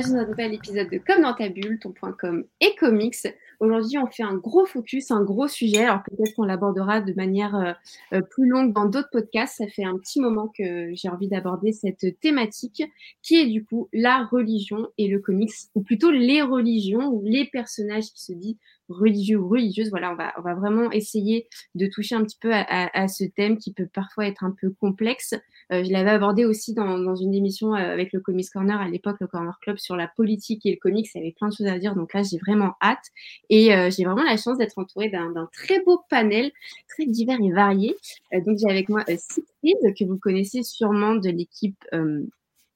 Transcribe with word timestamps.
bienvenue 0.00 0.16
dans 0.16 0.24
un 0.24 0.28
nouvel 0.28 0.54
épisode 0.54 0.88
de 0.88 0.96
Comme 0.96 1.22
dans 1.22 1.34
ta 1.34 1.50
bulle, 1.50 1.78
ton 1.78 1.92
point 1.92 2.12
com 2.12 2.44
et 2.60 2.74
comics. 2.76 3.16
Aujourd'hui, 3.60 3.98
on 3.98 4.06
fait 4.06 4.22
un 4.22 4.36
gros 4.36 4.64
focus, 4.64 5.10
un 5.10 5.22
gros 5.22 5.46
sujet. 5.46 5.84
Alors 5.84 6.02
peut-être 6.04 6.34
qu'on 6.34 6.44
l'abordera 6.44 7.02
de 7.02 7.12
manière 7.12 7.54
euh, 7.54 7.72
euh, 8.14 8.22
plus 8.22 8.48
longue 8.48 8.72
dans 8.72 8.86
d'autres 8.86 9.10
podcasts. 9.12 9.58
Ça 9.58 9.66
fait 9.68 9.84
un 9.84 9.98
petit 9.98 10.18
moment 10.18 10.50
que 10.56 10.94
j'ai 10.94 11.10
envie 11.10 11.28
d'aborder 11.28 11.72
cette 11.72 12.18
thématique 12.20 12.82
qui 13.20 13.36
est 13.36 13.46
du 13.46 13.62
coup 13.62 13.90
la 13.92 14.24
religion 14.24 14.88
et 14.96 15.06
le 15.06 15.18
comics, 15.18 15.52
ou 15.74 15.82
plutôt 15.82 16.10
les 16.10 16.40
religions 16.40 17.08
ou 17.08 17.22
les 17.22 17.44
personnages 17.44 18.10
qui 18.14 18.24
se 18.24 18.32
disent 18.32 18.56
religieux 18.88 19.38
ou 19.38 19.48
religieuses. 19.48 19.90
Voilà, 19.90 20.12
on 20.12 20.16
va, 20.16 20.32
on 20.38 20.42
va 20.42 20.54
vraiment 20.54 20.90
essayer 20.92 21.46
de 21.74 21.86
toucher 21.86 22.14
un 22.14 22.24
petit 22.24 22.38
peu 22.40 22.52
à, 22.52 23.08
ce 23.08 23.24
thème 23.24 23.58
qui 23.58 23.72
peut 23.72 23.88
parfois 23.92 24.26
être 24.26 24.44
un 24.44 24.54
peu 24.58 24.70
complexe. 24.80 25.34
Euh, 25.72 25.84
je 25.84 25.92
l'avais 25.92 26.10
abordé 26.10 26.44
aussi 26.44 26.74
dans, 26.74 27.14
une 27.14 27.34
émission 27.34 27.74
euh, 27.74 27.78
avec 27.78 28.12
le 28.12 28.20
Comics 28.20 28.50
Corner 28.50 28.80
à 28.80 28.88
l'époque, 28.88 29.16
le 29.20 29.26
Corner 29.26 29.56
Club, 29.60 29.78
sur 29.78 29.96
la 29.96 30.08
politique 30.08 30.66
et 30.66 30.72
le 30.72 30.76
comics. 30.76 31.08
Il 31.14 31.18
avait 31.18 31.32
plein 31.32 31.48
de 31.48 31.54
choses 31.54 31.66
à 31.66 31.78
dire. 31.78 31.94
Donc 31.94 32.12
là, 32.12 32.22
j'ai 32.22 32.38
vraiment 32.38 32.74
hâte. 32.82 33.06
Et 33.48 33.74
euh, 33.74 33.90
j'ai 33.90 34.04
vraiment 34.04 34.24
la 34.24 34.36
chance 34.36 34.58
d'être 34.58 34.78
entourée 34.78 35.10
d'un 35.10 35.32
très 35.52 35.80
beau 35.82 36.00
panel, 36.08 36.50
très 36.88 37.06
divers 37.06 37.38
et 37.40 37.52
varié. 37.52 37.96
donc 38.32 38.58
j'ai 38.58 38.68
avec 38.68 38.88
moi 38.88 39.04
Siegfried, 39.06 39.94
que 39.96 40.04
vous 40.04 40.18
connaissez 40.18 40.62
sûrement 40.62 41.14
de 41.14 41.30
l'équipe 41.30 41.76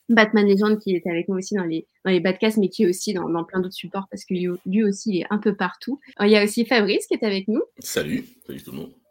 Batman 0.08 0.46
Legend 0.46 0.78
qui 0.78 0.94
est 0.94 1.06
avec 1.06 1.28
moi 1.28 1.38
aussi 1.38 1.54
dans 1.54 1.64
les, 1.64 1.86
dans 2.04 2.10
les 2.10 2.22
mais 2.58 2.68
qui 2.68 2.84
est 2.84 2.86
aussi 2.86 3.14
dans, 3.14 3.28
dans 3.28 3.44
plein 3.44 3.60
d'autres 3.60 3.74
supports 3.74 4.06
parce 4.10 4.24
que 4.24 4.34
lui, 4.34 4.48
lui, 4.66 4.84
aussi, 4.84 5.10
il 5.10 5.20
est 5.22 5.26
un 5.30 5.38
peu 5.38 5.54
partout. 5.54 5.98
Il 6.20 6.28
y 6.28 6.36
a 6.36 6.44
aussi 6.44 6.64
Fabrice 6.64 7.06
qui 7.06 7.14
est 7.14 7.24
avec 7.24 7.48
nous. 7.48 7.62
Salut, 7.78 8.24
salut 8.46 8.62
tout 8.62 8.72
le 8.72 8.78
monde. 8.78 9.03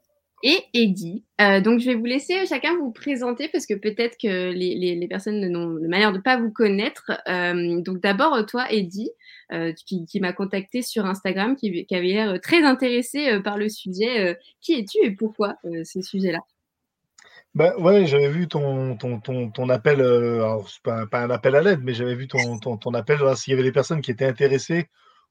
Et 0.46 0.60
Eddie. 0.74 1.24
Euh, 1.40 1.62
donc, 1.62 1.80
je 1.80 1.86
vais 1.86 1.96
vous 1.96 2.06
laisser 2.06 2.46
chacun 2.46 2.76
vous 2.78 2.92
présenter 2.92 3.48
parce 3.48 3.66
que 3.66 3.74
peut-être 3.74 4.18
que 4.22 4.52
les, 4.52 4.76
les, 4.76 5.08
personnes 5.08 5.40
n'ont 5.48 5.76
de 5.80 5.88
manière 5.88 6.12
de 6.12 6.20
pas 6.20 6.38
vous 6.38 6.52
connaître. 6.52 7.12
Euh, 7.30 7.82
donc, 7.82 8.02
d'abord, 8.02 8.46
toi, 8.46 8.70
Eddie, 8.70 9.10
euh, 9.54 9.72
qui, 9.72 10.06
qui 10.06 10.20
m'a 10.20 10.34
contacté 10.34 10.82
sur 10.82 11.06
Instagram, 11.06 11.56
qui, 11.56 11.86
qui 11.86 11.96
avait 11.96 12.08
l'air 12.08 12.42
très 12.42 12.64
intéressé 12.64 13.30
euh, 13.30 13.40
par 13.40 13.58
le 13.58 13.70
sujet. 13.70 14.20
Euh, 14.20 14.34
qui 14.62 14.74
es-tu 14.74 14.98
et 15.02 15.12
pourquoi 15.12 15.56
euh, 15.66 15.84
ce 15.86 16.02
sujet-là 16.02 16.40
bah 17.56 17.78
ouais, 17.78 18.08
j'avais 18.08 18.30
vu 18.30 18.48
ton, 18.48 18.98
ton, 18.98 19.20
ton, 19.20 19.52
ton 19.52 19.70
appel, 19.70 20.02
euh, 20.02 20.38
alors 20.38 20.68
pas, 20.84 21.06
pas 21.06 21.22
un 21.22 21.30
appel 21.30 21.56
à 21.56 21.62
l'aide, 21.62 21.82
mais 21.84 21.94
j'avais 21.94 22.16
vu 22.16 22.28
ton, 22.28 22.58
ton, 22.58 22.78
ton 22.78 22.96
appel, 22.96 23.20
s'il 23.38 23.52
y 23.52 23.54
avait 23.54 23.62
des 23.62 23.72
personnes 23.72 24.02
qui 24.02 24.10
étaient 24.10 24.26
intéressées 24.26 24.88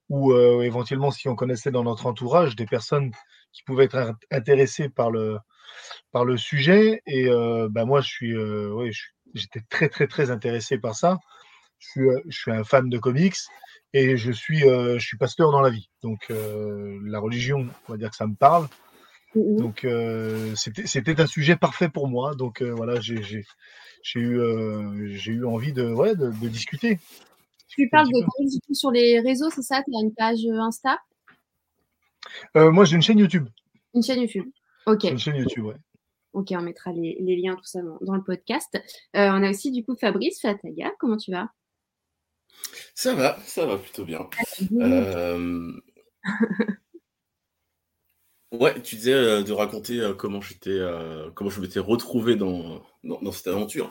ou 0.08 0.32
euh, 0.32 0.62
éventuellement 0.62 1.10
si 1.10 1.28
on 1.28 1.34
connaissait 1.34 1.70
dans 1.70 1.82
notre 1.82 2.06
entourage 2.06 2.54
des 2.54 2.66
personnes 2.66 3.10
qui 3.52 3.62
pouvaient 3.64 3.84
être 3.84 3.96
int- 3.96 4.16
intéressées 4.30 4.88
par 4.88 5.10
le, 5.10 5.38
par 6.10 6.24
le 6.24 6.36
sujet. 6.36 7.02
Et 7.06 7.28
euh, 7.28 7.68
bah 7.70 7.84
moi, 7.84 8.00
je 8.00 8.08
suis, 8.08 8.36
euh, 8.36 8.72
ouais, 8.72 8.90
j'étais 9.34 9.60
très, 9.68 9.88
très, 9.88 10.06
très 10.06 10.30
intéressé 10.30 10.78
par 10.78 10.94
ça. 10.94 11.18
Je 11.78 11.88
suis, 11.88 12.08
euh, 12.08 12.20
je 12.28 12.38
suis 12.38 12.50
un 12.52 12.64
fan 12.64 12.88
de 12.88 12.98
comics 12.98 13.36
et 13.92 14.16
je 14.16 14.32
suis, 14.32 14.68
euh, 14.68 14.98
je 14.98 15.06
suis 15.06 15.18
pasteur 15.18 15.50
dans 15.50 15.60
la 15.60 15.70
vie. 15.70 15.90
Donc 16.02 16.30
euh, 16.30 16.98
la 17.04 17.18
religion, 17.18 17.66
on 17.88 17.92
va 17.92 17.98
dire 17.98 18.10
que 18.10 18.16
ça 18.16 18.26
me 18.26 18.34
parle. 18.34 18.68
Mhm. 19.34 19.58
Donc 19.58 19.86
c'était 20.56 20.86
c'était 20.86 21.20
un 21.20 21.26
sujet 21.26 21.56
parfait 21.56 21.88
pour 21.88 22.08
moi. 22.08 22.34
Donc 22.34 22.62
voilà, 22.62 23.00
j'ai 23.00 23.22
j'ai 23.22 23.44
j'ai 24.02 24.20
eu 24.20 25.16
j'ai 25.16 25.32
eu 25.32 25.44
envie 25.44 25.72
de 25.72 25.84
ouais 25.84 26.14
de, 26.14 26.30
de 26.30 26.48
discuter. 26.48 26.98
Tu 27.68 27.88
parles 27.88 28.08
de 28.08 28.24
comics 28.36 28.62
sur 28.72 28.90
les 28.90 29.20
réseaux, 29.20 29.50
c'est 29.50 29.62
ça? 29.62 29.82
Tu 29.82 29.90
as 29.96 30.02
une 30.02 30.14
page 30.14 30.40
Insta? 30.46 30.98
Euh, 32.56 32.70
moi 32.70 32.84
j'ai 32.84 32.96
une 32.96 33.02
chaîne 33.02 33.18
YouTube. 33.18 33.48
Une 33.94 34.02
chaîne 34.02 34.20
YouTube 34.20 34.46
Ok, 34.86 35.04
une 35.04 35.18
chaîne 35.18 35.36
YouTube, 35.36 35.64
ouais. 35.64 35.76
ok, 36.32 36.48
on 36.52 36.62
mettra 36.62 36.92
les, 36.92 37.16
les 37.20 37.36
liens, 37.36 37.54
tout 37.56 37.64
ça 37.64 37.82
dans, 37.82 37.98
dans 38.00 38.14
le 38.14 38.22
podcast. 38.24 38.74
Euh, 38.74 39.28
on 39.30 39.42
a 39.42 39.50
aussi 39.50 39.70
du 39.70 39.84
coup 39.84 39.96
Fabrice 39.96 40.40
Fataga, 40.40 40.92
comment 40.98 41.16
tu 41.16 41.30
vas? 41.30 41.48
Ça 42.94 43.14
va, 43.14 43.38
ça 43.44 43.64
va 43.66 43.78
plutôt 43.78 44.04
bien. 44.04 44.28
Mhm. 44.70 44.82
Euh, 44.82 45.72
Ouais, 48.50 48.78
tu 48.82 48.96
disais 48.96 49.14
euh, 49.14 49.42
de 49.42 49.52
raconter 49.52 49.98
euh, 50.00 50.12
comment 50.12 50.42
j'étais, 50.42 50.68
euh, 50.68 51.30
comment 51.30 51.48
je 51.48 51.58
m'étais 51.62 51.80
retrouvé 51.80 52.36
dans, 52.36 52.82
dans, 53.02 53.18
dans 53.22 53.32
cette 53.32 53.46
aventure. 53.46 53.90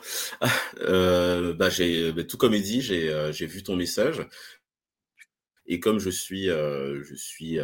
Euh, 0.77 1.53
bah, 1.55 1.69
j'ai, 1.71 2.11
bah, 2.11 2.23
tout 2.23 2.37
comme 2.37 2.53
Eddie, 2.53 2.81
j'ai, 2.81 3.09
euh, 3.09 3.31
j'ai 3.31 3.47
vu 3.47 3.63
ton 3.63 3.75
message. 3.75 4.21
Et 5.65 5.79
comme 5.79 5.97
je 5.97 6.11
suis, 6.11 6.47
euh, 6.51 7.01
je 7.03 7.15
suis 7.15 7.57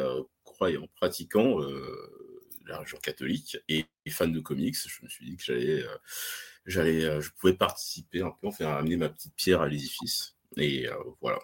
croyant, 0.58 0.88
pratiquant, 0.96 1.62
euh, 1.62 2.52
la 2.66 2.80
religion 2.80 2.98
catholique 2.98 3.58
et, 3.70 3.86
et 4.06 4.10
fan 4.10 4.32
de 4.32 4.40
comics, 4.40 4.76
je 4.76 5.04
me 5.04 5.08
suis 5.08 5.26
dit 5.26 5.38
que 5.38 5.44
j'allais, 5.44 5.84
euh, 5.84 5.98
j'allais, 6.66 7.06
euh, 7.06 7.22
je 7.22 7.30
pouvais 7.32 7.54
participer 7.54 8.22
un 8.22 8.32
peu, 8.42 8.48
enfin, 8.48 8.76
amener 8.76 8.98
ma 8.98 9.10
petite 9.10 9.36
pierre 9.36 9.62
à 9.62 9.68
l'édifice. 9.68 10.36
Et 10.58 10.88
voilà. 11.22 11.40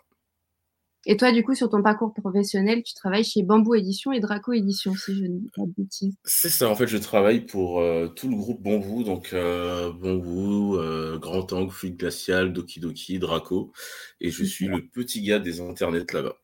Et 1.06 1.18
toi, 1.18 1.34
du 1.34 1.44
coup, 1.44 1.53
sur 1.53 1.69
ton 1.69 1.84
parcours 1.84 2.13
professionnel, 2.13 2.81
tu 2.81 2.94
travailles 2.94 3.25
chez 3.25 3.44
Bamboo 3.44 3.75
Édition 3.75 4.13
et 4.13 4.22
Draco 4.22 4.53
Édition, 4.53 4.96
si 4.96 5.13
je 5.13 5.23
ne 5.23 5.40
dis 5.40 5.50
pas 5.53 5.63
de 5.63 5.73
bêtises. 5.78 6.16
C'est 6.23 6.50
ça, 6.50 6.69
en 6.69 6.75
fait, 6.75 6.88
je 6.88 6.97
travaille 6.97 7.41
pour 7.41 7.81
euh, 7.81 8.07
tout 8.07 8.29
le 8.29 8.38
groupe 8.38 8.62
Bambou, 8.62 9.03
donc 9.03 9.34
euh, 9.34 9.91
Bambou, 9.91 10.78
euh, 10.78 11.19
Grand 11.19 11.52
Angle, 11.52 11.72
Fluide 11.72 11.97
Glacial, 11.97 12.53
Doki 12.53 12.79
Doki, 12.79 13.19
Draco, 13.19 13.73
et 14.22 14.31
je 14.31 14.46
suis 14.46 14.68
le 14.68 14.88
petit 14.88 15.22
gars 15.22 15.40
des 15.40 15.59
internets 15.59 16.13
là-bas. 16.13 16.38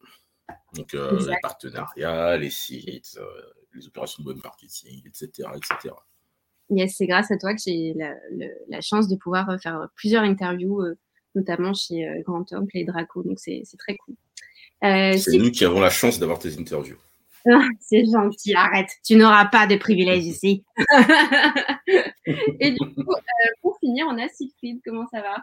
Donc 0.75 0.93
euh, 0.93 1.17
les 1.29 1.35
partenariats, 1.41 2.37
les 2.37 2.49
sites, 2.49 3.17
euh, 3.17 3.23
les 3.73 3.87
opérations 3.87 4.23
de 4.23 4.29
web 4.29 4.37
marketing, 4.43 5.01
etc., 5.07 5.49
etc. 5.55 5.95
Yes, 6.69 6.95
c'est 6.97 7.07
grâce 7.07 7.31
à 7.31 7.37
toi 7.37 7.53
que 7.55 7.61
j'ai 7.65 7.93
la, 7.95 8.13
la 8.67 8.81
chance 8.81 9.07
de 9.07 9.15
pouvoir 9.15 9.49
euh, 9.49 9.57
faire 9.57 9.87
plusieurs 9.95 10.23
interviews, 10.23 10.81
euh, 10.81 10.97
notamment 11.35 11.73
chez 11.73 12.07
Grand 12.25 12.45
Oncle 12.53 12.77
et 12.77 12.85
Draco. 12.85 13.23
Donc, 13.23 13.39
c'est 13.39 13.63
très 13.77 13.95
cool. 13.97 14.15
C'est 14.81 15.17
si- 15.17 15.37
nous 15.39 15.49
qui 15.51 15.65
avons 15.65 15.79
la 15.79 15.89
chance 15.89 16.19
d'avoir 16.19 16.39
tes 16.39 16.57
interviews. 16.59 16.97
Ah, 17.49 17.65
c'est 17.79 18.03
gentil, 18.03 18.53
arrête. 18.53 18.89
Tu 19.03 19.15
n'auras 19.15 19.45
pas 19.45 19.65
de 19.65 19.77
privilèges 19.77 20.25
ici. 20.25 20.65
et 22.59 22.71
du 22.71 22.77
coup, 22.79 23.13
pour 23.61 23.77
finir, 23.79 24.07
on 24.09 24.17
a 24.17 24.27
Siegfried. 24.27 24.81
Comment 24.85 25.07
ça 25.07 25.21
va? 25.21 25.37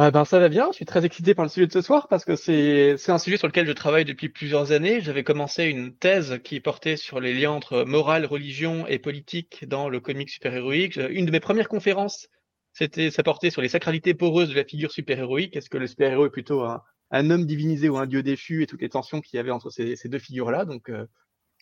Ah 0.00 0.12
ben 0.12 0.24
ça 0.24 0.38
va 0.38 0.48
bien, 0.48 0.68
je 0.70 0.76
suis 0.76 0.84
très 0.84 1.04
excité 1.04 1.34
par 1.34 1.44
le 1.44 1.48
sujet 1.48 1.66
de 1.66 1.72
ce 1.72 1.80
soir 1.80 2.06
parce 2.06 2.24
que 2.24 2.36
c'est 2.36 2.96
c'est 2.98 3.10
un 3.10 3.18
sujet 3.18 3.36
sur 3.36 3.48
lequel 3.48 3.66
je 3.66 3.72
travaille 3.72 4.04
depuis 4.04 4.28
plusieurs 4.28 4.70
années. 4.70 5.00
J'avais 5.00 5.24
commencé 5.24 5.64
une 5.64 5.92
thèse 5.92 6.38
qui 6.44 6.60
portait 6.60 6.96
sur 6.96 7.18
les 7.18 7.34
liens 7.34 7.50
entre 7.50 7.82
morale, 7.82 8.24
religion 8.24 8.86
et 8.86 9.00
politique 9.00 9.66
dans 9.66 9.88
le 9.88 9.98
comic 9.98 10.30
super-héroïque. 10.30 11.00
Une 11.10 11.26
de 11.26 11.32
mes 11.32 11.40
premières 11.40 11.68
conférences, 11.68 12.28
c'était 12.72 13.10
ça 13.10 13.24
portait 13.24 13.50
sur 13.50 13.60
les 13.60 13.68
sacralités 13.68 14.14
poreuses 14.14 14.50
de 14.50 14.54
la 14.54 14.64
figure 14.64 14.92
super-héroïque. 14.92 15.56
Est-ce 15.56 15.68
que 15.68 15.78
le 15.78 15.88
super-héros 15.88 16.26
est 16.26 16.30
plutôt 16.30 16.62
un, 16.62 16.80
un 17.10 17.30
homme 17.30 17.44
divinisé 17.44 17.88
ou 17.88 17.98
un 17.98 18.06
dieu 18.06 18.22
déchu 18.22 18.62
et 18.62 18.66
toutes 18.68 18.82
les 18.82 18.90
tensions 18.90 19.20
qu'il 19.20 19.36
y 19.36 19.40
avait 19.40 19.50
entre 19.50 19.68
ces, 19.68 19.96
ces 19.96 20.08
deux 20.08 20.20
figures-là? 20.20 20.64
Donc 20.64 20.90
euh, 20.90 21.06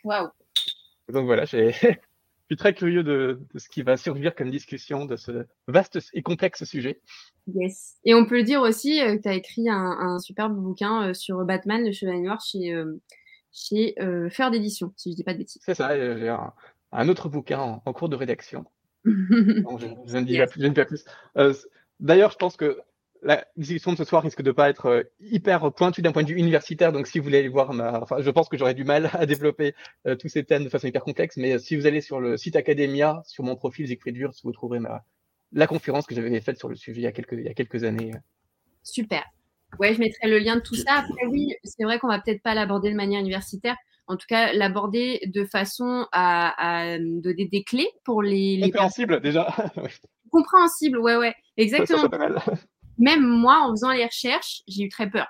Waouh. 0.05 0.29
donc 1.11 1.25
voilà, 1.25 1.47
j'ai 1.47 1.73
je 2.49 2.55
suis 2.55 2.57
très 2.59 2.75
curieux 2.75 3.03
de, 3.03 3.41
de 3.53 3.59
ce 3.59 3.69
qui 3.69 3.83
va 3.83 3.97
survivre 3.97 4.35
comme 4.35 4.51
discussion 4.51 5.05
de 5.05 5.17
ce 5.17 5.47
vaste 5.67 5.99
et 6.15 6.23
complexe 6.23 6.65
sujet. 6.65 7.01
Yes. 7.55 7.97
Et 8.05 8.15
on 8.15 8.25
peut 8.27 8.37
le 8.37 8.43
dire 8.45 8.61
aussi 8.63 9.01
euh, 9.01 9.17
que 9.17 9.23
tu 9.23 9.29
as 9.29 9.35
écrit 9.35 9.69
un, 9.69 9.75
un 9.99 10.19
superbe 10.19 10.57
bouquin 10.57 11.09
euh, 11.09 11.15
sur 11.15 11.45
Batman, 11.45 11.85
le 11.85 11.93
Chevalier 11.93 12.21
Noir, 12.21 12.41
chez, 12.41 12.73
euh, 12.73 13.01
chez 13.53 13.95
Fleur 14.31 14.51
d'édition, 14.51 14.93
si 14.97 15.11
je 15.11 15.17
dis 15.17 15.25
pas 15.25 15.33
de 15.33 15.39
bêtises. 15.39 15.61
C'est 15.65 15.75
ça, 15.75 15.97
j'ai 15.97 16.29
un, 16.29 16.53
un 16.93 17.09
autre 17.09 17.29
bouquin 17.29 17.59
en, 17.59 17.83
en 17.85 17.93
cours 17.93 18.09
de 18.09 18.17
rédaction. 18.17 18.65
Bon, 19.05 19.79
je, 19.79 19.87
je 20.07 20.17
ne 20.19 20.25
dis 20.25 20.37
pas 20.39 20.47
plus. 20.47 20.61
je 20.61 20.67
ne 20.67 20.73
dis 20.73 20.75
pas 20.75 20.85
plus. 20.85 20.99
C- 20.99 21.69
D'ailleurs, 22.01 22.31
je 22.31 22.37
pense 22.37 22.57
que 22.57 22.79
la 23.23 23.45
discussion 23.57 23.93
de 23.93 23.97
ce 23.97 24.05
soir 24.05 24.23
risque 24.23 24.43
de 24.43 24.53
pas 24.53 24.69
être 24.69 24.87
euh, 24.87 25.03
hyper 25.21 25.73
pointue 25.73 26.03
d'un 26.03 26.13
point 26.13 26.23
de 26.23 26.29
vue 26.29 26.37
universitaire. 26.37 26.93
Donc, 26.93 27.07
si 27.07 27.19
vous 27.19 27.25
voulez 27.25 27.39
aller 27.39 27.49
voir 27.49 27.73
ma, 27.73 28.01
enfin, 28.01 28.17
je 28.21 28.31
pense 28.31 28.49
que 28.49 28.57
j'aurais 28.57 28.75
du 28.75 28.85
mal 28.85 29.11
à 29.15 29.27
développer 29.27 29.75
euh, 30.07 30.17
tous 30.17 30.29
ces 30.29 30.45
thèmes 30.45 30.65
de 30.65 30.69
façon 30.69 30.87
hyper 30.87 31.03
complexe. 31.03 31.37
Mais 31.37 31.53
euh, 31.53 31.59
si 31.59 31.77
vous 31.77 31.87
allez 31.87 32.01
sur 32.01 32.21
le 32.21 32.37
site 32.37 32.57
Academia, 32.57 33.23
sur 33.27 33.45
mon 33.45 33.57
profil 33.57 33.87
Siegfried 33.87 34.17
Wurz, 34.17 34.41
vous 34.45 34.53
trouverez 34.53 34.81
ma, 34.81 35.05
la 35.53 35.67
conférence 35.67 36.07
que 36.07 36.15
j'avais 36.15 36.41
faite 36.41 36.59
sur 36.59 36.69
le 36.69 36.77
sujet 36.77 37.01
il 37.01 37.05
y 37.05 37.07
a 37.07 37.13
quelques, 37.13 37.33
il 37.33 37.45
y 37.45 37.49
a 37.49 37.55
quelques 37.55 37.85
années. 37.85 38.13
Super. 38.83 39.25
Ouais, 39.79 39.95
je 39.95 39.99
mettrai 39.99 40.29
le 40.29 40.39
lien 40.39 40.57
de 40.57 40.61
tout 40.61 40.75
ça. 40.75 40.95
Après, 40.99 41.27
oui, 41.27 41.55
c'est 41.65 41.85
vrai 41.85 41.99
qu'on 41.99 42.09
va 42.09 42.21
peut-être 42.21 42.43
pas 42.43 42.55
l'aborder 42.55 42.91
de 42.91 42.97
manière 42.97 43.21
universitaire. 43.21 43.77
En 44.07 44.17
tout 44.17 44.27
cas, 44.29 44.53
l'aborder 44.53 45.21
de 45.27 45.45
façon 45.45 46.07
à, 46.13 46.93
à 46.93 46.99
donner 46.99 47.49
des 47.51 47.65
clés 47.65 47.89
pour 48.05 48.23
les, 48.23 48.57
les 48.57 48.71
personnes 48.71 49.07
Compréhensible, 49.07 49.21
déjà. 49.21 49.55
Oui, 49.77 49.91
compréhensibles. 50.31 50.99
Ouais, 50.99 51.17
ouais, 51.17 51.31
ça, 51.31 51.35
ça, 51.37 51.63
exactement. 51.63 52.09
Même 52.99 53.27
moi, 53.27 53.61
en 53.63 53.71
faisant 53.71 53.93
les 53.93 54.05
recherches, 54.05 54.63
j'ai 54.69 54.85
eu 54.85 54.89
très 54.89 55.11
peur. 55.11 55.27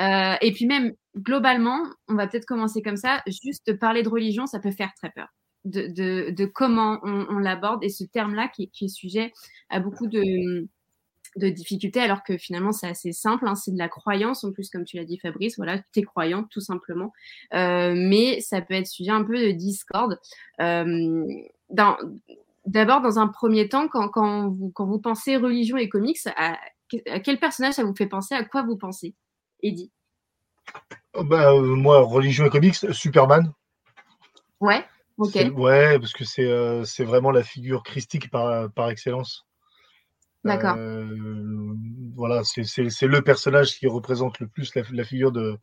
Euh, 0.00 0.34
et 0.40 0.52
puis 0.52 0.66
même 0.66 0.92
globalement, 1.16 1.80
on 2.08 2.14
va 2.14 2.26
peut-être 2.26 2.46
commencer 2.46 2.82
comme 2.82 2.96
ça. 2.96 3.22
Juste 3.26 3.78
parler 3.78 4.02
de 4.02 4.08
religion, 4.08 4.46
ça 4.46 4.60
peut 4.60 4.70
faire 4.70 4.92
très 4.94 5.10
peur. 5.10 5.28
De, 5.64 5.88
de, 5.88 6.30
de 6.30 6.44
comment 6.46 6.98
on, 7.02 7.38
l'aborde 7.38 7.82
et 7.84 7.88
ce 7.88 8.04
terme-là 8.04 8.48
qui, 8.48 8.70
qui 8.70 8.86
est 8.86 8.88
sujet 8.88 9.32
à 9.68 9.80
beaucoup 9.80 10.06
de, 10.06 10.66
de 11.36 11.48
difficultés, 11.48 12.00
alors 12.00 12.22
que 12.22 12.38
finalement 12.38 12.72
c'est 12.72 12.86
assez 12.86 13.12
simple. 13.12 13.46
hein, 13.46 13.54
c'est 13.54 13.72
de 13.72 13.78
la 13.78 13.88
croyance 13.88 14.44
en 14.44 14.52
plus, 14.52 14.70
comme 14.70 14.84
tu 14.84 14.96
l'as 14.96 15.04
dit, 15.04 15.18
Fabrice. 15.18 15.56
Voilà, 15.56 15.78
tu 15.92 16.00
es 16.00 16.02
croyant 16.02 16.44
tout 16.44 16.60
simplement. 16.60 17.12
Euh, 17.54 17.92
mais 17.96 18.40
ça 18.40 18.62
peut 18.62 18.74
être 18.74 18.86
sujet 18.86 19.10
un 19.10 19.24
peu 19.24 19.36
de 19.36 19.50
discorde. 19.50 20.18
Euh, 20.60 21.24
dans, 21.70 21.96
D'abord, 22.66 23.00
dans 23.00 23.18
un 23.18 23.28
premier 23.28 23.68
temps, 23.68 23.88
quand, 23.88 24.08
quand, 24.10 24.48
vous, 24.50 24.70
quand 24.74 24.84
vous 24.84 24.98
pensez 24.98 25.36
religion 25.36 25.78
et 25.78 25.88
comics, 25.88 26.18
à- 26.36 26.58
à 27.10 27.20
quel 27.20 27.38
personnage 27.38 27.74
ça 27.74 27.84
vous 27.84 27.94
fait 27.94 28.06
penser? 28.06 28.34
À 28.34 28.44
quoi 28.44 28.62
vous 28.62 28.76
pensez? 28.76 29.14
Eddie 29.62 29.92
oh, 31.14 31.24
bah, 31.24 31.52
Moi, 31.60 32.00
religion 32.00 32.46
et 32.46 32.50
comics, 32.50 32.76
Superman. 32.92 33.52
Ouais, 34.60 34.84
ok. 35.18 35.34
Ouais, 35.54 35.98
parce 35.98 36.12
que 36.12 36.24
c'est 36.24 37.04
vraiment 37.04 37.30
la 37.30 37.42
figure 37.42 37.82
christique 37.82 38.30
par, 38.30 38.70
par 38.72 38.90
excellence. 38.90 39.44
D'accord. 40.44 40.76
voilà, 42.14 42.42
c'est 42.44 43.06
le 43.06 43.20
personnage 43.20 43.78
qui 43.78 43.86
représente 43.86 44.38
le 44.40 44.48
plus 44.48 44.74
la, 44.74 45.04
figure 45.04 45.32
de, 45.32 45.58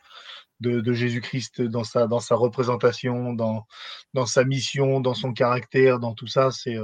de, 0.59 0.93
Jésus-Christ 0.93 1.61
dans 1.61 1.83
sa, 1.83 2.07
dans 2.07 2.19
sa 2.19 2.35
représentation, 2.35 3.33
dans, 3.33 3.65
dans 4.13 4.25
sa 4.25 4.43
mission, 4.43 4.99
dans 4.99 5.13
son 5.13 5.33
caractère, 5.33 5.99
dans 5.99 6.13
tout 6.13 6.27
ça. 6.27 6.51
C'est 6.51 6.77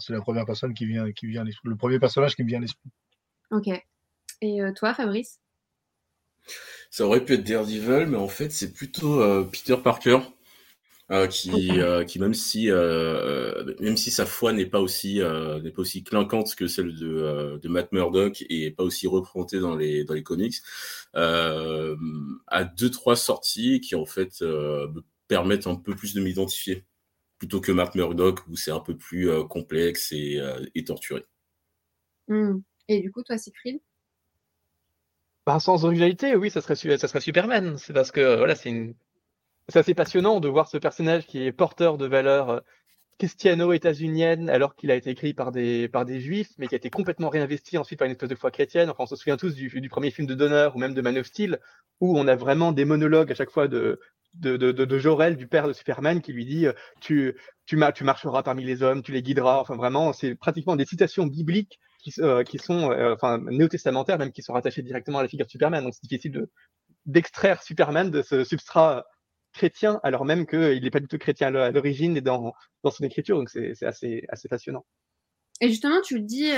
c'est 0.00 0.12
la 0.12 0.20
première 0.20 0.46
personne 0.46 0.74
qui 0.74 0.86
vient, 0.86 1.10
qui 1.12 1.26
vient 1.26 1.44
le 1.44 1.76
premier 1.76 1.98
personnage 1.98 2.36
qui 2.36 2.42
me 2.42 2.48
vient 2.48 2.58
à 2.58 2.62
l'esprit. 2.62 2.90
Ok. 3.50 3.68
Et 4.40 4.62
euh, 4.62 4.72
toi, 4.72 4.94
Fabrice? 4.94 5.40
Ça 6.90 7.04
aurait 7.06 7.24
pu 7.24 7.34
être 7.34 7.44
Daredevil, 7.44 8.06
mais 8.06 8.16
en 8.16 8.28
fait, 8.28 8.50
c'est 8.50 8.72
plutôt 8.72 9.20
euh, 9.20 9.44
Peter 9.44 9.76
Parker. 9.82 10.18
Euh, 11.10 11.26
qui, 11.26 11.70
qui 12.06 12.18
même 12.18 12.34
si 12.34 12.68
même 12.68 13.96
si 13.96 14.10
sa 14.10 14.26
foi 14.26 14.52
n'est 14.52 14.66
pas 14.66 14.78
aussi 14.78 15.20
n'est 15.20 15.70
pas 15.70 15.80
aussi 15.80 16.04
clinquante 16.04 16.54
que 16.54 16.66
celle 16.66 16.94
de, 16.94 17.58
de 17.62 17.68
Matt 17.70 17.92
Murdock 17.92 18.44
et 18.50 18.70
pas 18.72 18.82
aussi 18.82 19.06
représentée 19.06 19.58
dans 19.58 19.74
les 19.74 20.04
dans 20.04 20.12
les 20.12 20.22
comics, 20.22 20.56
a 21.14 22.64
deux 22.76 22.90
trois 22.90 23.16
sorties 23.16 23.80
qui 23.80 23.94
en 23.94 24.04
fait 24.04 24.42
me 24.42 25.02
permettent 25.28 25.66
un 25.66 25.76
peu 25.76 25.96
plus 25.96 26.12
de 26.12 26.20
m'identifier 26.20 26.84
plutôt 27.38 27.60
que 27.60 27.72
Matt 27.72 27.94
Murdock 27.94 28.46
où 28.48 28.56
c'est 28.56 28.70
un 28.70 28.80
peu 28.80 28.96
plus 28.96 29.30
euh, 29.30 29.44
complexe 29.44 30.12
et, 30.12 30.38
euh, 30.38 30.64
torturé. 30.84 31.24
Hmm. 32.26 32.58
Et 32.88 33.00
du 33.00 33.12
coup, 33.12 33.22
toi, 33.22 33.38
Siegfried? 33.38 33.80
Bah, 35.46 35.60
Sans 35.60 35.84
originalité, 35.84 36.36
oui, 36.36 36.50
ça 36.50 36.60
serait, 36.60 36.74
ça 36.74 37.08
serait 37.08 37.20
Superman. 37.20 37.78
C'est 37.78 37.92
parce 37.92 38.10
que 38.10 38.36
voilà, 38.36 38.54
c'est 38.54 38.70
une... 38.70 38.94
assez 39.72 39.94
passionnant 39.94 40.40
de 40.40 40.48
voir 40.48 40.68
ce 40.68 40.76
personnage 40.78 41.26
qui 41.26 41.42
est 41.42 41.52
porteur 41.52 41.96
de 41.96 42.06
valeurs 42.06 42.50
euh, 42.50 42.60
christiano-états-uniennes 43.18 44.48
alors 44.50 44.76
qu'il 44.76 44.90
a 44.90 44.94
été 44.94 45.10
écrit 45.10 45.34
par 45.34 45.52
des, 45.52 45.88
par 45.88 46.04
des 46.04 46.20
juifs, 46.20 46.50
mais 46.58 46.68
qui 46.68 46.74
a 46.74 46.78
été 46.78 46.90
complètement 46.90 47.28
réinvesti 47.28 47.78
ensuite 47.78 47.98
par 47.98 48.06
une 48.06 48.12
espèce 48.12 48.28
de 48.28 48.34
foi 48.34 48.50
chrétienne. 48.50 48.90
Enfin, 48.90 49.04
on 49.04 49.06
se 49.06 49.16
souvient 49.16 49.36
tous 49.36 49.54
du, 49.54 49.68
du 49.68 49.88
premier 49.88 50.10
film 50.10 50.26
de 50.26 50.34
Donner 50.34 50.68
ou 50.74 50.78
même 50.78 50.94
de 50.94 51.00
Man 51.00 51.18
of 51.18 51.26
Steel, 51.26 51.58
où 52.00 52.18
on 52.18 52.28
a 52.28 52.36
vraiment 52.36 52.72
des 52.72 52.84
monologues 52.84 53.32
à 53.32 53.34
chaque 53.34 53.50
fois 53.50 53.68
de, 53.68 54.00
de, 54.38 54.56
de, 54.56 54.72
de, 54.72 54.98
Jorel, 54.98 55.36
du 55.36 55.46
père 55.46 55.66
de 55.68 55.72
Superman, 55.72 56.20
qui 56.20 56.32
lui 56.32 56.44
dit 56.44 56.66
euh, 56.66 56.72
tu, 57.00 57.34
tu, 57.66 57.78
tu 57.94 58.04
marcheras 58.04 58.42
parmi 58.42 58.64
les 58.64 58.82
hommes, 58.82 59.02
tu 59.02 59.12
les 59.12 59.22
guideras. 59.22 59.60
Enfin, 59.60 59.76
vraiment, 59.76 60.12
c'est 60.12 60.34
pratiquement 60.34 60.76
des 60.76 60.86
citations 60.86 61.26
bibliques 61.26 61.78
qui, 62.02 62.12
euh, 62.20 62.42
qui 62.44 62.58
sont 62.58 62.90
euh, 62.90 63.14
enfin, 63.14 63.38
néo-testamentaires, 63.38 64.18
même 64.18 64.32
qui 64.32 64.42
sont 64.42 64.52
rattachées 64.52 64.82
directement 64.82 65.18
à 65.18 65.22
la 65.22 65.28
figure 65.28 65.46
de 65.46 65.50
Superman. 65.50 65.84
Donc, 65.84 65.94
c'est 65.94 66.02
difficile 66.02 66.32
de, 66.32 66.50
d'extraire 67.06 67.62
Superman 67.62 68.10
de 68.10 68.22
ce 68.22 68.44
substrat 68.44 69.04
chrétien, 69.52 69.98
alors 70.02 70.24
même 70.24 70.46
qu'il 70.46 70.82
n'est 70.82 70.90
pas 70.90 71.00
du 71.00 71.08
tout 71.08 71.18
chrétien 71.18 71.54
à 71.54 71.70
l'origine 71.70 72.16
et 72.16 72.20
dans, 72.20 72.52
dans 72.84 72.90
son 72.90 73.04
écriture. 73.04 73.36
Donc, 73.36 73.50
c'est, 73.50 73.74
c'est 73.74 73.86
assez, 73.86 74.24
assez 74.28 74.48
passionnant. 74.48 74.84
Et 75.60 75.68
justement, 75.68 76.00
tu 76.00 76.18
le 76.18 76.24
dis. 76.24 76.52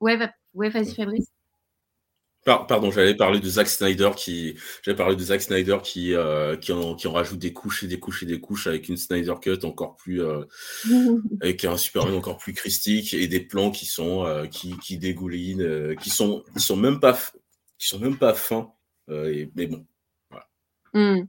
Ouais, 0.00 0.18
ouais, 0.54 0.68
vas-y, 0.68 0.94
Fabrice 0.94 1.30
pardon, 2.44 2.90
j'allais 2.90 3.14
parler 3.14 3.40
de 3.40 3.48
Zack 3.48 3.68
Snyder 3.68 4.10
qui, 4.16 4.56
j'allais 4.82 4.96
parler 4.96 5.16
de 5.16 5.22
Zack 5.22 5.42
Snyder 5.42 5.78
qui, 5.82 6.14
euh, 6.14 6.56
qui, 6.56 6.72
en, 6.72 6.94
qui 6.94 7.08
en 7.08 7.12
rajoute 7.12 7.38
des 7.38 7.52
couches 7.52 7.82
et 7.82 7.86
des 7.86 7.98
couches 7.98 8.22
et 8.22 8.26
des 8.26 8.40
couches 8.40 8.66
avec 8.66 8.88
une 8.88 8.96
Snyder 8.96 9.34
Cut 9.40 9.64
encore 9.64 9.96
plus, 9.96 10.22
euh, 10.22 10.44
avec 11.40 11.64
un 11.64 11.76
Superman 11.76 12.14
encore 12.14 12.36
plus 12.36 12.52
christique 12.52 13.14
et 13.14 13.26
des 13.28 13.40
plans 13.40 13.70
qui 13.70 13.86
sont, 13.86 14.24
euh, 14.26 14.46
qui, 14.46 14.76
qui 14.78 14.98
dégoulinent, 14.98 15.62
euh, 15.62 15.94
qui 15.94 16.10
sont, 16.10 16.44
qui 16.54 16.62
sont 16.62 16.76
même 16.76 17.00
pas, 17.00 17.18
qui 17.78 17.88
sont 17.88 17.98
même 17.98 18.18
pas 18.18 18.34
fins. 18.34 18.70
Et, 19.10 19.50
mais 19.54 19.66
bon, 19.66 19.86
voilà. 20.30 20.46
Mmh. 20.94 21.26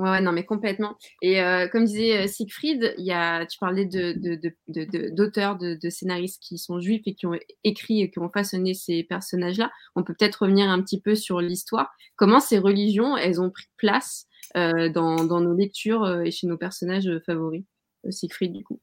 Ouais, 0.00 0.22
non, 0.22 0.32
mais 0.32 0.44
complètement. 0.46 0.96
Et 1.20 1.42
euh, 1.42 1.68
comme 1.68 1.84
disait 1.84 2.24
euh, 2.24 2.26
Siegfried, 2.26 2.94
il 2.96 3.04
y 3.04 3.12
a, 3.12 3.44
tu 3.44 3.58
parlais 3.58 3.84
d'auteurs, 3.84 5.58
de, 5.58 5.74
de, 5.74 5.78
de, 5.78 5.90
scénaristes 5.90 6.42
qui 6.42 6.56
sont 6.56 6.80
juifs 6.80 7.02
et 7.04 7.14
qui 7.14 7.26
ont 7.26 7.38
écrit 7.64 8.00
et 8.00 8.10
qui 8.10 8.18
ont 8.18 8.30
façonné 8.30 8.72
ces 8.72 9.02
personnages-là. 9.04 9.70
On 9.96 10.02
peut 10.02 10.14
peut-être 10.18 10.36
revenir 10.36 10.70
un 10.70 10.80
petit 10.80 11.02
peu 11.02 11.14
sur 11.14 11.42
l'histoire. 11.42 11.90
Comment 12.16 12.40
ces 12.40 12.58
religions, 12.58 13.14
elles 13.18 13.42
ont 13.42 13.50
pris 13.50 13.66
place 13.76 14.24
euh, 14.56 14.88
dans, 14.88 15.22
dans, 15.26 15.42
nos 15.42 15.52
lectures 15.52 16.22
et 16.22 16.30
chez 16.30 16.46
nos 16.46 16.56
personnages 16.56 17.10
favoris 17.26 17.64
Siegfried, 18.08 18.54
du 18.54 18.64
coup? 18.64 18.80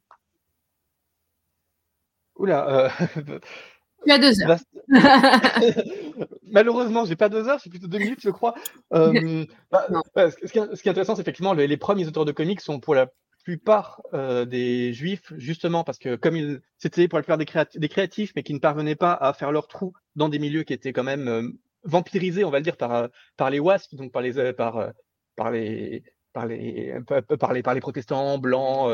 Oula, 2.35 2.91
Tu 4.05 4.11
as 4.11 4.19
deux 4.19 4.41
heures. 4.41 4.57
Malheureusement, 6.49 7.05
j'ai 7.05 7.15
pas 7.15 7.29
deux 7.29 7.47
heures, 7.47 7.59
c'est 7.59 7.69
plutôt 7.69 7.88
deux 7.88 7.97
minutes, 7.97 8.21
je 8.21 8.29
crois. 8.29 8.55
Euh, 8.94 9.45
bah, 9.71 9.88
ce, 10.31 10.51
qui 10.51 10.59
est, 10.59 10.88
intéressant, 10.89 11.15
c'est 11.15 11.21
effectivement 11.21 11.53
les, 11.53 11.67
les, 11.67 11.77
premiers 11.77 12.07
auteurs 12.07 12.25
de 12.25 12.31
comics 12.31 12.61
sont 12.61 12.79
pour 12.79 12.95
la 12.95 13.07
plupart 13.44 14.01
euh, 14.13 14.45
des 14.45 14.94
juifs, 14.94 15.33
justement 15.38 15.83
parce 15.83 15.99
que 15.99 16.15
comme 16.15 16.35
ils, 16.35 16.61
c'était 16.77 17.07
pour 17.07 17.17
la 17.17 17.23
plupart 17.23 17.38
des, 17.38 17.79
des, 17.79 17.89
créatifs, 17.89 18.33
mais 18.35 18.44
qui 18.44 18.53
ne 18.53 18.59
parvenaient 18.59 18.95
pas 18.95 19.13
à 19.13 19.33
faire 19.33 19.51
leur 19.51 19.67
trou 19.67 19.94
dans 20.15 20.29
des 20.29 20.39
milieux 20.39 20.63
qui 20.63 20.73
étaient 20.73 20.94
quand 20.94 21.03
même 21.03 21.27
euh, 21.27 21.49
vampirisés, 21.83 22.44
on 22.44 22.49
va 22.49 22.59
le 22.59 22.63
dire, 22.63 22.77
par, 22.77 23.09
par 23.35 23.49
les 23.49 23.59
wasps, 23.59 23.95
donc 23.95 24.11
par 24.11 24.21
les, 24.21 24.53
par, 24.53 24.91
par 25.35 25.51
les, 25.51 26.03
par 26.33 26.45
les, 26.45 26.94
par 27.39 27.53
les, 27.53 27.63
par 27.63 27.73
les 27.73 27.81
protestants 27.81 28.38
blancs, 28.38 28.91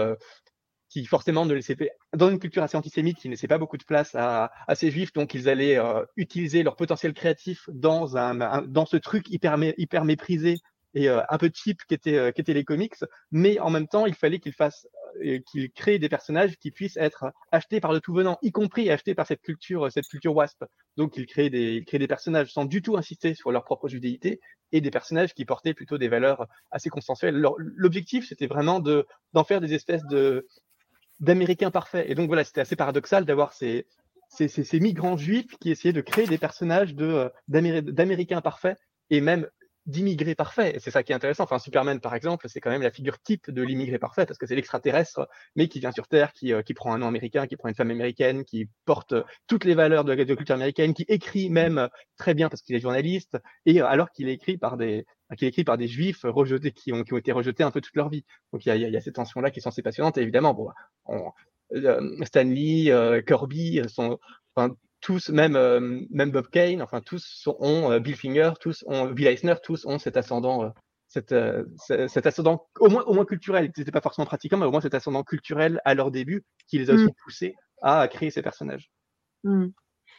qui 0.93 1.05
forcément 1.05 1.45
ne 1.47 1.55
laissaient 1.55 1.75
dans 2.15 2.29
une 2.29 2.37
culture 2.37 2.61
assez 2.61 2.77
antisémite 2.77 3.17
qui 3.17 3.27
ne 3.27 3.33
laissait 3.33 3.47
pas 3.47 3.57
beaucoup 3.57 3.77
de 3.77 3.83
place 3.83 4.13
à, 4.13 4.51
à 4.67 4.75
ces 4.75 4.91
juifs, 4.91 5.11
donc 5.11 5.33
ils 5.33 5.49
allaient 5.49 5.79
euh, 5.79 6.05
utiliser 6.17 6.61
leur 6.61 6.75
potentiel 6.75 7.13
créatif 7.13 7.67
dans 7.73 8.15
un, 8.15 8.61
dans 8.67 8.85
ce 8.85 8.97
truc 8.97 9.27
hyper 9.29 9.57
hyper 9.77 10.05
méprisé 10.05 10.59
et 10.93 11.09
euh, 11.09 11.21
un 11.29 11.39
peu 11.39 11.49
cheap 11.51 11.79
qu'étaient 11.87 12.17
euh, 12.17 12.31
qu'étaient 12.31 12.53
les 12.53 12.63
comics, 12.63 12.93
mais 13.31 13.57
en 13.59 13.71
même 13.71 13.87
temps 13.87 14.05
il 14.05 14.13
fallait 14.13 14.37
qu'ils 14.37 14.53
fassent 14.53 14.87
qu'ils 15.47 15.71
créent 15.71 15.99
des 15.99 16.09
personnages 16.09 16.57
qui 16.57 16.69
puissent 16.69 16.97
être 16.97 17.25
achetés 17.51 17.79
par 17.79 17.91
le 17.91 17.99
tout 17.99 18.13
venant, 18.13 18.37
y 18.43 18.51
compris 18.51 18.91
achetés 18.91 19.15
par 19.15 19.25
cette 19.25 19.41
culture 19.41 19.91
cette 19.91 20.07
culture 20.07 20.35
wasp. 20.35 20.63
Donc 20.95 21.17
ils 21.17 21.25
créent 21.25 21.49
des 21.49 21.77
ils 21.77 21.85
créent 21.85 21.97
des 21.97 22.07
personnages 22.07 22.53
sans 22.53 22.65
du 22.65 22.83
tout 22.83 22.97
insister 22.97 23.33
sur 23.33 23.51
leur 23.51 23.63
propre 23.63 23.87
judéité 23.87 24.39
et 24.71 24.81
des 24.81 24.91
personnages 24.91 25.33
qui 25.33 25.45
portaient 25.45 25.73
plutôt 25.73 25.97
des 25.97 26.07
valeurs 26.07 26.45
assez 26.69 26.89
consensuelles. 26.89 27.43
L'objectif 27.57 28.27
c'était 28.27 28.47
vraiment 28.47 28.79
de 28.79 29.07
d'en 29.33 29.43
faire 29.43 29.59
des 29.59 29.73
espèces 29.73 30.05
de 30.05 30.45
d'Américains 31.23 31.71
parfaits. 31.71 32.05
Et 32.09 32.15
donc 32.15 32.27
voilà, 32.27 32.43
c'était 32.43 32.61
assez 32.61 32.75
paradoxal 32.75 33.25
d'avoir 33.25 33.53
ces, 33.53 33.87
migrants 34.73 35.17
juifs 35.17 35.57
qui 35.59 35.71
essayaient 35.71 35.93
de 35.93 36.01
créer 36.01 36.27
des 36.27 36.37
personnages 36.37 36.95
de, 36.95 37.05
euh, 37.05 37.29
d'Américains 37.47 38.41
parfaits 38.41 38.77
et 39.09 39.21
même 39.21 39.47
d'immigrés 39.85 40.35
parfaits. 40.35 40.75
Et 40.75 40.79
c'est 40.79 40.91
ça 40.91 41.03
qui 41.03 41.11
est 41.11 41.15
intéressant. 41.15 41.43
Enfin, 41.43 41.59
Superman, 41.59 41.99
par 41.99 42.15
exemple, 42.15 42.47
c'est 42.49 42.59
quand 42.59 42.69
même 42.69 42.81
la 42.81 42.91
figure 42.91 43.19
type 43.21 43.51
de 43.51 43.61
l'immigré 43.61 43.99
parfait 43.99 44.25
parce 44.25 44.37
que 44.37 44.45
c'est 44.45 44.55
l'extraterrestre, 44.55 45.27
mais 45.55 45.67
qui 45.67 45.79
vient 45.79 45.91
sur 45.91 46.07
Terre, 46.07 46.33
qui, 46.33 46.53
euh, 46.53 46.61
qui 46.61 46.73
prend 46.73 46.93
un 46.93 46.97
nom 46.97 47.07
américain, 47.07 47.47
qui 47.47 47.55
prend 47.57 47.69
une 47.69 47.75
femme 47.75 47.91
américaine, 47.91 48.45
qui 48.45 48.69
porte 48.85 49.13
toutes 49.47 49.65
les 49.65 49.75
valeurs 49.75 50.03
de 50.03 50.13
la 50.13 50.25
culture 50.25 50.55
américaine, 50.55 50.93
qui 50.93 51.05
écrit 51.07 51.49
même 51.49 51.89
très 52.17 52.33
bien 52.33 52.49
parce 52.49 52.61
qu'il 52.61 52.75
est 52.75 52.79
journaliste, 52.79 53.37
et 53.65 53.81
euh, 53.81 53.87
alors 53.87 54.11
qu'il 54.11 54.29
est 54.29 54.33
écrit 54.33 54.57
par 54.57 54.77
des, 54.77 55.05
qui 55.37 55.45
est 55.45 55.49
écrit 55.49 55.63
par 55.63 55.77
des 55.77 55.87
juifs 55.87 56.21
rejetés, 56.23 56.71
qui 56.71 56.93
ont, 56.93 57.03
qui 57.03 57.13
ont 57.13 57.17
été 57.17 57.31
rejetés 57.31 57.63
un 57.63 57.71
peu 57.71 57.81
toute 57.81 57.95
leur 57.95 58.09
vie. 58.09 58.25
Donc 58.51 58.65
il 58.65 58.69
y 58.69 58.71
a, 58.71 58.75
il 58.75 58.93
y 58.93 58.97
a 58.97 59.01
cette 59.01 59.15
tension-là 59.15 59.51
qui 59.51 59.59
est 59.59 59.63
censée 59.63 59.81
passionnante. 59.81 60.17
Et 60.17 60.21
évidemment, 60.21 60.53
bon, 60.53 60.69
on, 61.05 61.31
euh, 61.75 62.23
Stanley, 62.23 62.91
euh, 62.91 63.21
Kirby 63.21 63.81
sont, 63.87 64.19
enfin, 64.55 64.75
tous, 65.03 65.29
même, 65.29 65.55
euh, 65.55 66.01
même 66.09 66.31
Bob 66.31 66.47
Kane, 66.49 66.81
enfin 66.81 67.01
tous 67.01 67.23
sont, 67.23 67.55
ont 67.59 67.99
Bill 67.99 68.15
Finger, 68.15 68.53
tous 68.59 68.83
ont 68.87 69.11
Bill 69.11 69.27
Eisner, 69.27 69.55
tous 69.61 69.85
ont 69.85 69.99
cet 69.99 70.17
ascendant. 70.17 70.73
Cet, 71.07 71.35
cet, 72.07 72.25
ascendant 72.25 72.65
au 72.79 72.89
moins, 72.89 73.03
au 73.03 73.13
moins 73.13 73.25
culturel, 73.25 73.71
qui 73.71 73.81
n'était 73.81 73.91
pas 73.91 74.01
forcément 74.01 74.25
pratiquant, 74.25 74.57
mais 74.57 74.65
au 74.65 74.71
moins 74.71 74.81
cet 74.81 74.95
ascendant 74.95 75.23
culturel 75.23 75.79
à 75.85 75.93
leur 75.93 76.09
début 76.09 76.43
qui 76.65 76.79
les 76.79 76.89
a 76.89 76.95
aussi 76.95 77.05
mm. 77.05 77.13
poussés 77.23 77.55
à 77.83 78.07
créer 78.07 78.31
ces 78.31 78.41
personnages. 78.41 78.89
Mm. 79.43 79.67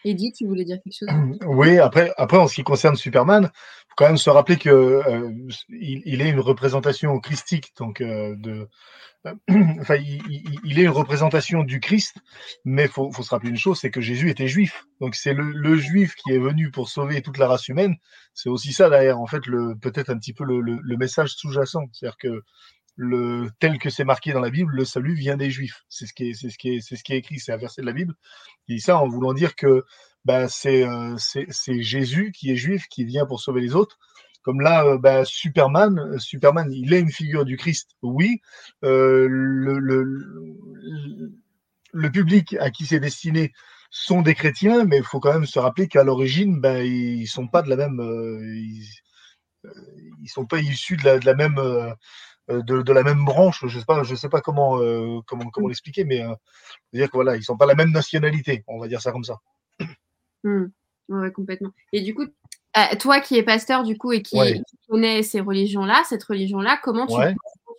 Edith, 0.04 0.36
tu 0.36 0.46
voulais 0.46 0.64
dire 0.64 0.78
quelque 0.82 0.96
chose? 0.96 1.08
Oui, 1.46 1.78
après, 1.78 2.12
après, 2.16 2.38
en 2.38 2.46
ce 2.46 2.54
qui 2.54 2.64
concerne 2.64 2.96
Superman, 2.96 3.50
il 3.52 3.88
faut 3.88 3.94
quand 3.96 4.06
même 4.06 4.16
se 4.16 4.30
rappeler 4.30 4.56
qu'il 4.56 4.70
euh, 4.70 5.30
il, 5.68 6.20
est 6.20 6.28
une 6.28 6.40
représentation 6.40 7.18
christique, 7.20 7.72
donc 7.78 8.00
euh, 8.00 8.34
de, 8.36 8.68
enfin, 9.80 9.96
il, 9.96 10.78
est 10.78 10.82
une 10.82 10.90
représentation 10.90 11.62
du 11.64 11.80
Christ, 11.80 12.16
mais 12.64 12.84
il 12.84 12.90
faut, 12.90 13.10
se 13.12 13.30
rappeler 13.30 13.50
une 13.50 13.56
chose, 13.56 13.78
c'est 13.80 13.90
que 13.90 14.00
Jésus 14.00 14.30
était 14.30 14.48
juif. 14.48 14.84
Donc 15.00 15.14
c'est 15.14 15.32
le, 15.32 15.76
juif 15.76 16.14
qui 16.14 16.32
est 16.32 16.38
venu 16.38 16.70
pour 16.70 16.88
sauver 16.88 17.22
toute 17.22 17.38
la 17.38 17.48
race 17.48 17.68
humaine. 17.68 17.96
C'est 18.34 18.50
aussi 18.50 18.72
ça 18.72 18.90
d'ailleurs, 18.90 19.20
en 19.20 19.26
fait, 19.26 19.40
peut-être 19.80 20.10
un 20.10 20.18
petit 20.18 20.34
peu 20.34 20.44
le, 20.44 20.60
le 20.60 20.96
message 20.96 21.30
sous-jacent. 21.30 21.84
C'est-à-dire 21.92 22.18
que 22.18 22.42
le, 22.96 23.48
tel 23.58 23.78
que 23.78 23.90
c'est 23.90 24.04
marqué 24.04 24.32
dans 24.32 24.40
la 24.40 24.50
Bible, 24.50 24.72
le 24.74 24.84
salut 24.84 25.14
vient 25.14 25.36
des 25.36 25.50
Juifs. 25.50 25.84
C'est 25.88 26.06
ce 26.06 26.12
qui 26.12 26.28
est, 26.28 27.16
écrit, 27.16 27.38
c'est 27.38 27.52
un 27.52 27.56
verset 27.56 27.82
de 27.82 27.86
la 27.86 27.92
Bible. 27.92 28.14
Il 28.68 28.76
dit 28.76 28.80
ça 28.80 28.98
en 28.98 29.08
voulant 29.08 29.32
dire 29.32 29.56
que 29.56 29.84
bah, 30.24 30.48
c'est, 30.48 30.86
euh, 30.86 31.16
c'est, 31.18 31.82
Jésus 31.82 32.32
qui 32.32 32.50
est 32.50 32.56
juif, 32.56 32.86
qui 32.88 33.04
vient 33.04 33.26
pour 33.26 33.40
sauver 33.40 33.60
les 33.60 33.74
autres. 33.74 33.98
Comme 34.42 34.60
là, 34.60 34.84
euh, 34.86 34.98
bah, 34.98 35.24
Superman, 35.24 35.98
euh, 35.98 36.18
Superman, 36.18 36.72
il 36.72 36.92
est 36.92 37.00
une 37.00 37.12
figure 37.12 37.44
du 37.44 37.56
Christ, 37.56 37.90
oui. 38.02 38.40
Le, 38.82 39.30
public 42.12 42.56
à 42.60 42.70
qui 42.70 42.86
c'est 42.86 43.00
destiné 43.00 43.52
sont 43.90 44.22
des 44.22 44.34
chrétiens, 44.34 44.84
mais 44.84 44.98
il 44.98 45.04
faut 45.04 45.20
quand 45.20 45.32
même 45.32 45.46
se 45.46 45.58
rappeler 45.58 45.88
qu'à 45.88 46.04
l'origine, 46.04 46.60
ben, 46.60 46.84
ils 46.84 47.26
sont 47.26 47.48
pas 47.48 47.62
de 47.62 47.68
la 47.68 47.76
même, 47.76 48.00
ils, 48.00 48.88
ils, 50.22 50.28
sont 50.28 50.46
pas 50.46 50.58
issus 50.58 50.96
de 50.96 51.24
la 51.24 51.34
même, 51.34 51.58
de, 52.48 52.82
de, 52.82 52.92
la 52.92 53.02
même 53.02 53.24
branche. 53.24 53.64
Je 53.66 53.78
sais 53.78 53.84
pas, 53.84 54.02
je 54.02 54.14
sais 54.14 54.28
pas 54.28 54.40
comment, 54.40 54.78
comment, 55.26 55.50
comment 55.50 55.68
l'expliquer, 55.68 56.04
mais 56.04 56.22
dire 56.92 57.10
que 57.10 57.16
voilà, 57.16 57.36
ils 57.36 57.42
sont 57.42 57.56
pas 57.56 57.66
la 57.66 57.74
même 57.74 57.90
nationalité. 57.90 58.64
On 58.66 58.78
va 58.78 58.88
dire 58.88 59.00
ça 59.00 59.12
comme 59.12 59.24
ça. 59.24 59.40
Mmh. 60.44 60.66
Ouais, 61.08 61.32
complètement. 61.32 61.70
Et 61.92 62.00
du 62.02 62.14
coup, 62.14 62.24
toi 62.98 63.20
qui 63.20 63.36
es 63.36 63.42
pasteur 63.42 63.82
du 63.82 63.96
coup 63.96 64.12
et 64.12 64.22
qui, 64.22 64.38
connais 64.88 65.22
ces 65.22 65.40
religions-là, 65.40 66.02
cette 66.08 66.24
religion-là, 66.24 66.78
comment 66.82 67.06
tu, 67.06 67.14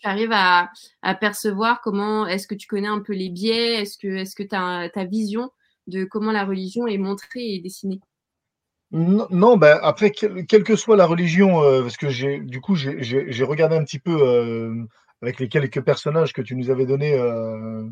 arrives 0.04 0.34
à, 0.34 0.72
percevoir 1.20 1.82
comment 1.82 2.28
est-ce 2.28 2.48
que 2.48 2.56
tu 2.56 2.68
connais 2.68 2.88
un 2.88 3.00
peu 3.00 3.14
les 3.14 3.30
biais, 3.30 3.82
est-ce 3.82 3.98
que 3.98 4.08
est-ce 4.08 4.36
que 4.36 4.44
tu 4.44 4.56
as 4.56 4.90
ta 4.90 5.06
vision 5.06 5.52
de 5.88 6.04
comment 6.04 6.32
la 6.32 6.46
religion 6.46 6.88
est 6.88 6.98
montrée 6.98 7.56
et 7.56 7.60
dessinée? 7.60 8.00
Non, 8.96 9.58
ben 9.58 9.78
après, 9.82 10.12
quelle 10.12 10.64
que 10.64 10.78
soit 10.78 10.96
la 10.96 11.06
religion, 11.06 11.62
euh, 11.64 11.82
parce 11.82 11.98
que 11.98 12.08
j'ai 12.08 12.40
du 12.40 12.62
coup 12.62 12.78
j'ai 12.78 13.44
regardé 13.44 13.76
un 13.76 13.84
petit 13.84 14.00
peu 14.00 14.18
euh, 14.22 14.86
avec 15.22 15.42
les 15.42 15.50
quelques 15.50 15.82
personnages 15.82 16.32
que 16.32 16.42
tu 16.42 16.56
nous 16.56 16.70
avais 16.70 16.86
donnés 16.86 17.14
euh, 17.14 17.84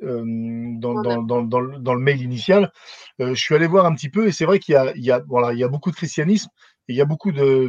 dans, 0.00 1.02
dans, 1.02 1.22
dans, 1.22 1.42
dans, 1.42 1.94
le 1.94 2.00
mail 2.00 2.22
initial, 2.22 2.70
je 3.18 3.34
suis 3.34 3.56
allé 3.56 3.66
voir 3.66 3.84
un 3.84 3.94
petit 3.94 4.10
peu 4.10 4.28
et 4.28 4.32
c'est 4.32 4.44
vrai 4.44 4.60
qu'il 4.60 4.74
y 4.74 4.76
a, 4.76 4.92
il 4.94 5.04
y, 5.04 5.10
a, 5.10 5.20
voilà, 5.26 5.52
il 5.52 5.58
y 5.58 5.64
a 5.64 5.68
beaucoup 5.68 5.90
de 5.90 5.96
christianisme 5.96 6.50
et 6.86 6.92
il 6.92 6.96
y 6.96 7.00
a 7.00 7.04
beaucoup 7.04 7.32
de, 7.32 7.68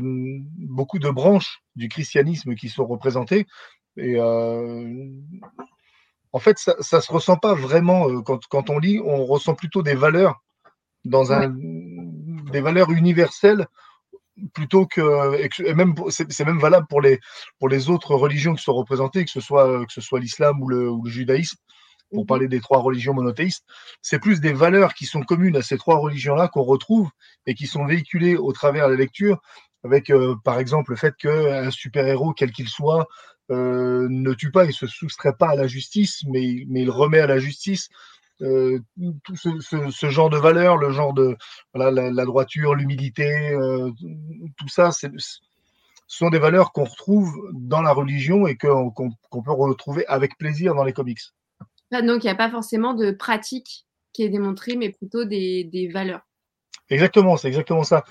beaucoup 0.67 0.99
de 0.99 1.09
branches 1.09 1.63
du 1.75 1.89
christianisme 1.89 2.53
qui 2.53 2.69
sont 2.69 2.85
représentées. 2.85 3.47
Et 3.97 4.19
en 4.19 5.09
fait, 6.39 6.57
ça 6.57 6.75
ne 6.77 7.01
se 7.01 7.11
ressent 7.11 7.37
pas 7.37 7.55
vraiment 7.55 8.21
quand, 8.21 8.45
quand, 8.47 8.69
on 8.69 8.77
lit, 8.77 8.99
on 9.03 9.25
ressent 9.25 9.55
plutôt 9.55 9.81
des 9.81 9.95
valeurs 9.95 10.43
dans 11.05 11.33
un, 11.33 11.53
des 12.53 12.61
valeurs 12.61 12.91
universelles 12.91 13.67
plutôt 14.53 14.87
que 14.87 15.01
et 15.63 15.73
même 15.73 15.93
c'est 16.09 16.45
même 16.45 16.59
valable 16.59 16.87
pour 16.87 17.01
les 17.01 17.19
pour 17.59 17.69
les 17.69 17.89
autres 17.89 18.15
religions 18.15 18.55
qui 18.55 18.63
sont 18.63 18.73
représentées 18.73 19.25
que 19.25 19.31
ce 19.31 19.41
soit 19.41 19.85
que 19.85 19.93
ce 19.93 20.01
soit 20.01 20.19
l'islam 20.19 20.59
ou 20.61 20.67
le, 20.69 20.89
ou 20.89 21.03
le 21.03 21.11
judaïsme 21.11 21.57
pour 22.13 22.23
mhm. 22.23 22.27
parler 22.27 22.47
des 22.47 22.61
trois 22.61 22.79
religions 22.79 23.13
monothéistes, 23.13 23.65
c'est 24.01 24.19
plus 24.19 24.39
des 24.39 24.53
valeurs 24.53 24.93
qui 24.93 25.05
sont 25.05 25.21
communes 25.21 25.57
à 25.57 25.61
ces 25.61 25.77
trois 25.77 25.97
religions-là 25.97 26.47
qu'on 26.47 26.63
retrouve 26.63 27.09
et 27.45 27.55
qui 27.55 27.67
sont 27.67 27.85
véhiculées 27.85 28.37
au 28.37 28.53
travers 28.53 28.87
de 28.87 28.93
la 28.93 28.99
lecture, 28.99 29.41
avec 29.83 30.09
euh, 30.09 30.35
par 30.43 30.59
exemple 30.59 30.91
le 30.91 30.97
fait 30.97 31.15
qu'un 31.17 31.71
super-héros, 31.71 32.33
quel 32.33 32.51
qu'il 32.51 32.69
soit, 32.69 33.07
euh, 33.51 34.07
ne 34.09 34.33
tue 34.33 34.51
pas 34.51 34.65
et 34.65 34.71
se 34.71 34.87
soustrait 34.87 35.35
pas 35.37 35.49
à 35.49 35.55
la 35.55 35.67
justice, 35.67 36.23
mais, 36.29 36.63
mais 36.69 36.83
il 36.83 36.89
remet 36.89 37.19
à 37.19 37.27
la 37.27 37.39
justice 37.39 37.89
euh, 38.43 38.79
tout 39.23 39.35
ce, 39.35 40.09
genre 40.09 40.29
de 40.29 40.37
valeurs, 40.37 40.77
le 40.77 40.91
genre 40.91 41.13
de 41.13 41.35
voilà, 41.73 42.11
la, 42.11 42.25
droiture, 42.25 42.75
l'humilité, 42.75 43.55
tout 44.57 44.67
ça, 44.67 44.91
ce 44.91 45.07
sont 46.07 46.29
des 46.29 46.39
valeurs 46.39 46.71
qu'on 46.71 46.83
retrouve 46.83 47.33
dans 47.53 47.81
la 47.81 47.91
religion 47.91 48.45
et 48.47 48.55
qu'on 48.55 48.91
peut 48.91 49.51
retrouver 49.51 50.05
avec 50.07 50.37
plaisir 50.37 50.75
dans 50.75 50.83
les 50.83 50.93
comics. 50.93 51.21
Donc, 51.91 52.23
il 52.23 52.27
n'y 52.27 52.31
a 52.31 52.35
pas 52.35 52.49
forcément 52.49 52.93
de 52.93 53.11
pratique 53.11 53.85
qui 54.13 54.23
est 54.23 54.29
démontrée, 54.29 54.75
mais 54.75 54.89
plutôt 54.89 55.25
des, 55.25 55.89
valeurs. 55.91 56.21
Exactement, 56.89 57.37
c'est 57.37 57.47
exactement 57.47 57.83
ça. 57.83 58.03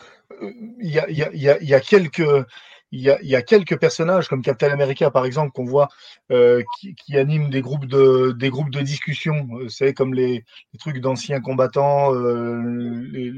Il 0.80 0.90
y 0.90 1.74
a, 1.74 1.80
quelques. 1.80 2.46
Il 2.94 3.00
y, 3.00 3.36
a, 3.36 3.42
quelques 3.42 3.78
personnages 3.78 4.28
comme 4.28 4.42
Captain 4.42 4.70
America 4.70 5.10
par 5.10 5.24
exemple 5.24 5.52
qu'on 5.52 5.64
voit 5.64 5.88
euh, 6.30 6.62
qui, 6.78 7.16
animent 7.16 7.48
des 7.48 7.62
groupes 7.62 7.86
de 7.86 8.32
des 8.32 8.50
discussion, 8.82 9.48
c'est 9.68 9.94
comme 9.94 10.12
les, 10.12 10.44
trucs 10.78 11.00
d'anciens 11.00 11.40
combattants, 11.40 12.14
euh, 12.14 13.32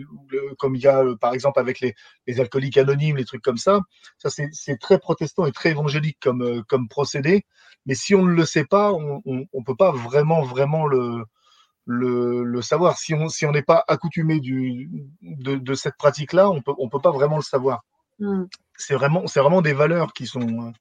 comme 0.59 0.75
il 0.75 0.83
y 0.83 0.89
a 0.89 1.05
par 1.21 1.35
exemple 1.35 1.61
avec 1.61 1.79
les, 1.81 1.95
alcooliques 2.41 2.79
anonymes, 2.79 3.17
les 3.17 3.25
trucs 3.25 3.43
comme 3.43 3.57
ça. 3.57 3.81
Ça 4.19 4.29
c'est 4.29 4.79
très 4.79 4.99
protestant 4.99 5.47
et 5.47 5.53
très 5.53 5.71
évangélique 5.71 6.19
comme 6.21 6.89
procédé. 6.91 7.45
Mais 7.87 7.95
si 7.95 8.15
on 8.15 8.25
ne 8.25 8.33
le 8.33 8.45
sait 8.45 8.65
pas, 8.65 8.93
on 8.93 9.23
ne 9.27 9.65
peut 9.65 9.77
pas 9.77 9.93
vraiment, 9.93 10.43
vraiment 10.43 10.87
le, 10.87 12.63
savoir. 12.63 12.99
Si 12.99 13.15
on 13.15 13.27
on 13.29 13.53
n'est 13.53 13.63
pas 13.63 13.85
accoutumé 13.89 14.41
de, 14.41 15.75
cette 15.75 15.97
pratique-là, 15.97 16.51
on 16.51 16.63
peut, 16.63 16.73
on 16.79 16.89
peut 16.89 17.01
pas 17.01 17.13
vraiment 17.13 17.37
le 17.37 17.43
savoir. 17.43 17.85
Mmh. 18.19 18.45
C'est 18.77 18.95
vraiment, 18.95 19.25
vraiment 19.25 19.63
des 19.63 19.73
valeurs 19.73 20.13
qui 20.13 20.27
sont, 20.27 20.73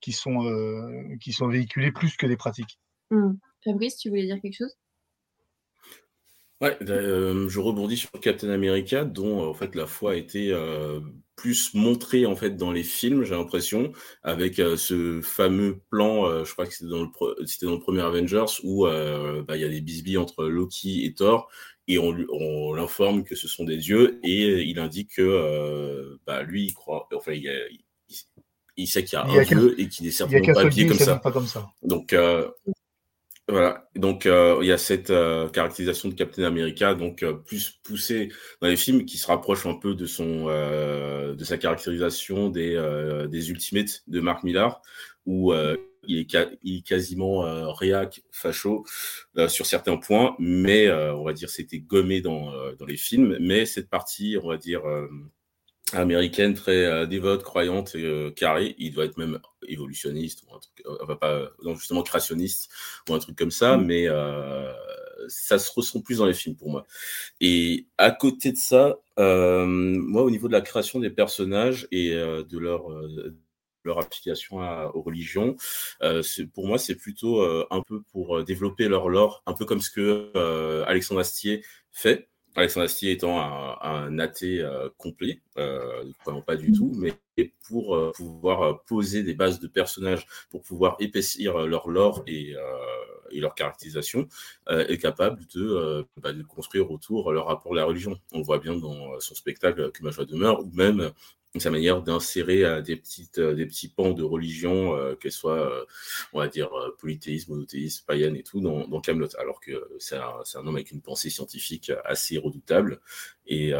qui, 0.00 0.12
sont, 0.12 0.44
euh, 0.46 1.16
qui 1.20 1.32
sont 1.32 1.48
véhiculées 1.48 1.92
plus 1.92 2.16
que 2.16 2.26
des 2.26 2.36
pratiques. 2.36 2.78
Mmh. 3.10 3.32
Fabrice, 3.64 3.96
tu 3.96 4.08
voulais 4.08 4.26
dire 4.26 4.40
quelque 4.40 4.56
chose? 4.56 4.76
Ouais, 6.60 6.76
euh, 6.82 7.48
je 7.48 7.60
rebondis 7.60 7.96
sur 7.96 8.10
Captain 8.20 8.50
America, 8.50 9.04
dont 9.04 9.48
en 9.48 9.54
fait 9.54 9.76
la 9.76 9.86
foi 9.86 10.12
a 10.12 10.14
été 10.16 10.50
euh, 10.52 10.98
plus 11.36 11.72
montrée 11.74 12.26
en 12.26 12.34
fait 12.34 12.56
dans 12.56 12.72
les 12.72 12.82
films, 12.82 13.22
j'ai 13.22 13.36
l'impression, 13.36 13.92
avec 14.24 14.58
euh, 14.58 14.76
ce 14.76 15.20
fameux 15.20 15.80
plan, 15.88 16.44
je 16.44 16.52
crois 16.52 16.66
que 16.66 16.74
c'était 16.74 16.90
dans 16.90 17.04
le 17.04 17.46
c'était 17.46 17.66
dans 17.66 17.74
le 17.74 17.78
premier 17.78 18.00
Avengers 18.00 18.60
où 18.64 18.86
bah, 18.86 19.56
il 19.56 19.60
y 19.60 19.64
a 19.64 19.68
des 19.68 19.80
bisbilles 19.80 20.18
entre 20.18 20.46
Loki 20.46 21.04
et 21.04 21.14
Thor 21.14 21.48
et 21.88 21.98
on, 21.98 22.16
on 22.30 22.74
l'informe 22.74 23.24
que 23.24 23.34
ce 23.34 23.48
sont 23.48 23.64
des 23.64 23.78
dieux 23.78 24.20
et 24.22 24.62
il 24.62 24.78
indique 24.78 25.16
que 25.16 26.18
bah, 26.26 26.42
lui 26.42 26.66
il 26.66 26.74
croit, 26.74 27.08
enfin 27.14 27.32
il, 27.32 27.50
il, 28.76 28.86
sait 28.86 29.04
qu'il 29.04 29.18
y 29.18 29.20
a 29.20 29.24
un 29.24 29.42
dieu 29.42 29.80
et 29.80 29.88
qu'il 29.88 30.06
n'est 30.06 30.12
certainement 30.12 30.54
pas 30.54 30.60
habillé 30.60 30.86
comme 30.86 30.98
ça. 30.98 31.16
Pas 31.16 31.32
comme 31.32 31.46
ça. 31.46 31.68
Donc 31.82 32.14
voilà, 33.50 33.88
donc 33.96 34.26
euh, 34.26 34.58
il 34.60 34.66
y 34.66 34.72
a 34.72 34.76
cette 34.76 35.08
euh, 35.08 35.48
caractérisation 35.48 36.10
de 36.10 36.14
Captain 36.14 36.42
America, 36.42 36.94
donc 36.94 37.22
euh, 37.22 37.32
plus 37.32 37.80
poussée 37.82 38.28
dans 38.60 38.68
les 38.68 38.76
films, 38.76 39.06
qui 39.06 39.16
se 39.16 39.26
rapproche 39.26 39.64
un 39.64 39.72
peu 39.74 39.94
de 39.94 40.04
son, 40.04 40.46
de 40.46 41.44
sa 41.44 41.56
caractérisation 41.56 42.50
des, 42.50 42.76
des 43.30 43.50
Ultimates 43.50 44.02
de 44.06 44.20
Mark 44.20 44.44
Millar, 44.44 44.82
où 45.24 45.54
il 46.06 46.18
est, 46.18 46.36
il, 46.62 46.78
est 46.78 46.86
quasiment 46.86 47.72
réac, 47.74 48.22
facho 48.30 48.84
sur 49.48 49.66
certains 49.66 49.96
points, 49.96 50.36
mais 50.38 50.90
on 50.90 51.24
va 51.24 51.32
dire 51.32 51.50
c'était 51.50 51.80
gommé 51.80 52.20
dans, 52.20 52.52
dans 52.74 52.86
les 52.86 52.96
films, 52.96 53.36
mais 53.40 53.66
cette 53.66 53.88
partie, 53.88 54.36
on 54.42 54.48
va 54.48 54.56
dire 54.56 54.82
américaine 55.92 56.54
très 56.54 56.84
euh, 56.84 57.06
dévote, 57.06 57.42
croyante 57.42 57.94
et 57.94 58.04
euh, 58.04 58.30
carrée. 58.30 58.74
Il 58.78 58.92
doit 58.92 59.04
être 59.04 59.16
même 59.16 59.38
évolutionniste 59.66 60.42
ou 60.46 60.54
un 60.54 60.58
truc, 60.58 60.82
euh, 60.86 61.14
pas, 61.14 61.50
non, 61.62 61.74
justement 61.74 62.02
créationniste 62.02 62.70
ou 63.08 63.14
un 63.14 63.18
truc 63.18 63.36
comme 63.36 63.50
ça, 63.50 63.76
mm. 63.76 63.86
mais 63.86 64.06
ça 65.28 65.58
se 65.58 65.70
ressent 65.72 66.00
plus 66.00 66.18
dans 66.18 66.26
les 66.26 66.34
films 66.34 66.56
pour 66.56 66.70
moi. 66.70 66.86
Et 67.40 67.86
à 67.98 68.10
côté 68.10 68.52
de 68.52 68.56
ça, 68.56 68.96
moi, 69.16 70.22
au 70.22 70.30
niveau 70.30 70.48
de 70.48 70.52
la 70.52 70.60
création 70.60 71.00
des 71.00 71.10
personnages 71.10 71.88
et 71.90 72.10
de 72.10 72.58
leur 72.58 72.88
leur 73.84 73.98
application 73.98 74.58
aux 74.94 75.02
religions, 75.02 75.56
pour 76.54 76.66
moi, 76.66 76.78
c'est 76.78 76.96
plutôt 76.96 77.42
un 77.42 77.82
peu 77.82 78.02
pour 78.12 78.44
développer 78.44 78.88
leur 78.88 79.08
lore, 79.08 79.42
un 79.46 79.54
peu 79.54 79.64
comme 79.64 79.80
ce 79.80 79.90
que 79.90 80.84
Alexandre 80.86 81.20
Astier 81.20 81.64
fait. 81.90 82.28
Alexandre 82.58 82.84
Astier 82.84 83.12
étant 83.12 83.40
un, 83.40 84.18
athée 84.18 84.60
euh, 84.60 84.88
complet, 84.96 85.40
euh, 85.58 86.04
pas 86.46 86.56
du 86.56 86.72
tout, 86.72 86.92
mais 86.96 87.14
pour 87.68 87.94
euh, 87.94 88.12
pouvoir 88.16 88.62
euh, 88.62 88.74
poser 88.86 89.22
des 89.22 89.34
bases 89.34 89.60
de 89.60 89.68
personnages, 89.68 90.26
pour 90.50 90.62
pouvoir 90.62 90.96
épaissir 90.98 91.66
leur 91.66 91.88
lore 91.88 92.24
et, 92.26 92.54
et 93.30 93.40
leur 93.40 93.54
caractérisation, 93.54 94.28
est 94.68 94.98
capable 94.98 95.46
de, 95.54 96.04
bah, 96.16 96.32
de, 96.32 96.42
construire 96.42 96.90
autour 96.90 97.32
leur 97.32 97.46
rapport 97.46 97.72
à 97.72 97.76
la 97.76 97.84
religion. 97.84 98.18
On 98.32 98.38
le 98.38 98.44
voit 98.44 98.58
bien 98.58 98.74
dans 98.76 99.18
son 99.20 99.34
spectacle 99.34 99.92
Que 99.92 100.02
ma 100.02 100.10
joie 100.10 100.24
demeure, 100.24 100.60
ou 100.60 100.70
même 100.72 101.12
sa 101.56 101.70
manière 101.70 102.02
d'insérer 102.02 102.64
euh, 102.64 102.82
des 102.82 102.96
petites 102.96 103.38
euh, 103.38 103.54
des 103.54 103.66
petits 103.66 103.88
pans 103.88 104.12
de 104.12 104.22
religion 104.22 104.94
euh, 104.94 105.14
qu'elles 105.14 105.32
soient 105.32 105.86
on 106.32 106.40
va 106.40 106.48
dire 106.48 106.70
polythéisme 106.98 107.52
monothéisme 107.52 108.04
païenne 108.06 108.36
et 108.36 108.42
tout 108.42 108.60
dans, 108.60 108.86
dans 108.86 109.00
Camelot. 109.00 109.28
Alors 109.38 109.60
que 109.60 109.88
c'est 109.98 110.16
un, 110.16 110.66
homme 110.66 110.76
avec 110.76 110.90
une 110.90 111.00
pensée 111.00 111.30
scientifique 111.30 111.90
assez 112.04 112.38
redoutable. 112.38 113.00
Et 113.46 113.72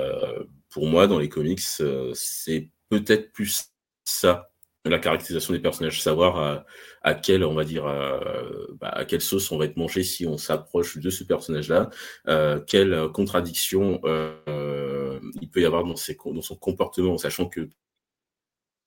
pour 0.71 0.87
moi 0.87 1.07
dans 1.07 1.19
les 1.19 1.29
comics 1.29 1.61
c'est 1.61 2.71
peut-être 2.89 3.33
plus 3.33 3.71
ça 4.05 4.51
la 4.89 4.99
caractérisation 4.99 5.53
des 5.53 5.61
personnages, 5.61 6.03
savoir 6.03 6.39
à, 6.39 6.67
à 7.03 7.15
quelle, 7.15 7.45
on 7.45 7.55
va 7.55 7.65
dire, 7.65 7.85
bah, 8.81 8.89
à 8.89 9.05
quelle 9.05 9.21
sauce 9.21 9.51
on 9.51 9.59
va 9.59 9.65
être 9.65 9.77
mangé 9.77 10.03
si 10.03 10.27
on 10.27 10.37
s'approche 10.37 10.99
de 10.99 11.11
ce 11.11 11.25
personnage-là, 11.25 11.91
euh, 12.29 12.61
quelle 12.61 13.09
contradiction 13.13 14.01
euh, 14.05 15.21
il 15.41 15.51
peut 15.51 15.61
y 15.61 15.65
avoir 15.65 15.85
dans, 15.85 15.97
ses, 15.97 16.17
dans 16.17 16.43
son 16.43 16.57
comportement, 16.57 17.15
en 17.15 17.19
sachant 17.19 17.49
que, 17.49 17.69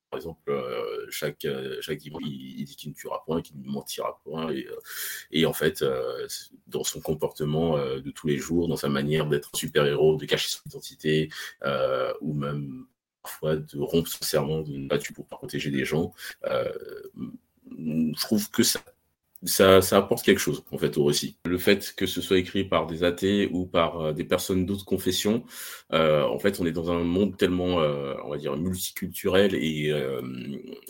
par 0.10 0.17
exemple, 0.17 0.50
euh, 0.50 1.08
chaque, 1.10 1.48
chaque 1.79 1.98
dimanche, 1.98 2.24
il, 2.25 2.65
dit 2.65 2.75
qu'il 2.75 2.89
ne 2.89 2.96
tuera 2.96 3.24
point, 3.25 3.41
qu'il 3.41 3.60
ne 3.62 3.70
mentira 3.70 4.20
point, 4.24 4.51
et, 4.51 4.67
et 5.31 5.46
en 5.46 5.53
fait, 5.53 5.84
dans 6.67 6.84
son 6.84 7.01
comportement 7.01 7.77
de 7.77 8.12
tous 8.12 8.27
les 8.27 8.38
jours, 8.38 8.67
dans 8.67 8.75
sa 8.75 8.89
manière 8.89 9.27
d'être 9.27 9.55
super-héros, 9.55 10.17
de 10.17 10.25
cacher 10.25 10.50
son 10.50 10.62
identité, 10.67 11.29
ou 12.22 12.34
même 12.34 12.86
parfois 13.22 13.56
de 13.56 13.80
rompre 13.80 14.10
son 14.10 14.24
serment 14.24 14.62
de 14.62 14.75
ne 14.75 14.88
pas 14.88 14.98
tuer 14.98 15.13
pour 15.13 15.28
protéger 15.28 15.72
des 15.72 15.86
gens. 15.86 16.13
Euh, 16.46 16.72
je 17.66 18.22
trouve 18.22 18.50
que 18.51 18.63
ça 18.63 18.80
ça, 19.44 19.82
ça, 19.82 19.98
apporte 19.98 20.24
quelque 20.24 20.38
chose 20.38 20.63
en 20.72 20.78
fait 20.78 21.00
au 21.00 21.06
récit. 21.06 21.36
Le 21.46 21.58
fait 21.58 21.96
que 21.98 22.06
ce 22.06 22.22
soit 22.22 22.38
écrit 22.38 22.63
par 22.63 22.86
des 22.86 23.04
athées 23.04 23.50
ou 23.51 23.66
par 23.66 24.00
euh, 24.00 24.13
des 24.13 24.24
personnes 24.24 24.68
d'autres 24.68 24.86
confessions, 24.86 25.44
euh, 25.94 26.24
en 26.25 26.38
fait, 26.38 26.60
on 26.60 26.66
est 26.68 26.72
dans 26.72 26.92
un 26.92 27.04
monde 27.04 27.36
tellement, 27.38 27.78
on 27.78 28.30
va 28.30 28.38
dire, 28.38 28.56
multiculturel 28.56 29.56
et 29.56 29.92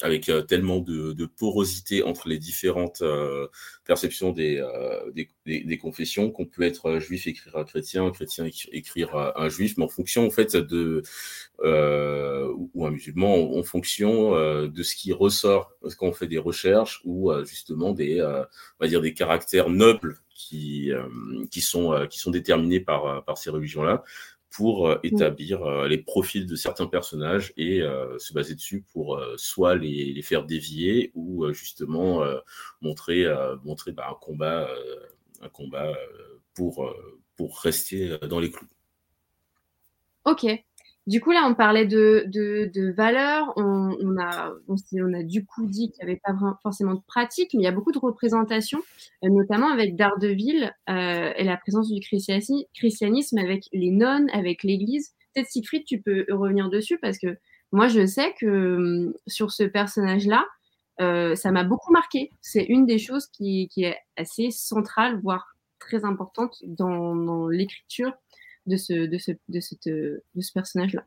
avec 0.01 0.29
tellement 0.49 0.79
de, 0.79 1.13
de, 1.13 1.25
porosité 1.25 2.03
entre 2.03 2.27
les 2.27 2.39
différentes 2.39 3.01
perceptions 3.85 4.31
des, 4.33 4.61
des, 5.15 5.29
des, 5.45 5.63
des 5.63 5.77
confessions 5.77 6.31
qu'on 6.31 6.45
peut 6.45 6.63
être 6.63 6.99
juif 6.99 7.27
écrire 7.27 7.57
un 7.57 7.63
chrétien, 7.63 8.05
un 8.05 8.11
chrétien 8.11 8.47
écrire 8.71 9.33
un 9.35 9.49
juif, 9.49 9.75
mais 9.77 9.85
en 9.85 9.89
fonction 9.89 10.25
en 10.25 10.31
fait 10.31 10.55
de 10.55 11.03
ou 11.63 12.85
un 12.85 12.91
musulman, 12.91 13.57
en 13.57 13.63
fonction 13.63 14.31
de 14.67 14.83
ce 14.83 14.95
qui 14.95 15.13
ressort 15.13 15.71
quand 15.97 16.07
on 16.07 16.13
fait 16.13 16.27
des 16.27 16.37
recherches 16.37 17.01
ou 17.05 17.31
justement 17.43 17.91
des 17.91 18.21
on 18.21 18.83
va 18.83 18.87
dire 18.87 19.01
des 19.01 19.13
caractères 19.13 19.69
nobles 19.69 20.17
qui, 20.41 20.91
euh, 20.91 21.07
qui, 21.49 21.61
sont, 21.61 21.93
euh, 21.93 22.07
qui 22.07 22.19
sont 22.19 22.31
déterminés 22.31 22.79
par, 22.79 23.05
euh, 23.05 23.21
par 23.21 23.37
ces 23.37 23.49
religions-là 23.49 24.03
pour 24.49 24.93
établir 25.03 25.65
les 25.85 25.97
profils 25.97 26.45
de 26.45 26.57
certains 26.57 26.87
personnages 26.87 27.53
et 27.55 27.79
se 28.17 28.33
baser 28.33 28.53
dessus 28.53 28.83
pour 28.91 29.17
soit 29.37 29.75
les, 29.75 30.11
les, 30.11 30.21
faire 30.21 30.43
dévier 30.43 31.13
ou 31.15 31.49
justement 31.53 32.21
montrer, 32.81 33.25
montrer 33.63 33.93
bah, 33.93 34.07
un 34.11 34.15
combat, 34.19 34.67
un 35.41 35.49
combat 35.49 35.93
pour, 36.53 36.93
pour 37.37 37.59
rester 37.59 38.17
dans 38.29 38.39
les 38.39 38.51
clous. 38.51 38.67
Ok. 40.25 40.45
Du 41.07 41.19
coup, 41.19 41.31
là, 41.31 41.47
on 41.49 41.55
parlait 41.55 41.87
de, 41.87 42.25
de, 42.27 42.69
de 42.73 42.91
valeurs. 42.91 43.51
On, 43.55 44.17
a, 44.19 44.53
on, 44.67 45.13
a 45.13 45.23
du 45.23 45.43
coup 45.45 45.65
dit 45.65 45.91
qu'il 45.91 46.05
n'y 46.05 46.11
avait 46.11 46.21
pas 46.23 46.33
forcément 46.61 46.93
de 46.93 47.01
pratique, 47.07 47.53
mais 47.53 47.61
il 47.61 47.63
y 47.63 47.67
a 47.67 47.71
beaucoup 47.71 47.91
de 47.91 47.97
représentations, 47.97 48.81
euh, 49.23 49.29
notamment 49.29 49.71
avec 49.71 49.95
Daredevil 49.95 50.71
euh, 50.89 51.33
et 51.35 51.43
la 51.43 51.57
présence 51.57 51.89
du 51.91 51.99
christianisme 51.99 53.37
avec 53.39 53.65
les 53.73 53.89
nonnes, 53.89 54.29
avec 54.31 54.63
l'Église. 54.63 55.13
Peut-être 55.33 55.49
Siegfried, 55.49 55.85
tu 55.85 56.01
peux 56.01 56.25
revenir 56.29 56.69
dessus 56.69 56.99
parce 56.99 57.17
que 57.17 57.35
moi, 57.71 57.87
je 57.87 58.05
sais 58.05 58.35
que 58.39 58.75
hum, 58.75 59.13
sur 59.25 59.51
ce 59.51 59.63
personnage-là, 59.63 60.45
euh, 61.01 61.35
ça 61.35 61.51
m'a 61.51 61.63
beaucoup 61.63 61.91
marqué. 61.91 62.29
C'est 62.41 62.63
une 62.63 62.85
des 62.85 62.99
choses 62.99 63.27
qui, 63.27 63.67
qui, 63.69 63.83
est 63.83 63.97
assez 64.17 64.51
centrale, 64.51 65.19
voire 65.21 65.55
très 65.79 66.05
importante 66.05 66.57
dans, 66.63 67.15
dans 67.15 67.47
l'écriture 67.47 68.13
de 68.67 68.77
ce, 68.77 68.93
de 68.93 69.17
ce, 69.17 69.31
de 69.49 69.59
cette, 69.59 69.87
de 69.87 70.41
ce 70.41 70.51
personnage-là. 70.53 71.03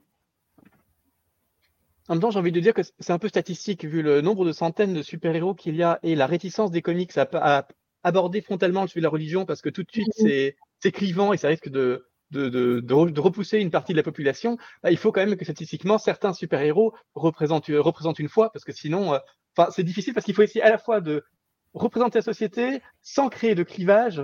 En 2.08 2.14
même 2.14 2.20
temps, 2.20 2.30
j'ai 2.30 2.38
envie 2.38 2.52
de 2.52 2.60
dire 2.60 2.74
que 2.74 2.82
c'est 2.82 3.12
un 3.12 3.18
peu 3.18 3.28
statistique 3.28 3.84
vu 3.84 4.02
le 4.02 4.20
nombre 4.20 4.44
de 4.44 4.52
centaines 4.52 4.92
de 4.92 5.02
super-héros 5.02 5.54
qu'il 5.54 5.76
y 5.76 5.82
a 5.82 5.98
et 6.02 6.14
la 6.14 6.26
réticence 6.26 6.70
des 6.70 6.82
comics 6.82 7.16
à, 7.16 7.66
aborder 8.02 8.42
frontalement 8.42 8.82
le 8.82 8.88
sujet 8.88 9.00
de 9.00 9.04
la 9.04 9.10
religion 9.10 9.46
parce 9.46 9.62
que 9.62 9.70
tout 9.70 9.82
de 9.82 9.90
suite 9.90 10.12
c'est 10.14 10.92
clivant 10.92 11.32
et 11.32 11.38
ça 11.38 11.48
risque 11.48 11.70
de, 11.70 12.06
de, 12.30 12.50
de, 12.50 12.80
de, 12.80 13.20
repousser 13.20 13.58
une 13.58 13.70
partie 13.70 13.92
de 13.92 13.96
la 13.96 14.02
population. 14.02 14.58
Bah, 14.82 14.90
il 14.90 14.98
faut 14.98 15.12
quand 15.12 15.24
même 15.24 15.36
que 15.36 15.44
statistiquement 15.44 15.96
certains 15.96 16.34
super-héros 16.34 16.92
représentent, 17.14 17.68
représentent 17.68 18.18
une 18.18 18.28
fois 18.28 18.52
parce 18.52 18.66
que 18.66 18.72
sinon, 18.72 19.14
euh, 19.14 19.18
enfin, 19.56 19.70
c'est 19.70 19.84
difficile 19.84 20.14
parce 20.14 20.24
qu'il 20.24 20.34
faut 20.34 20.42
essayer 20.42 20.62
à 20.62 20.70
la 20.70 20.78
fois 20.78 21.00
de 21.00 21.24
représenter 21.72 22.18
la 22.18 22.22
société 22.22 22.82
sans 23.02 23.28
créer 23.28 23.54
de 23.54 23.62
clivage 23.62 24.22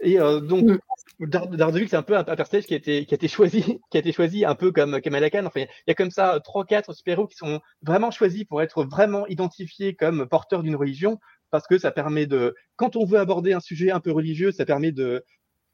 et 0.00 0.18
euh, 0.18 0.40
donc, 0.40 0.64
mm. 0.64 1.26
Daredevil, 1.26 1.88
c'est 1.88 1.96
un 1.96 2.02
peu 2.02 2.16
un, 2.16 2.24
personnage 2.24 2.66
qui 2.66 2.74
a 2.74 2.78
été, 2.78 3.04
qui 3.04 3.14
a 3.14 3.16
été 3.16 3.28
choisi, 3.28 3.62
qui 3.90 3.96
a 3.96 4.00
été 4.00 4.12
choisi 4.12 4.44
un 4.44 4.54
peu 4.54 4.72
comme 4.72 5.00
Kamala 5.00 5.30
Khan. 5.30 5.44
Enfin, 5.44 5.60
il 5.60 5.68
y 5.88 5.90
a 5.90 5.94
comme 5.94 6.10
ça 6.10 6.40
trois, 6.42 6.64
quatre 6.64 6.94
super-héros 6.94 7.26
qui 7.26 7.36
sont 7.36 7.60
vraiment 7.82 8.10
choisis 8.10 8.44
pour 8.44 8.62
être 8.62 8.84
vraiment 8.84 9.26
identifiés 9.26 9.94
comme 9.94 10.26
porteurs 10.26 10.62
d'une 10.62 10.76
religion, 10.76 11.18
parce 11.50 11.66
que 11.66 11.78
ça 11.78 11.90
permet 11.90 12.26
de, 12.26 12.54
quand 12.76 12.96
on 12.96 13.04
veut 13.04 13.18
aborder 13.18 13.52
un 13.52 13.60
sujet 13.60 13.90
un 13.90 14.00
peu 14.00 14.10
religieux, 14.10 14.52
ça 14.52 14.64
permet 14.64 14.92
de, 14.92 15.24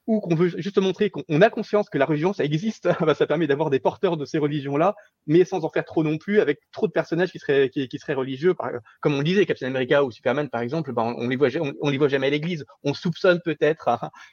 ou 0.07 0.21
qu'on 0.21 0.35
veut 0.35 0.49
juste 0.49 0.79
montrer 0.79 1.11
qu'on 1.11 1.41
a 1.41 1.51
conscience 1.51 1.89
que 1.89 1.99
la 1.99 2.07
religion, 2.07 2.33
ça 2.33 2.45
existe, 2.45 2.89
bah, 3.01 3.15
ça 3.15 3.27
permet 3.27 3.47
d'avoir 3.47 3.71
des 3.71 3.81
porteurs 3.81 4.17
de 4.17 4.25
ces 4.25 4.39
religions-là, 4.39 4.95
mais 5.27 5.45
sans 5.45 5.65
en 5.65 5.71
faire 5.71 5.85
trop 5.85 6.05
non 6.05 6.19
plus, 6.19 6.41
avec 6.41 6.61
trop 6.73 6.87
de 6.87 6.93
personnages 6.93 7.33
qui 7.33 7.39
seraient, 7.39 7.71
qui, 7.71 7.89
seraient 7.99 8.15
religieux. 8.15 8.55
comme 9.01 9.15
on 9.15 9.23
disait, 9.23 9.47
Captain 9.47 9.67
America 9.67 10.05
ou 10.05 10.11
Superman, 10.11 10.49
par 10.49 10.61
exemple, 10.61 10.93
bah, 10.93 11.03
on 11.03 11.29
les 11.29 11.37
voit, 11.37 11.49
on, 11.81 11.89
les 11.89 11.99
voit 11.99 12.09
jamais 12.09 12.29
à 12.29 12.31
l'église. 12.31 12.65
On 12.85 12.95
soupçonne 12.95 13.41
peut-être 13.45 13.89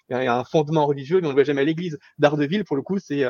un, 0.10 0.44
fondement 0.46 0.86
religieux, 0.86 1.22
mais 1.22 1.28
on 1.28 1.32
les 1.32 1.36
voit 1.36 1.44
jamais 1.44 1.62
à 1.62 1.66
l'église. 1.66 1.98
Daredevil, 2.20 2.64
pour 2.66 2.76
le 2.76 2.82
coup, 2.82 3.00
c'est 3.00 3.26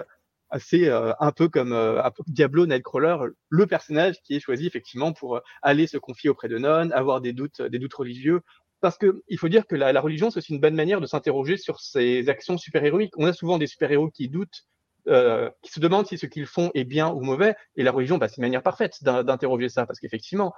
assez 0.53 0.87
euh, 0.87 1.13
un 1.19 1.31
peu 1.31 1.49
comme 1.49 1.73
euh, 1.73 2.01
Diablo 2.27 2.67
Nightcrawler, 2.67 3.17
le 3.49 3.65
personnage 3.65 4.21
qui 4.23 4.35
est 4.35 4.39
choisi 4.39 4.67
effectivement 4.67 5.11
pour 5.11 5.37
euh, 5.37 5.39
aller 5.63 5.87
se 5.87 5.97
confier 5.97 6.29
auprès 6.29 6.47
de 6.47 6.59
nonnes, 6.59 6.93
avoir 6.93 7.21
des 7.21 7.33
doutes, 7.33 7.61
des 7.63 7.79
doutes 7.79 7.95
religieux, 7.95 8.41
parce 8.83 8.97
qu'il 8.97 9.37
faut 9.37 9.47
dire 9.47 9.65
que 9.65 9.77
la, 9.77 10.01
religion, 10.01 10.29
c'est 10.29 10.39
aussi 10.39 10.51
une 10.51 10.59
bonne 10.59 10.75
manière 10.75 10.99
de 10.99 11.05
s'interroger 11.05 11.55
sur 11.55 11.79
ces 11.79 12.27
actions 12.27 12.57
super-héroïques. 12.57 13.17
On 13.17 13.25
a 13.25 13.31
souvent 13.31 13.57
des 13.57 13.65
super-héros 13.65 14.09
qui 14.09 14.27
doutent, 14.27 14.65
euh, 15.07 15.49
qui 15.61 15.71
se 15.71 15.79
demandent 15.79 16.05
si 16.05 16.17
ce 16.17 16.25
qu'ils 16.25 16.45
font 16.45 16.69
est 16.73 16.83
bien 16.83 17.09
ou 17.09 17.21
mauvais, 17.21 17.55
et 17.77 17.83
la 17.83 17.93
religion, 17.93 18.17
bah, 18.17 18.27
c'est 18.27 18.39
une 18.39 18.43
manière 18.43 18.61
parfaite 18.61 19.01
d'interroger 19.01 19.69
ça, 19.69 19.85
parce 19.85 20.01
qu'effectivement, 20.01 20.53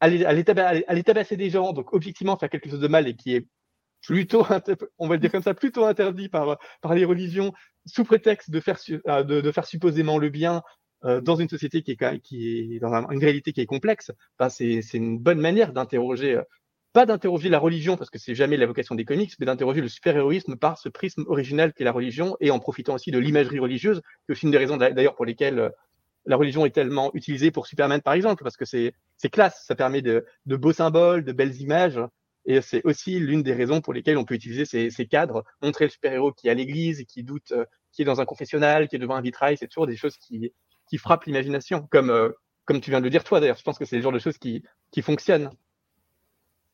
aller, 0.00 0.42
tabasser 1.04 1.36
des 1.36 1.48
gens, 1.48 1.72
donc 1.72 1.92
objectivement 1.92 2.36
faire 2.36 2.50
quelque 2.50 2.68
chose 2.68 2.80
de 2.80 2.88
mal 2.88 3.06
et 3.06 3.14
qui 3.14 3.36
est 3.36 3.46
plutôt, 4.02 4.44
on 4.98 5.06
va 5.06 5.14
le 5.14 5.20
dire 5.20 5.30
comme 5.30 5.44
ça, 5.44 5.54
plutôt 5.54 5.84
interdit 5.84 6.28
par, 6.28 6.58
les 6.96 7.04
religions, 7.04 7.52
sous 7.84 8.02
prétexte 8.02 8.50
de 8.50 8.58
faire, 8.58 8.80
euh, 9.06 9.52
supposément 9.62 10.18
le 10.18 10.30
bien, 10.30 10.64
euh, 11.04 11.20
dans 11.20 11.36
une 11.36 11.48
société 11.48 11.82
qui 11.82 11.92
est, 11.92 12.80
dans 12.80 13.08
une 13.08 13.20
réalité 13.20 13.52
qui 13.52 13.60
est 13.60 13.66
complexe, 13.66 14.10
bah 14.36 14.50
c'est 14.50 14.82
une 14.94 15.20
bonne 15.20 15.38
manière 15.38 15.72
d'interroger 15.72 16.40
pas 16.96 17.04
d'interroger 17.04 17.50
la 17.50 17.58
religion, 17.58 17.98
parce 17.98 18.08
que 18.08 18.18
c'est 18.18 18.34
jamais 18.34 18.56
la 18.56 18.64
vocation 18.64 18.94
des 18.94 19.04
comics, 19.04 19.30
mais 19.38 19.44
d'interroger 19.44 19.82
le 19.82 19.88
super-héroïsme 19.88 20.56
par 20.56 20.78
ce 20.78 20.88
prisme 20.88 21.26
original 21.26 21.74
qu'est 21.74 21.84
la 21.84 21.92
religion, 21.92 22.38
et 22.40 22.50
en 22.50 22.58
profitant 22.58 22.94
aussi 22.94 23.10
de 23.10 23.18
l'imagerie 23.18 23.58
religieuse, 23.58 24.00
qui 24.00 24.30
est 24.30 24.32
aussi 24.32 24.46
une 24.46 24.50
des 24.50 24.56
raisons 24.56 24.78
d'ailleurs 24.78 25.14
pour 25.14 25.26
lesquelles 25.26 25.58
euh, 25.58 25.68
la 26.24 26.36
religion 26.36 26.64
est 26.64 26.70
tellement 26.70 27.10
utilisée 27.12 27.50
pour 27.50 27.66
Superman, 27.66 28.00
par 28.00 28.14
exemple, 28.14 28.42
parce 28.42 28.56
que 28.56 28.64
c'est 28.64 28.94
classe, 29.30 29.62
ça 29.66 29.74
permet 29.74 30.00
de, 30.00 30.24
beaux 30.46 30.72
symboles, 30.72 31.22
de 31.22 31.32
belles 31.32 31.60
images, 31.60 32.00
et 32.46 32.62
c'est 32.62 32.82
aussi 32.86 33.20
l'une 33.20 33.42
des 33.42 33.52
raisons 33.52 33.82
pour 33.82 33.92
lesquelles 33.92 34.16
on 34.16 34.24
peut 34.24 34.34
utiliser 34.34 34.64
ces, 34.64 35.06
cadres, 35.06 35.44
montrer 35.60 35.84
le 35.84 35.90
super-héros 35.90 36.32
qui 36.32 36.48
est 36.48 36.50
à 36.50 36.54
l'église, 36.54 37.04
qui 37.04 37.22
doute, 37.22 37.52
euh, 37.52 37.66
qui 37.92 38.00
est 38.00 38.06
dans 38.06 38.22
un 38.22 38.24
confessionnal, 38.24 38.88
qui 38.88 38.96
est 38.96 39.00
devant 39.00 39.16
un 39.16 39.20
vitrail, 39.20 39.58
c'est 39.58 39.68
toujours 39.68 39.86
des 39.86 39.96
choses 39.96 40.16
qui, 40.16 40.50
qui 40.88 40.96
frappent 40.96 41.24
l'imagination, 41.24 41.86
comme, 41.90 42.08
euh, 42.08 42.30
comme 42.64 42.80
tu 42.80 42.88
viens 42.88 43.00
de 43.00 43.04
le 43.04 43.10
dire 43.10 43.22
toi 43.22 43.40
d'ailleurs, 43.40 43.58
je 43.58 43.64
pense 43.64 43.76
que 43.76 43.84
c'est 43.84 43.96
le 43.96 44.02
genre 44.02 44.12
de 44.12 44.18
choses 44.18 44.38
qui, 44.38 44.62
qui 44.92 45.02
fonctionnent. 45.02 45.50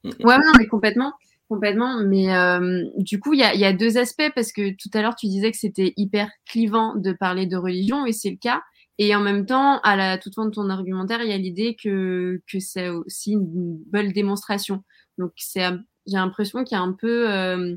Ouais, 0.05 0.39
non, 0.39 0.53
mais 0.59 0.67
complètement. 0.69 1.13
Complètement. 1.49 2.03
Mais 2.05 2.35
euh, 2.35 2.85
du 2.97 3.21
coup, 3.21 3.35
il 3.35 3.41
y 3.41 3.43
a, 3.43 3.55
y 3.55 3.65
a, 3.65 3.73
deux 3.73 3.99
aspects 3.99 4.31
parce 4.35 4.53
que 4.53 4.71
tout 4.71 4.89
à 4.95 5.03
l'heure, 5.03 5.17
tu 5.17 5.27
disais 5.27 5.51
que 5.51 5.59
c'était 5.59 5.93
hyper 5.97 6.31
clivant 6.47 6.95
de 6.97 7.13
parler 7.13 7.47
de 7.47 7.57
religion 7.57 8.07
et 8.07 8.13
c'est 8.13 8.31
le 8.31 8.37
cas. 8.37 8.63
Et 8.99 9.15
en 9.15 9.21
même 9.21 9.47
temps, 9.47 9.81
à 9.81 9.97
la 9.97 10.19
toute 10.19 10.35
fin 10.35 10.47
de 10.47 10.51
ton 10.51 10.71
argumentaire, 10.71 11.23
il 11.23 11.29
y 11.29 11.33
a 11.33 11.39
l'idée 11.39 11.77
que, 11.83 12.41
que 12.51 12.59
c'est 12.61 12.89
aussi 12.89 13.33
une 13.33 13.79
belle 13.87 14.13
démonstration. 14.13 14.83
Donc, 15.19 15.33
c'est, 15.37 15.69
j'ai 16.07 16.17
l'impression 16.17 16.65
qu'il 16.65 16.77
y 16.77 16.81
a 16.81 16.83
un 16.83 16.93
peu 16.93 17.31
euh, 17.31 17.77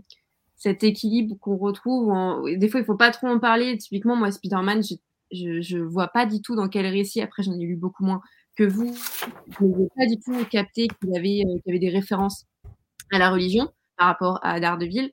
cet 0.55 0.83
équilibre 0.83 1.35
qu'on 1.39 1.57
retrouve. 1.57 2.11
En... 2.11 2.43
Des 2.43 2.67
fois, 2.69 2.79
il 2.79 2.85
faut 2.85 2.95
pas 2.95 3.11
trop 3.11 3.27
en 3.27 3.39
parler. 3.39 3.77
Typiquement, 3.77 4.15
moi, 4.15 4.31
Spider-Man, 4.31 4.83
je, 4.83 4.95
je, 5.31 5.61
je 5.61 5.77
vois 5.77 6.07
pas 6.07 6.25
du 6.25 6.41
tout 6.41 6.55
dans 6.55 6.69
quel 6.69 6.85
récit. 6.85 7.21
Après, 7.21 7.43
j'en 7.43 7.59
ai 7.59 7.65
lu 7.65 7.75
beaucoup 7.75 8.05
moins 8.05 8.21
que 8.55 8.63
vous 8.63 8.95
n'avez 9.59 9.87
pas 9.95 10.05
du 10.05 10.19
tout 10.19 10.45
capté 10.45 10.87
qu'il 10.87 11.09
y, 11.09 11.17
avait, 11.17 11.43
euh, 11.45 11.59
y 11.65 11.69
avait 11.69 11.79
des 11.79 11.89
références 11.89 12.45
à 13.11 13.19
la 13.19 13.29
religion 13.29 13.71
par 13.97 14.07
rapport 14.07 14.39
à 14.43 14.59
Daredevil, 14.59 15.11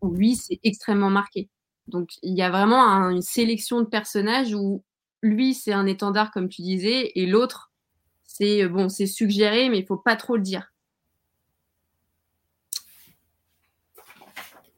où 0.00 0.14
lui, 0.14 0.36
c'est 0.36 0.60
extrêmement 0.62 1.10
marqué. 1.10 1.48
Donc, 1.88 2.10
il 2.22 2.36
y 2.36 2.42
a 2.42 2.50
vraiment 2.50 2.82
une 3.10 3.22
sélection 3.22 3.80
de 3.80 3.86
personnages 3.86 4.54
où 4.54 4.84
lui, 5.22 5.54
c'est 5.54 5.72
un 5.72 5.86
étendard, 5.86 6.30
comme 6.30 6.48
tu 6.48 6.62
disais, 6.62 7.12
et 7.14 7.26
l'autre, 7.26 7.72
c'est 8.24 8.64
euh, 8.64 8.68
bon, 8.68 8.88
c'est 8.88 9.06
suggéré, 9.06 9.68
mais 9.68 9.78
il 9.78 9.86
faut 9.86 9.96
pas 9.96 10.16
trop 10.16 10.36
le 10.36 10.42
dire. 10.42 10.72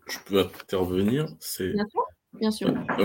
Je 0.06 0.18
peux 0.26 0.40
intervenir. 0.40 1.26
C'est 1.40 1.72
bien 1.72 1.86
sûr. 1.86 2.02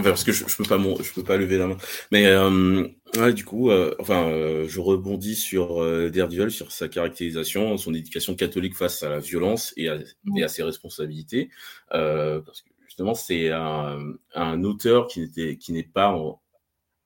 Parce 0.03 0.23
que 0.23 0.31
je, 0.31 0.45
je 0.47 0.55
peux 0.55 0.63
pas 0.63 0.77
je 0.77 1.13
peux 1.13 1.23
pas 1.23 1.37
lever 1.37 1.57
la 1.57 1.67
main. 1.67 1.77
Mais 2.11 2.25
euh, 2.27 2.87
ouais, 3.17 3.33
du 3.33 3.45
coup, 3.45 3.69
euh, 3.69 3.93
enfin, 3.99 4.29
euh, 4.29 4.67
je 4.67 4.79
rebondis 4.79 5.35
sur 5.35 5.81
euh, 5.81 6.09
Daredevil, 6.09 6.51
sur 6.51 6.71
sa 6.71 6.87
caractérisation, 6.87 7.77
son 7.77 7.93
éducation 7.93 8.35
catholique 8.35 8.75
face 8.75 9.03
à 9.03 9.09
la 9.09 9.19
violence 9.19 9.73
et 9.77 9.89
à, 9.89 9.97
et 10.35 10.43
à 10.43 10.47
ses 10.47 10.63
responsabilités, 10.63 11.49
euh, 11.93 12.41
parce 12.41 12.61
que 12.61 12.69
justement, 12.85 13.13
c'est 13.13 13.51
un, 13.51 13.99
un, 14.33 14.63
auteur 14.63 15.07
qui 15.07 15.19
n'était, 15.21 15.57
qui 15.57 15.73
n'est 15.73 15.83
pas, 15.83 16.15
on 16.15 16.39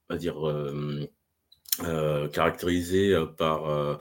va 0.09 0.17
dire 0.17 0.35
euh, 1.85 2.27
caractérisé 2.27 3.13
euh, 3.13 3.25
par, 3.25 3.69
euh, 3.69 3.95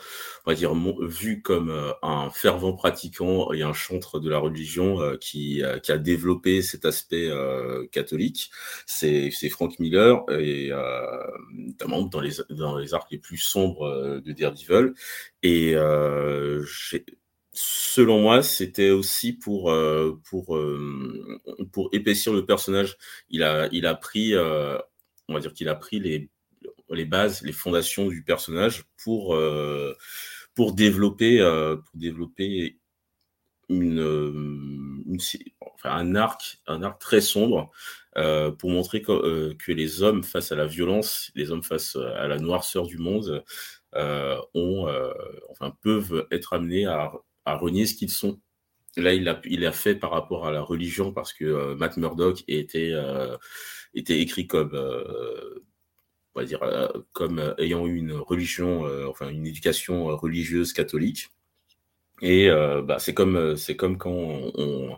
on 0.44 0.50
va 0.50 0.56
dire, 0.56 0.74
vu 0.74 1.40
comme 1.40 1.94
un 2.02 2.28
fervent 2.30 2.72
pratiquant 2.72 3.52
et 3.52 3.62
un 3.62 3.72
chantre 3.72 4.18
de 4.18 4.28
la 4.28 4.38
religion 4.38 5.16
qui, 5.20 5.62
qui 5.83 5.92
a 5.92 5.98
développé 5.98 6.62
cet 6.62 6.85
aspect 6.85 7.30
catholique. 7.92 8.50
C'est 8.87 9.30
Frank 9.50 9.78
Miller, 9.78 10.24
et 10.30 10.70
notamment 11.52 12.02
dans 12.02 12.20
les, 12.20 12.33
dans 12.50 12.76
les 12.76 12.92
arcs 12.92 13.11
les 13.12 13.18
plus 13.18 13.38
sombres 13.38 14.20
de 14.20 14.33
Daredevil. 14.33 14.94
Et 15.42 15.74
selon 17.52 18.20
moi, 18.20 18.42
c'était 18.42 18.90
aussi 18.90 19.33
pour, 19.33 19.72
pour, 20.24 20.59
pour 21.72 21.88
épaissir 21.92 22.33
le 22.33 22.44
personnage. 22.44 22.96
Il 23.28 23.42
a, 23.44 23.68
il 23.72 23.87
a 23.87 23.94
pris, 23.94 24.37
on 24.37 25.35
va 25.35 25.40
dire 25.40 25.52
qu'il 25.52 25.68
a 25.68 25.74
pris 25.76 26.00
les, 26.00 26.30
les 26.94 27.05
bases, 27.05 27.42
les 27.42 27.53
fondations 27.53 28.09
du 28.09 28.22
personnage 28.22 28.85
pour, 29.03 29.38
pour 30.55 30.72
développer, 30.74 31.38
pour 31.38 32.00
développer 32.00 32.81
une, 33.68 35.18
enfin, 35.61 35.90
un 35.90 36.14
arc, 36.14 36.59
un 36.66 36.83
arc 36.83 37.00
très 37.00 37.20
sombre 37.20 37.70
euh, 38.18 38.50
pour 38.50 38.70
montrer 38.70 39.03
que, 39.03 39.12
euh, 39.12 39.55
que, 39.55 39.72
les 39.72 40.03
hommes 40.03 40.24
face 40.24 40.53
à 40.53 40.57
la 40.57 40.66
violence, 40.66 41.31
les 41.35 41.53
hommes 41.53 41.62
face 41.62 41.96
à 41.96 42.26
la 42.26 42.38
noirceur 42.38 42.87
du 42.87 42.98
monde, 42.98 43.44
euh, 43.94 44.37
ont, 44.55 44.88
enfin, 45.50 45.74
peuvent 45.83 46.26
être 46.31 46.53
amenés 46.53 46.87
à, 46.87 47.12
à 47.44 47.57
renier 47.57 47.87
ce 47.87 47.94
qu'ils 47.94 48.11
sont. 48.11 48.40
Là, 48.96 49.14
il 49.14 49.29
a, 49.29 49.40
il 49.44 49.70
fait 49.72 49.94
par 49.94 50.11
rapport 50.11 50.46
à 50.46 50.50
la 50.50 50.62
religion 50.62 51.12
parce 51.12 51.33
que 51.33 51.74
Matt 51.74 51.96
Murdock 51.96 52.42
était, 52.48 52.92
était 53.94 54.18
écrit 54.20 54.48
comme 54.48 54.72
on 56.35 56.40
va 56.40 56.47
dire, 56.47 56.61
comme 57.12 57.55
ayant 57.59 57.87
eu 57.87 57.97
une 57.97 58.12
religion, 58.12 58.85
enfin 59.09 59.29
une 59.29 59.47
éducation 59.47 60.05
religieuse 60.16 60.73
catholique. 60.73 61.29
Et 62.23 62.49
bah, 62.49 62.99
c'est 62.99 63.14
comme, 63.14 63.57
c'est 63.57 63.77
comme 63.77 63.99
quand 63.99 64.11
on, 64.12 64.97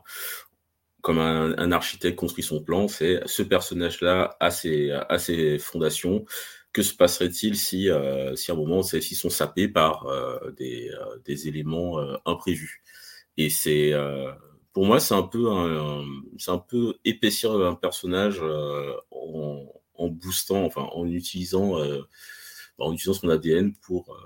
comme 1.03 1.19
un, 1.19 1.73
architecte 1.73 2.17
construit 2.17 2.45
son 2.45 2.63
plan, 2.63 2.89
c'est 2.89 3.21
ce 3.27 3.43
personnage-là 3.43 4.37
a 4.41 4.51
ses, 4.51 4.93
a 4.93 5.19
ses 5.19 5.59
fondations. 5.59 6.25
Que 6.73 6.83
se 6.83 6.95
passerait-il 6.95 7.57
si, 7.57 7.91
euh, 7.91 8.35
si 8.35 8.51
à 8.51 8.55
un 8.55 8.57
moment 8.57 8.83
celles-ci 8.83 9.15
sont 9.15 9.29
sapées 9.29 9.69
par 9.69 10.07
euh, 10.07 10.53
des, 10.53 10.89
euh, 10.91 11.19
des, 11.27 11.49
éléments 11.49 11.99
imprévus? 12.25 12.83
Et 13.37 13.51
c'est 13.51 13.93
pour 14.73 14.87
moi 14.87 15.01
c'est 15.01 15.15
un 15.15 15.23
peu 15.23 15.49
c'est 16.39 16.51
un 16.51 16.59
peu 16.59 16.95
épaissir 17.05 17.53
un 17.53 17.75
personnage 17.75 18.41
en, 19.11 19.67
en, 20.03 20.09
boostant, 20.09 20.65
enfin 20.65 20.89
en 20.93 21.07
utilisant 21.07 21.77
en 22.79 22.93
utilisant 22.93 23.15
son 23.15 23.29
ADN 23.29 23.75
pour 23.75 24.17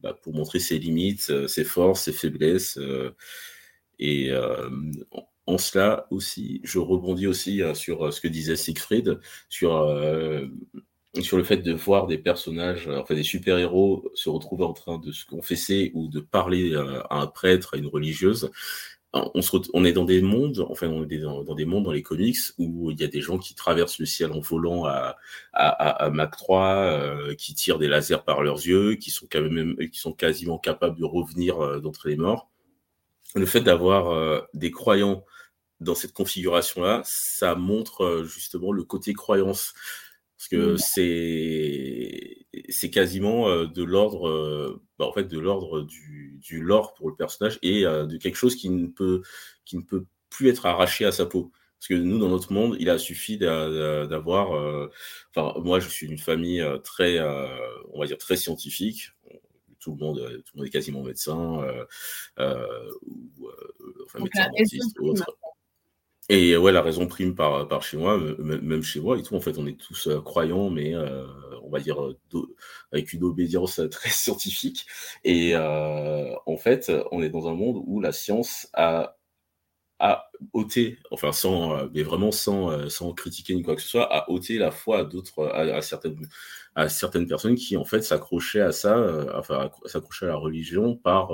bah, 0.00 0.14
pour 0.22 0.34
montrer 0.34 0.58
ses 0.60 0.78
limites, 0.78 1.46
ses 1.46 1.64
forces, 1.64 2.02
ses 2.02 2.12
faiblesses. 2.12 2.78
et 3.98 4.32
en 5.46 5.58
cela 5.58 6.06
aussi, 6.10 6.60
je 6.62 6.78
rebondis 6.78 7.26
aussi 7.26 7.62
euh, 7.62 7.74
sur 7.74 8.06
euh, 8.06 8.10
ce 8.10 8.20
que 8.20 8.28
disait 8.28 8.56
Siegfried, 8.56 9.20
sur, 9.48 9.76
euh, 9.76 10.46
sur 11.20 11.36
le 11.36 11.44
fait 11.44 11.58
de 11.58 11.72
voir 11.72 12.06
des 12.06 12.18
personnages, 12.18 12.88
enfin 12.88 13.14
des 13.14 13.24
super-héros 13.24 14.10
se 14.14 14.28
retrouver 14.28 14.64
en 14.64 14.72
train 14.72 14.98
de 14.98 15.10
se 15.12 15.26
confesser 15.26 15.90
ou 15.94 16.08
de 16.08 16.20
parler 16.20 16.74
à 17.10 17.20
un 17.20 17.26
prêtre, 17.26 17.74
à 17.74 17.76
une 17.76 17.86
religieuse. 17.86 18.50
On, 19.14 19.42
se 19.42 19.56
on 19.74 19.84
est 19.84 19.92
dans 19.92 20.06
des 20.06 20.22
mondes, 20.22 20.66
enfin 20.70 20.88
on 20.88 21.06
est 21.06 21.18
dans, 21.18 21.42
des 21.54 21.66
mondes 21.66 21.84
dans 21.84 21.92
les 21.92 22.02
comics 22.02 22.38
où 22.56 22.90
il 22.90 22.98
y 22.98 23.04
a 23.04 23.08
des 23.08 23.20
gens 23.20 23.36
qui 23.36 23.54
traversent 23.54 23.98
le 23.98 24.06
ciel 24.06 24.32
en 24.32 24.40
volant 24.40 24.86
à, 24.86 25.18
à, 25.52 26.04
à, 26.04 26.08
Mach 26.08 26.30
3, 26.30 27.34
qui 27.36 27.54
tirent 27.54 27.78
des 27.78 27.88
lasers 27.88 28.24
par 28.24 28.42
leurs 28.42 28.66
yeux, 28.66 28.94
qui 28.94 29.10
sont 29.10 29.26
quand 29.30 29.42
même, 29.42 29.76
qui 29.92 29.98
sont 29.98 30.14
quasiment 30.14 30.58
capables 30.58 30.98
de 30.98 31.04
revenir 31.04 31.82
d'entre 31.82 32.08
les 32.08 32.16
morts. 32.16 32.50
Le 33.34 33.44
fait 33.44 33.60
d'avoir 33.60 34.46
des 34.54 34.70
croyants 34.70 35.24
dans 35.82 35.94
cette 35.94 36.12
configuration-là, 36.12 37.02
ça 37.04 37.54
montre 37.54 38.04
euh, 38.04 38.24
justement 38.24 38.72
le 38.72 38.84
côté 38.84 39.12
croyance. 39.12 39.74
Parce 40.42 40.48
que 40.48 40.72
mmh. 40.72 40.78
c'est 40.78 42.46
c'est 42.68 42.90
quasiment 42.90 43.48
euh, 43.48 43.68
de 43.68 43.84
l'ordre 43.84 44.28
euh, 44.28 44.82
bah, 44.98 45.06
en 45.06 45.12
fait 45.12 45.28
de 45.28 45.38
l'ordre 45.38 45.82
du, 45.82 46.36
du 46.40 46.60
lore 46.60 46.94
pour 46.94 47.08
le 47.08 47.14
personnage 47.14 47.60
et 47.62 47.82
de 47.82 48.16
quelque 48.16 48.34
chose 48.34 48.56
qui 48.56 48.68
ne 48.68 48.88
peut 48.88 49.22
qui 49.64 49.76
ne 49.76 49.82
peut 49.82 50.04
plus 50.30 50.48
être 50.48 50.66
arraché 50.66 51.04
à 51.04 51.12
sa 51.12 51.26
peau. 51.26 51.52
Parce 51.78 51.86
que 51.86 51.94
nous, 51.94 52.18
dans 52.18 52.28
notre 52.28 52.52
monde, 52.52 52.76
il 52.80 52.90
a 52.90 52.98
suffi 52.98 53.38
d'avoir. 53.38 54.50
enfin, 55.30 55.60
moi, 55.60 55.78
je 55.78 55.88
suis 55.88 56.08
d'une 56.08 56.18
famille 56.18 56.64
très, 56.82 57.20
on 57.92 58.00
va 58.00 58.06
dire, 58.06 58.18
très 58.18 58.36
scientifique. 58.36 59.10
Tout 59.78 59.92
le 59.92 59.98
monde, 59.98 60.18
tout 60.44 60.54
le 60.54 60.58
monde 60.58 60.66
est 60.66 60.70
quasiment 60.70 61.02
médecin, 61.02 61.64
ou 62.38 63.48
enfin, 64.06 64.18
médecin 64.20 64.48
dentiste, 64.56 64.98
autre. 64.98 65.36
Et 66.28 66.56
ouais, 66.56 66.72
la 66.72 66.82
raison 66.82 67.06
prime 67.06 67.34
par, 67.34 67.66
par 67.68 67.82
chez 67.82 67.96
moi, 67.96 68.16
même 68.38 68.82
chez 68.82 69.00
moi 69.00 69.18
et 69.18 69.22
tout. 69.22 69.34
En 69.34 69.40
fait, 69.40 69.58
on 69.58 69.66
est 69.66 69.78
tous 69.78 70.06
euh, 70.06 70.20
croyants, 70.20 70.70
mais 70.70 70.94
euh, 70.94 71.26
on 71.62 71.68
va 71.68 71.80
dire 71.80 72.00
euh, 72.02 72.16
avec 72.92 73.12
une 73.12 73.24
obédience 73.24 73.80
très 73.90 74.10
scientifique. 74.10 74.86
Et 75.24 75.56
en 75.56 76.56
fait, 76.56 76.90
on 77.10 77.22
est 77.22 77.28
dans 77.28 77.48
un 77.48 77.54
monde 77.54 77.82
où 77.86 78.00
la 78.00 78.12
science 78.12 78.68
a, 78.72 79.16
a 80.00 80.30
ôté, 80.52 80.98
enfin 81.12 81.32
sans, 81.32 81.88
mais 81.94 82.02
vraiment 82.04 82.32
sans, 82.32 82.88
sans 82.90 83.12
critiquer 83.14 83.54
ni 83.54 83.62
quoi 83.62 83.76
que 83.76 83.82
ce 83.82 83.88
soit, 83.88 84.12
a 84.14 84.30
ôté 84.30 84.58
la 84.58 84.70
foi 84.72 85.00
à 85.00 85.04
d'autres, 85.04 85.46
à, 85.48 85.82
certaines, 85.82 86.28
à 86.76 86.88
certaines 86.88 87.26
personnes 87.28 87.56
qui 87.56 87.76
en 87.76 87.84
fait 87.84 88.02
s'accrochaient 88.02 88.60
à 88.62 88.72
ça, 88.72 88.98
enfin 89.38 89.70
s'accrochaient 89.86 90.26
à 90.26 90.30
la 90.30 90.36
religion 90.36 90.96
par 90.96 91.32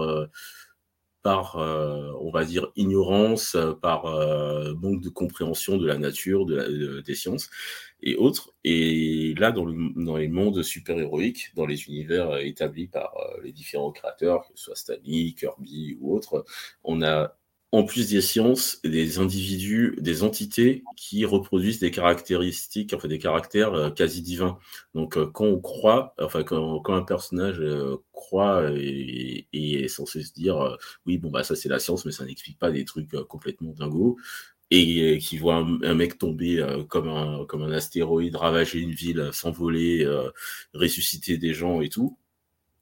par, 1.22 1.56
euh, 1.56 2.12
on 2.20 2.30
va 2.30 2.44
dire, 2.44 2.70
ignorance, 2.76 3.56
par 3.82 4.06
euh, 4.06 4.74
manque 4.74 5.02
de 5.02 5.08
compréhension 5.08 5.76
de 5.76 5.86
la 5.86 5.98
nature, 5.98 6.46
de 6.46 7.00
des 7.00 7.14
sciences 7.14 7.50
et 8.02 8.16
autres. 8.16 8.54
Et 8.64 9.34
là, 9.38 9.52
dans, 9.52 9.64
le, 9.64 10.04
dans 10.04 10.16
les 10.16 10.28
mondes 10.28 10.62
super-héroïques, 10.62 11.52
dans 11.54 11.66
les 11.66 11.86
univers 11.86 12.36
établis 12.38 12.86
par 12.86 13.16
euh, 13.16 13.42
les 13.42 13.52
différents 13.52 13.92
créateurs, 13.92 14.42
que 14.42 14.52
ce 14.54 14.64
soit 14.64 14.76
Stanley, 14.76 15.34
Kirby 15.36 15.96
ou 16.00 16.14
autres, 16.14 16.44
on 16.84 17.02
a 17.02 17.36
en 17.70 17.84
plus 17.84 18.08
des 18.08 18.22
sciences, 18.22 18.80
des 18.82 19.18
individus, 19.18 19.94
des 19.98 20.22
entités 20.22 20.84
qui 20.96 21.24
reproduisent 21.26 21.80
des 21.80 21.90
caractéristiques, 21.90 22.94
enfin 22.94 23.08
des 23.08 23.18
caractères 23.18 23.74
euh, 23.74 23.90
quasi 23.90 24.22
divins. 24.22 24.58
Donc 24.94 25.18
euh, 25.18 25.26
quand 25.26 25.44
on 25.44 25.60
croit, 25.60 26.14
enfin 26.18 26.44
quand, 26.44 26.82
un 26.88 27.02
personnage 27.02 27.60
euh, 27.60 27.96
croit 28.12 28.70
et, 28.74 29.46
est 29.52 29.88
censé 29.88 30.22
se 30.22 30.32
dire 30.32 30.76
oui 31.06 31.18
bon 31.18 31.30
bah 31.30 31.44
ça 31.44 31.54
c'est 31.56 31.68
la 31.68 31.78
science 31.78 32.04
mais 32.04 32.12
ça 32.12 32.24
n'explique 32.24 32.58
pas 32.58 32.70
des 32.70 32.84
trucs 32.84 33.10
complètement 33.28 33.72
dingos 33.72 34.16
et 34.70 35.18
qui 35.18 35.38
voit 35.38 35.56
un, 35.56 35.94
mec 35.94 36.18
tomber 36.18 36.64
comme 36.88 37.08
un 37.08 37.72
astéroïde 37.72 38.36
ravager 38.36 38.80
une 38.80 38.92
ville, 38.92 39.30
s'envoler, 39.32 40.06
ressusciter 40.74 41.38
des 41.38 41.54
gens 41.54 41.80
et 41.80 41.88
tout 41.88 42.18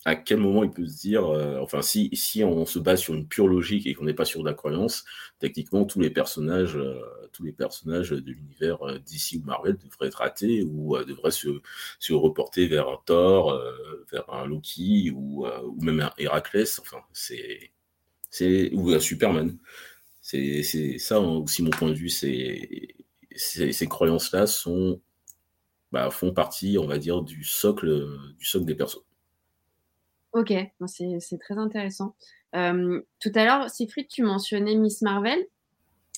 à 0.07 0.15
quel 0.15 0.39
moment 0.39 0.63
il 0.63 0.71
peut 0.71 0.87
se 0.87 1.01
dire, 1.01 1.27
euh, 1.27 1.59
enfin, 1.61 1.83
si, 1.83 2.11
si 2.13 2.45
on 2.45 2.65
se 2.65 2.79
base 2.79 3.01
sur 3.01 3.15
une 3.15 3.27
pure 3.27 3.49
logique 3.49 3.89
et 3.89 3.95
qu'on 3.95 4.05
n'est 4.05 4.15
pas 4.15 4.25
sur 4.25 4.41
de 4.41 4.47
la 4.47 4.55
croyance, 4.55 5.05
techniquement, 5.41 5.85
tous 5.85 6.01
les 6.01 6.11
personnages, 6.11 6.77
euh, 6.77 7.01
tous 7.33 7.43
les 7.43 7.53
personnages 7.53 8.11
de 8.11 8.31
l'univers 8.31 8.81
euh, 8.85 9.01
d'ici 9.01 9.39
ou 9.39 9.43
Marvel 9.43 9.77
devraient 9.77 10.07
être 10.07 10.23
athées 10.23 10.63
ou 10.63 10.97
devraient 11.05 11.33
se, 11.33 11.61
se, 11.99 12.13
reporter 12.13 12.69
vers 12.69 12.89
un 12.89 12.99
Thor, 13.05 13.61
vers 14.13 14.33
un 14.33 14.47
Loki 14.47 15.11
ou, 15.11 15.45
ou 15.45 15.83
même 15.83 15.99
un 15.99 16.13
Héraclès, 16.19 16.79
enfin, 16.79 16.99
c'est, 17.13 17.73
c'est, 18.31 18.71
ou 18.75 18.93
un 18.93 19.01
Superman. 19.01 19.59
C'est, 20.23 20.63
ça 20.99 21.17
hein, 21.17 21.39
aussi 21.39 21.63
mon 21.65 21.71
point 21.71 21.89
de 21.89 21.95
vue, 21.95 22.11
c'est, 22.11 22.95
ces 23.35 23.87
croyances-là 23.89 24.47
sont, 24.47 25.01
bah, 25.91 26.11
font 26.11 26.33
partie, 26.33 26.79
on 26.79 26.87
va 26.87 26.99
dire, 26.99 27.23
du 27.23 27.43
socle, 27.43 28.07
du 28.39 28.47
socle 28.47 28.67
des 28.67 28.77
personnes. 28.77 29.03
Ok, 30.37 30.53
c'est 30.87 31.39
très 31.39 31.57
intéressant. 31.57 32.15
tout 32.53 33.33
à 33.35 33.45
l'heure, 33.47 33.71
Siegfried, 33.71 34.07
tu 34.07 34.23
mentionnais 34.23 34.75
Miss 34.75 35.01
Marvel. 35.01 35.39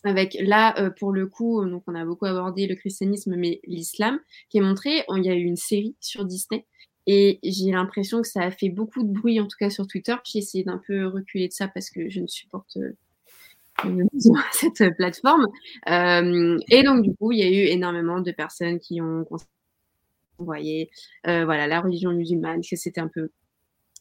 Avec 0.02 0.36
là, 0.40 0.90
pour 0.98 1.12
le 1.12 1.28
coup, 1.28 1.64
donc 1.64 1.84
on 1.86 1.94
a 1.94 2.04
beaucoup 2.04 2.26
abordé 2.26 2.66
le 2.66 2.74
christianisme, 2.74 3.36
mais 3.36 3.60
l'islam, 3.64 4.18
qui 4.50 4.58
est 4.58 4.60
montré. 4.60 5.04
Il 5.16 5.24
y 5.24 5.28
a 5.28 5.34
eu 5.34 5.44
une 5.44 5.54
série 5.54 5.94
sur 6.00 6.24
Disney. 6.24 6.66
Et 7.06 7.38
j'ai 7.44 7.70
l'impression 7.70 8.20
que 8.20 8.26
ça 8.26 8.42
a 8.42 8.50
fait 8.50 8.70
beaucoup 8.70 9.04
de 9.04 9.12
bruit, 9.12 9.38
en 9.38 9.46
tout 9.46 9.56
cas 9.56 9.70
sur 9.70 9.86
Twitter. 9.86 10.16
J'ai 10.24 10.40
essayé 10.40 10.64
d'un 10.64 10.82
peu 10.84 11.06
reculer 11.06 11.46
de 11.46 11.52
ça 11.52 11.68
parce 11.68 11.88
que 11.88 12.08
je 12.08 12.18
ne 12.20 12.26
supporte 12.26 12.76
cette 14.50 14.96
plateforme. 14.96 15.46
et 15.86 16.82
donc, 16.82 17.02
du 17.04 17.14
coup, 17.14 17.30
il 17.30 17.38
y 17.38 17.42
a 17.44 17.50
eu 17.50 17.66
énormément 17.68 18.20
de 18.20 18.32
personnes 18.32 18.80
qui 18.80 19.00
ont 19.00 19.24
envoyé 20.38 20.90
voilà, 21.24 21.68
la 21.68 21.80
religion 21.80 22.10
musulmane, 22.10 22.62
que 22.68 22.74
c'était 22.74 23.00
un 23.00 23.08
peu 23.08 23.30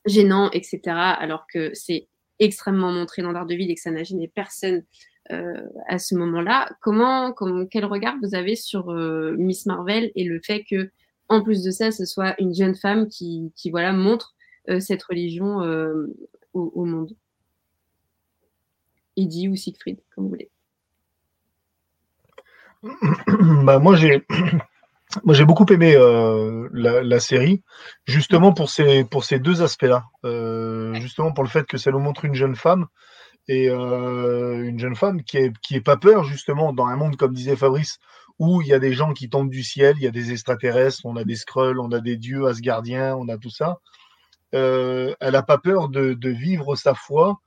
gênant, 0.08 0.50
etc. 0.52 0.80
Alors 0.88 1.46
que 1.52 1.72
c'est 1.74 2.08
extrêmement 2.40 2.92
montré 2.92 3.22
dans 3.22 3.34
Daredevil 3.34 3.70
et 3.70 3.76
que 3.76 3.82
ça 3.82 3.92
n'a 3.92 4.04
gêné 4.04 4.28
personne 4.28 4.84
euh, 5.32 5.62
à 5.88 6.00
ce 6.00 6.16
moment-là. 6.16 6.70
Comment, 6.82 7.34
quel 7.70 7.86
regard 7.86 8.16
vous 8.22 8.36
avez 8.36 8.56
sur 8.56 8.92
euh, 8.92 9.36
Miss 9.38 9.66
Marvel 9.66 10.12
et 10.16 10.24
le 10.24 10.40
fait 10.42 10.64
que, 10.64 10.90
en 11.30 11.44
plus 11.44 11.64
de 11.64 11.72
ça, 11.72 11.92
ce 11.92 12.06
soit 12.06 12.40
une 12.40 12.54
jeune 12.54 12.76
femme 12.76 13.08
qui, 13.08 13.52
voilà, 13.70 13.92
montre 13.92 14.36
euh, 14.70 14.80
cette 14.80 15.04
religion 15.04 15.58
au, 16.54 16.72
au, 16.76 16.86
monde? 16.86 17.12
Eddie 19.18 19.50
ou 19.50 19.56
Siegfried, 19.56 20.00
comme 20.16 20.26
vous 20.26 20.30
voulez. 20.30 20.50
Bah, 23.64 23.80
moi, 23.80 23.96
j'ai 23.96 24.24
moi, 25.24 25.34
j'ai 25.34 25.46
beaucoup 25.46 25.66
aimé 25.72 25.96
euh, 25.96 26.68
la, 26.74 27.02
la, 27.02 27.20
série, 27.20 27.64
justement 28.06 28.54
pour 28.54 28.70
ces, 28.70 29.06
pour 29.06 29.24
ces 29.24 29.40
deux 29.40 29.62
aspects-là. 29.62 30.06
Euh, 30.26 30.94
justement 30.96 31.32
pour 31.34 31.44
le 31.44 31.50
fait 31.50 31.66
que 31.66 31.78
ça 31.78 31.92
nous 31.92 32.00
montre 32.00 32.26
une 32.26 32.36
jeune 32.36 32.56
femme 32.56 32.88
et 33.48 33.70
euh, 33.70 34.64
une 34.64 34.80
jeune 34.80 34.96
femme 34.96 35.24
qui 35.24 35.38
est, 35.38 35.54
qui 35.62 35.76
est 35.76 35.82
pas 35.82 35.98
peur, 35.98 36.24
justement, 36.26 36.74
dans 36.74 36.88
un 36.88 36.98
monde, 36.98 37.16
comme 37.16 37.34
disait 37.34 37.56
Fabrice, 37.56 38.00
où 38.40 38.62
il 38.62 38.68
y 38.68 38.74
a 38.74 38.80
des 38.80 38.94
gens 38.94 39.14
qui 39.14 39.30
tombent 39.30 39.50
du 39.50 39.64
ciel, 39.64 39.96
il 39.98 40.04
y 40.04 40.08
a 40.08 40.12
des 40.12 40.32
extraterrestres, 40.32 41.06
on 41.06 41.16
a 41.16 41.24
des 41.24 41.36
scrolls, 41.36 41.80
on 41.80 41.92
a 41.92 42.02
des 42.02 42.18
dieux 42.18 42.46
asgardiens, 42.46 43.16
on 43.16 43.30
a 43.30 43.38
tout 43.38 43.50
ça. 43.50 43.80
Euh, 44.56 45.14
elle 45.20 45.34
n'a 45.34 45.44
pas 45.44 45.58
peur 45.58 45.90
de, 45.90 46.14
de, 46.14 46.30
vivre 46.30 46.76
sa 46.76 46.94
foi 46.94 47.38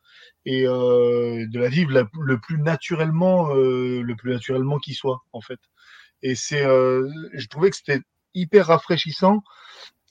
et 0.44 0.66
euh, 0.66 1.46
de 1.49 1.59
la 1.59 1.68
vivre 1.68 2.09
le 2.20 2.38
plus 2.38 2.59
naturellement, 2.59 3.55
euh, 3.55 4.03
le 4.03 4.16
plus 4.16 4.33
naturellement 4.33 4.79
qui 4.79 4.94
soit, 4.94 5.20
en 5.33 5.40
fait. 5.40 5.61
Et 6.23 6.35
c'est, 6.35 6.65
euh, 6.65 7.09
je 7.35 7.47
trouvais 7.49 7.71
que 7.71 7.77
c'était 7.77 8.01
hyper 8.35 8.67
rafraîchissant 8.67 9.43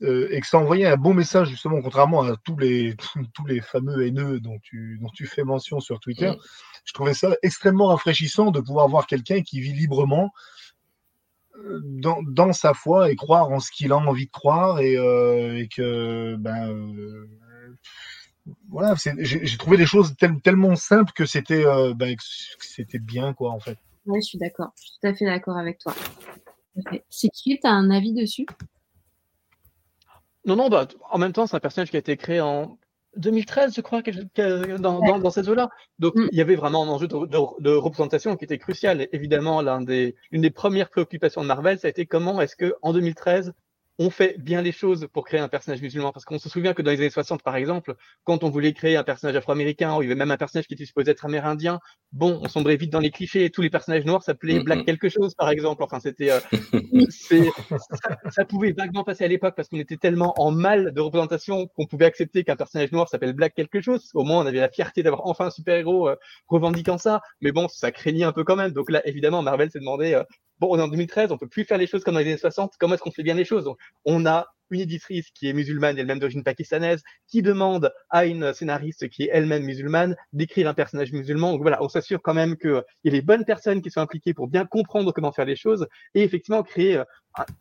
euh, 0.02 0.30
et 0.32 0.40
que 0.42 0.48
ça 0.48 0.58
envoyait 0.58 0.88
un 0.88 0.98
bon 0.98 1.14
message 1.14 1.50
justement, 1.50 1.82
contrairement 1.82 2.24
à 2.24 2.36
tous 2.38 2.58
les 2.58 2.96
tous 3.34 3.46
les 3.46 3.62
fameux 3.62 4.06
haineux 4.06 4.40
dont 4.40 4.58
tu 4.62 4.98
dont 5.02 5.10
tu 5.14 5.28
fais 5.28 5.44
mention 5.44 5.80
sur 5.80 6.00
Twitter. 6.00 6.32
Je 6.86 6.94
trouvais 6.94 7.14
ça 7.14 7.36
extrêmement 7.44 7.88
rafraîchissant 7.88 8.52
de 8.52 8.60
pouvoir 8.60 8.88
voir 8.88 9.08
quelqu'un 9.08 9.42
qui 9.42 9.60
vit 9.60 9.74
librement 9.74 10.32
euh, 11.58 11.82
dans, 11.84 12.22
dans, 12.24 12.54
sa 12.54 12.74
foi 12.74 13.12
et 13.12 13.16
croire 13.16 13.50
en 13.50 13.60
ce 13.60 13.72
qu'il 13.72 13.92
a 13.92 13.98
envie 13.98 14.28
de 14.28 14.32
croire 14.32 14.80
et, 14.80 14.98
euh, 14.98 15.58
et 15.58 15.68
que 15.68 16.36
ben 16.38 16.70
euh, 16.70 17.28
voilà 18.70 18.96
j'ai 19.20 19.58
trouvé 19.58 19.78
des 19.78 19.86
choses 19.86 20.16
tel, 20.18 20.40
tellement 20.42 20.76
simples 20.76 21.12
que 21.14 21.26
c'était 21.26 21.66
euh, 21.66 21.94
ben, 21.94 22.16
c'était 22.60 23.00
bien 23.00 23.34
quoi 23.34 23.52
en 23.52 23.60
fait 23.60 23.78
oui, 24.10 24.22
je 24.22 24.28
suis 24.28 24.38
d'accord. 24.38 24.72
Je 24.76 24.84
suis 24.84 25.00
tout 25.00 25.08
à 25.08 25.14
fait 25.14 25.26
d'accord 25.26 25.58
avec 25.58 25.80
toi. 25.80 25.94
Si 27.10 27.30
tu 27.30 27.58
as 27.64 27.70
un 27.70 27.90
avis 27.90 28.14
dessus? 28.14 28.46
Non, 30.46 30.56
non, 30.56 30.70
bah, 30.70 30.88
en 31.12 31.18
même 31.18 31.34
temps, 31.34 31.48
c'est 31.48 31.56
un 31.56 31.60
personnage 31.60 31.92
qui 31.92 31.98
a 31.98 32.00
été 32.00 32.18
créé 32.18 32.42
en 32.42 32.78
2013, 33.18 33.76
je 33.76 33.82
crois, 33.82 34.02
dans, 34.80 35.00
dans, 35.00 35.20
dans 35.20 35.30
ces 35.30 35.50
eaux-là. 35.50 35.70
Donc, 36.00 36.16
mm. 36.16 36.30
il 36.32 36.38
y 36.38 36.42
avait 36.42 36.56
vraiment 36.56 36.84
un 36.84 36.88
enjeu 36.88 37.08
de, 37.08 37.26
de, 37.26 37.38
de 37.62 37.72
représentation 37.72 38.36
qui 38.36 38.46
était 38.46 38.58
crucial. 38.58 39.02
Et 39.02 39.10
évidemment, 39.12 39.62
l'une 39.62 39.86
des, 39.86 40.16
des 40.32 40.50
premières 40.50 40.90
préoccupations 40.90 41.42
de 41.42 41.48
Marvel, 41.48 41.80
ça 41.80 41.88
a 41.88 41.90
été 41.90 42.06
comment 42.06 42.42
est-ce 42.42 42.56
que 42.56 42.76
en 42.82 42.94
2013, 42.94 43.54
on 44.00 44.10
fait 44.10 44.38
bien 44.40 44.62
les 44.62 44.72
choses 44.72 45.08
pour 45.12 45.26
créer 45.26 45.42
un 45.42 45.50
personnage 45.50 45.82
musulman. 45.82 46.14
Parce 46.14 46.24
qu'on 46.24 46.40
se 46.40 46.48
souvient 46.48 46.74
que 46.74 46.82
dans 46.82 46.90
les 46.90 46.98
années 46.98 47.10
60, 47.10 47.44
par 47.44 47.58
exemple, 47.58 47.96
quand 48.24 48.46
on 48.46 48.50
voulait 48.50 48.72
créer 48.74 48.96
un 48.96 49.04
personnage 49.04 49.36
afro-américain, 49.36 49.98
ou 49.98 50.02
il 50.02 50.06
y 50.06 50.08
avait 50.08 50.18
même 50.18 50.32
un 50.32 50.38
personnage 50.38 50.68
qui 50.68 50.74
était 50.74 50.86
supposé 50.86 51.12
être 51.12 51.26
amérindien, 51.26 51.80
bon, 52.14 52.40
on 52.42 52.48
sombrait 52.48 52.78
vite 52.78 52.92
dans 52.92 53.02
les 53.02 53.12
clichés. 53.12 53.50
Tous 53.50 53.62
les 53.62 53.70
personnages 53.70 54.06
noirs 54.06 54.24
s'appelaient 54.24 54.62
Black 54.62 54.86
quelque 54.86 55.10
chose, 55.10 55.36
par 55.36 55.50
exemple. 55.50 55.84
Enfin, 55.84 56.00
c'était, 56.00 56.32
euh, 56.32 56.40
ça, 57.10 58.18
ça, 58.32 58.46
pouvait 58.46 58.72
vaguement 58.72 59.04
passer 59.04 59.26
à 59.26 59.28
l'époque 59.28 59.56
parce 59.56 59.68
qu'on 59.68 59.80
était 59.80 59.98
tellement 59.98 60.34
en 60.38 60.52
mal 60.52 60.94
de 60.94 61.02
représentation 61.02 61.68
qu'on 61.68 61.86
pouvait 61.86 62.06
accepter 62.06 62.46
qu'un 62.46 62.56
personnage 62.56 62.94
noir 62.94 63.10
s'appelle 63.10 63.34
Black 63.34 63.54
quelque 63.54 63.82
chose. 63.82 64.10
Au 64.14 64.24
moins, 64.24 64.44
on 64.44 64.46
avait 64.46 64.62
la 64.62 64.70
fierté 64.70 65.04
d'avoir 65.04 65.28
enfin 65.28 65.48
un 65.48 65.52
super-héros 65.52 66.08
euh, 66.08 66.16
revendiquant 66.48 66.98
ça. 66.98 67.22
Mais 67.42 67.52
bon, 67.52 67.68
ça 67.68 67.92
craignait 67.92 68.24
un 68.24 68.32
peu 68.32 68.46
quand 68.46 68.56
même. 68.56 68.72
Donc 68.72 68.90
là, 68.90 69.06
évidemment, 69.06 69.42
Marvel 69.42 69.70
s'est 69.70 69.80
demandé, 69.80 70.14
euh, 70.14 70.24
bon, 70.60 70.68
on 70.72 70.80
est 70.80 70.82
en 70.82 70.88
2013, 70.88 71.32
on 71.32 71.38
peut 71.38 71.48
plus 71.48 71.66
faire 71.66 71.78
les 71.78 71.88
choses 71.88 72.04
comme 72.04 72.16
dans 72.16 72.20
les 72.20 72.28
années 72.28 72.38
60. 72.38 72.74
Comment 72.80 72.96
est-ce 72.96 73.04
qu'on 73.04 73.12
fait 73.12 73.24
bien 73.24 73.36
les 73.36 73.46
choses? 73.46 73.70
On 74.06 74.26
a 74.26 74.48
une 74.72 74.82
éditrice 74.82 75.30
qui 75.32 75.50
est 75.50 75.54
musulmane, 75.54 75.98
elle-même 75.98 76.20
d'origine 76.20 76.44
pakistanaise, 76.44 77.02
qui 77.28 77.42
demande 77.42 77.92
à 78.10 78.26
une 78.26 78.54
scénariste 78.54 79.10
qui 79.10 79.24
est 79.24 79.30
elle-même 79.32 79.64
musulmane 79.64 80.16
d'écrire 80.34 80.68
un 80.68 80.74
personnage 80.74 81.12
musulman. 81.12 81.54
Donc 81.54 81.62
voilà, 81.62 81.84
on 81.84 81.90
s'assure 81.90 82.22
quand 82.22 82.34
même 82.34 82.58
qu'il 82.58 82.84
y 83.04 83.10
a 83.10 83.12
les 83.12 83.22
bonnes 83.22 83.46
personnes 83.46 83.82
qui 83.82 83.92
sont 83.92 84.02
impliquées 84.02 84.34
pour 84.34 84.48
bien 84.48 84.66
comprendre 84.66 85.12
comment 85.12 85.32
faire 85.32 85.46
les 85.46 85.56
choses 85.56 85.88
et 86.14 86.24
effectivement 86.24 86.64
créer 86.64 86.98
euh, 86.98 87.04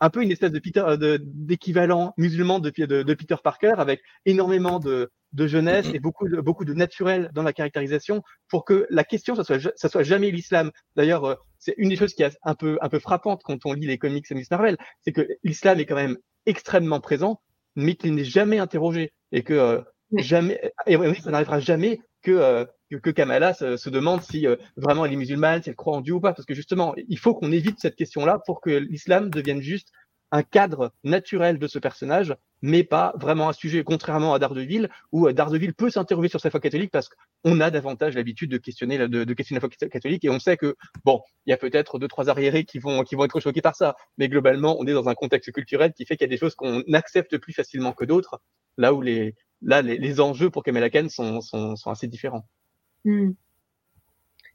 un 0.01 0.11
peu 0.11 0.23
une 0.23 0.31
espèce 0.31 0.53
de 0.53 0.59
Peter, 0.59 0.85
d'équivalent 1.21 2.15
musulman 2.17 2.59
de, 2.59 2.71
de, 2.71 3.03
de, 3.03 3.15
Peter 3.15 3.37
Parker 3.43 3.75
avec 3.77 4.01
énormément 4.25 4.79
de, 4.79 5.11
de 5.33 5.47
jeunesse 5.47 5.87
et 5.93 6.01
beaucoup 6.01 6.29
de, 6.29 6.41
beaucoup 6.41 6.65
de 6.65 6.75
naturel 6.75 7.31
dans 7.35 7.43
la 7.43 7.53
caractérisation 7.53 8.23
pour 8.49 8.65
que 8.65 8.87
la 8.91 9.05
question, 9.05 9.35
ça 9.35 9.45
soit, 9.45 9.59
ça 9.77 9.89
soit 9.89 10.03
jamais 10.03 10.31
l'islam. 10.31 10.71
D'ailleurs, 10.97 11.25
euh, 11.25 11.35
c'est 11.59 11.75
une 11.77 11.91
des 11.91 11.97
choses 11.97 12.15
qui 12.15 12.23
est 12.23 12.37
un 12.43 12.55
peu, 12.55 12.79
un 12.81 12.89
peu 12.89 12.99
frappante 12.99 13.43
quand 13.45 13.59
on 13.67 13.75
lit 13.75 13.87
les 13.87 13.99
comics 13.99 14.29
de 14.29 14.35
Miss 14.35 14.51
Marvel, 14.51 14.77
c'est 15.03 15.13
que 15.13 15.27
l'islam 15.45 15.79
est 15.81 15.87
quand 15.87 15.97
même 15.97 16.17
extrêmement 16.49 17.01
présent, 17.01 17.41
mais 17.77 17.95
qu'il 17.95 18.15
n'est 18.15 18.25
jamais 18.25 18.59
interrogé 18.59 19.13
et 19.33 19.43
que 19.43 19.55
euh, 19.55 19.81
jamais, 20.17 20.61
et 20.87 20.97
ça 21.21 21.31
n'arrivera 21.31 21.61
jamais 21.61 22.01
que, 22.23 22.33
euh, 22.33 22.65
que, 22.91 23.11
Kamala 23.11 23.55
se, 23.55 23.77
se, 23.77 23.91
demande 23.91 24.23
si 24.23 24.47
euh, 24.47 24.57
vraiment 24.77 25.05
elle 25.05 25.13
est 25.13 25.17
musulmane, 25.17 25.63
si 25.63 25.69
elle 25.69 25.77
croit 25.77 25.97
en 25.97 26.01
Dieu 26.01 26.15
ou 26.15 26.21
pas, 26.21 26.33
parce 26.33 26.47
que 26.47 26.55
justement, 26.55 26.95
il 26.97 27.19
faut 27.19 27.35
qu'on 27.35 27.53
évite 27.53 27.79
cette 27.79 27.97
question-là 27.97 28.41
pour 28.47 28.61
que 28.61 28.71
l'islam 28.71 29.31
devienne 29.31 29.61
juste 29.61 29.93
un 30.31 30.43
cadre 30.43 30.93
naturel 31.05 31.59
de 31.59 31.67
ce 31.67 31.79
personnage, 31.79 32.37
mais 32.61 32.85
pas 32.85 33.13
vraiment 33.17 33.49
un 33.49 33.53
sujet, 33.53 33.85
contrairement 33.85 34.35
à 34.35 34.39
Daredevil, 34.39 34.89
où 35.13 35.27
euh, 35.27 35.33
Daredevil 35.33 35.75
peut 35.75 35.91
s'interroger 35.91 36.29
sur 36.29 36.41
sa 36.41 36.51
foi 36.51 36.61
catholique 36.61 36.91
parce 36.91 37.09
qu'on 37.09 37.61
a 37.61 37.71
davantage 37.71 38.15
l'habitude 38.15 38.51
de 38.51 38.59
questionner, 38.59 38.99
de, 38.99 39.07
de, 39.07 39.35
questionner 39.35 39.61
la 39.61 39.69
foi 39.69 39.89
catholique, 39.89 40.25
et 40.25 40.31
on 40.31 40.39
sait 40.39 40.57
que, 40.57 40.77
bon, 41.05 41.23
il 41.47 41.51
y 41.51 41.53
a 41.53 41.57
peut-être 41.57 41.99
deux, 41.99 42.09
trois 42.09 42.29
arriérés 42.29 42.65
qui 42.65 42.79
vont, 42.79 43.05
qui 43.05 43.15
vont 43.15 43.25
être 43.25 43.41
choqués 43.41 43.63
par 43.63 43.77
ça, 43.77 43.97
mais 44.19 44.29
globalement, 44.29 44.77
on 44.79 44.87
est 44.87 44.93
dans 44.93 45.09
un 45.09 45.15
contexte 45.15 45.53
culturel 45.53 45.93
qui 45.93 46.05
fait 46.05 46.17
qu'il 46.17 46.27
y 46.27 46.31
a 46.31 46.35
des 46.35 46.39
choses 46.39 46.55
qu'on 46.55 46.83
accepte 46.93 47.39
plus 47.39 47.53
facilement 47.53 47.93
que 47.93 48.05
d'autres, 48.05 48.41
là 48.77 48.93
où 48.93 49.01
les, 49.01 49.35
là, 49.63 49.83
les, 49.83 50.21
enjeux 50.21 50.51
pour 50.51 50.63
Kamala 50.63 50.91
Khan 50.91 51.09
sont, 51.09 51.41
sont, 51.41 51.77
sont 51.77 51.91
assez 51.91 52.09
différents. 52.09 52.47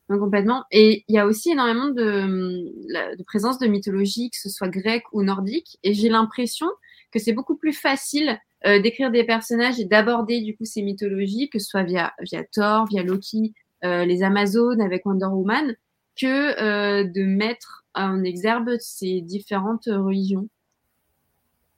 Complètement. 0.09 0.65
Et 0.71 1.05
il 1.07 1.15
y 1.15 1.17
a 1.17 1.25
aussi 1.25 1.51
énormément 1.51 1.87
de, 1.87 3.17
de, 3.17 3.23
présence 3.23 3.57
de 3.57 3.67
mythologie, 3.67 4.29
que 4.29 4.37
ce 4.37 4.49
soit 4.49 4.67
grecque 4.67 5.05
ou 5.13 5.23
nordique. 5.23 5.77
Et 5.83 5.93
j'ai 5.93 6.09
l'impression 6.09 6.67
que 7.11 7.19
c'est 7.19 7.33
beaucoup 7.33 7.55
plus 7.55 7.73
facile 7.73 8.37
euh, 8.65 8.79
d'écrire 8.79 9.11
des 9.11 9.23
personnages 9.23 9.79
et 9.79 9.85
d'aborder 9.85 10.41
du 10.41 10.55
coup 10.55 10.65
ces 10.65 10.81
mythologies, 10.81 11.49
que 11.49 11.59
ce 11.59 11.67
soit 11.67 11.83
via, 11.83 12.13
via 12.21 12.43
Thor, 12.43 12.85
via 12.87 13.03
Loki, 13.03 13.53
euh, 13.85 14.05
les 14.05 14.23
Amazones 14.23 14.81
avec 14.81 15.05
Wonder 15.05 15.27
Woman, 15.27 15.75
que 16.15 16.61
euh, 16.61 17.03
de 17.03 17.23
mettre 17.23 17.85
en 17.95 18.23
exergue 18.23 18.77
ces 18.79 19.21
différentes 19.21 19.85
religions. 19.87 20.47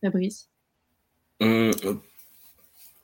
Fabrice? 0.02 0.50
Hum, 1.42 1.72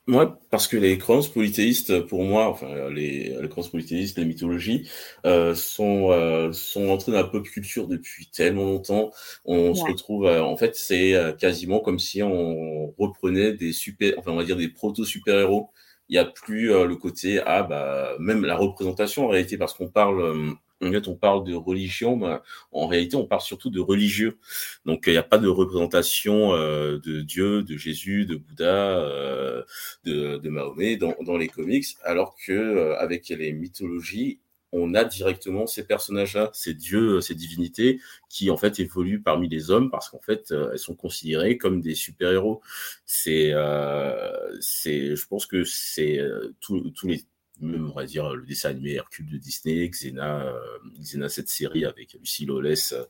moi, 0.08 0.40
parce 0.50 0.66
que 0.66 0.76
les 0.76 0.98
croyances 0.98 1.28
polythéistes, 1.28 2.00
pour 2.06 2.24
moi, 2.24 2.48
enfin 2.48 2.90
les, 2.90 3.36
les 3.40 3.48
croyances 3.48 3.70
polythéistes, 3.70 4.18
les 4.18 4.24
mythologies, 4.24 4.88
euh, 5.26 5.54
sont 5.54 6.10
euh, 6.10 6.52
sont 6.52 6.88
entrées 6.88 7.12
dans 7.12 7.18
la 7.18 7.24
pop 7.24 7.44
culture 7.44 7.86
depuis 7.86 8.26
tellement 8.26 8.64
longtemps. 8.64 9.12
On 9.44 9.68
ouais. 9.68 9.74
se 9.74 9.84
retrouve, 9.84 10.26
euh, 10.26 10.42
en 10.42 10.56
fait, 10.56 10.74
c'est 10.74 11.14
euh, 11.14 11.32
quasiment 11.32 11.80
comme 11.80 12.00
si 12.00 12.22
on 12.22 12.92
reprenait 12.98 13.52
des 13.52 13.72
super, 13.72 14.14
enfin 14.18 14.32
on 14.32 14.36
va 14.36 14.44
dire 14.44 14.56
des 14.56 14.68
proto 14.68 15.04
super 15.04 15.38
héros. 15.38 15.70
Il 16.08 16.16
y 16.16 16.18
a 16.18 16.24
plus 16.24 16.72
euh, 16.72 16.84
le 16.84 16.96
côté 16.96 17.40
ah 17.46 17.62
bah 17.62 18.14
même 18.18 18.44
la 18.44 18.56
représentation 18.56 19.26
en 19.26 19.28
réalité 19.28 19.56
parce 19.56 19.72
qu'on 19.74 19.88
parle 19.88 20.56
en 20.82 20.90
fait, 20.90 21.08
on 21.08 21.14
parle 21.14 21.44
de 21.44 21.54
religion, 21.54 22.16
mais 22.16 22.38
en 22.72 22.86
réalité, 22.86 23.16
on 23.16 23.26
parle 23.26 23.42
surtout 23.42 23.70
de 23.70 23.80
religieux. 23.80 24.38
Donc, 24.84 25.04
il 25.06 25.12
n'y 25.12 25.18
a 25.18 25.22
pas 25.22 25.38
de 25.38 25.48
représentation 25.48 26.54
euh, 26.54 26.98
de 26.98 27.20
Dieu, 27.20 27.62
de 27.62 27.76
Jésus, 27.76 28.26
de 28.26 28.36
Bouddha, 28.36 28.98
euh, 28.98 29.62
de, 30.04 30.38
de, 30.38 30.50
Mahomet 30.50 30.96
dans, 30.96 31.14
dans, 31.22 31.36
les 31.36 31.48
comics, 31.48 31.86
alors 32.04 32.36
que 32.46 32.52
euh, 32.52 32.98
avec 32.98 33.28
les 33.28 33.52
mythologies, 33.52 34.40
on 34.72 34.94
a 34.94 35.04
directement 35.04 35.66
ces 35.66 35.86
personnages-là, 35.86 36.50
ces 36.54 36.74
dieux, 36.74 37.20
ces 37.20 37.34
divinités 37.34 38.00
qui 38.28 38.50
en 38.50 38.56
fait 38.56 38.80
évoluent 38.80 39.22
parmi 39.22 39.48
les 39.48 39.70
hommes 39.70 39.90
parce 39.90 40.08
qu'en 40.08 40.20
fait 40.20 40.50
elles 40.50 40.78
sont 40.78 40.94
considérées 40.94 41.58
comme 41.58 41.82
des 41.82 41.94
super-héros. 41.94 42.62
C'est, 43.04 43.50
euh, 43.52 44.32
c'est, 44.60 45.14
je 45.14 45.26
pense 45.26 45.44
que 45.44 45.64
c'est 45.64 46.18
euh, 46.18 46.54
tous 46.60 47.06
les 47.06 47.22
même 47.62 47.88
on 47.90 47.94
va 47.94 48.04
dire 48.04 48.34
le 48.34 48.44
dessin 48.44 48.70
animé 48.70 48.94
Hercule 48.94 49.30
de 49.30 49.38
Disney, 49.38 49.88
Xena, 49.88 50.46
euh, 50.46 50.78
Xena 51.00 51.28
cette 51.28 51.48
série 51.48 51.84
avec 51.84 52.14
Lucie 52.14 52.44
Lawless, 52.44 52.92
euh, 52.92 53.04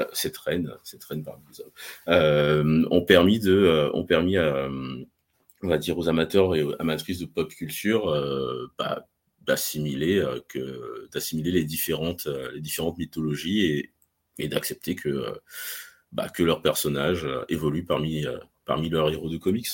euh, 0.00 0.06
cette 0.12 0.36
reine, 0.38 0.72
cette 0.84 1.04
reine 1.04 1.24
parmi 1.24 1.42
les 1.50 1.60
hommes, 1.60 2.88
ont 2.90 3.04
permis 3.04 3.40
de, 3.40 3.90
permis 4.06 4.36
à, 4.36 4.68
on 5.62 5.68
va 5.68 5.78
dire 5.78 5.98
aux 5.98 6.08
amateurs 6.08 6.54
et 6.54 6.64
amatrices 6.78 7.18
de 7.18 7.26
pop 7.26 7.52
culture, 7.52 8.06
bah, 8.78 9.06
d'assimiler 9.40 10.24
que 10.48 11.08
d'assimiler 11.12 11.50
les 11.50 11.64
différentes 11.64 12.26
les 12.54 12.60
différentes 12.60 12.98
mythologies 12.98 13.64
et, 13.66 13.92
et 14.38 14.48
d'accepter 14.48 14.94
que 14.94 15.40
bah, 16.12 16.28
que 16.28 16.42
leurs 16.42 16.62
personnages 16.62 17.26
évoluent 17.48 17.84
parmi 17.84 18.24
parmi 18.64 18.88
leurs 18.88 19.10
héros 19.10 19.28
de 19.28 19.38
comics. 19.38 19.68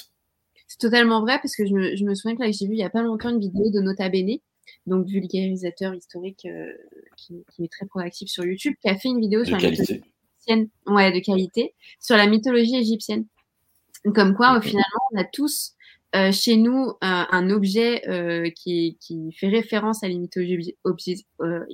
C'est 0.69 0.79
totalement 0.79 1.23
vrai 1.23 1.39
parce 1.43 1.57
que 1.57 1.67
je 1.67 1.73
me, 1.73 1.97
je 1.97 2.05
me 2.05 2.15
souviens 2.15 2.37
que 2.37 2.43
là, 2.43 2.51
j'ai 2.53 2.67
vu 2.67 2.75
il 2.75 2.79
y 2.79 2.85
a 2.85 2.91
pas 2.91 3.03
longtemps 3.03 3.31
une 3.31 3.41
vidéo 3.41 3.71
de 3.71 3.81
Nota 3.81 4.09
Bene, 4.09 4.39
donc 4.87 5.07
vulgarisateur 5.07 5.95
historique 5.95 6.47
euh, 6.47 6.73
qui, 7.17 7.45
qui, 7.55 7.65
est 7.65 7.73
très 7.73 7.87
proactif 7.87 8.29
sur 8.29 8.45
YouTube, 8.45 8.75
qui 8.81 8.89
a 8.89 8.97
fait 8.97 9.09
une 9.09 9.21
vidéo 9.21 9.41
de 9.41 9.47
sur 9.47 9.59
qualité. 9.59 9.71
la 9.79 9.95
mythologie 9.95 10.05
égyptienne, 10.37 10.69
ouais, 10.87 11.13
de 11.13 11.19
qualité, 11.21 11.75
sur 12.01 12.17
la 12.17 12.27
mythologie 12.27 12.77
égyptienne. 12.77 13.27
Comme 14.15 14.35
quoi, 14.37 14.57
okay. 14.57 14.69
finalement, 14.69 15.01
on 15.13 15.19
a 15.19 15.25
tous 15.25 15.75
euh, 16.15 16.33
chez 16.33 16.57
nous 16.57 16.95
un, 17.03 17.27
un 17.31 17.51
objet 17.51 18.09
euh, 18.09 18.49
qui, 18.51 18.97
qui, 19.01 19.31
fait 19.33 19.49
référence 19.49 20.03
à 20.03 20.09
la 20.09 20.15
mythologie, 20.15 20.77
objet, 20.85 21.17
euh, 21.43 21.65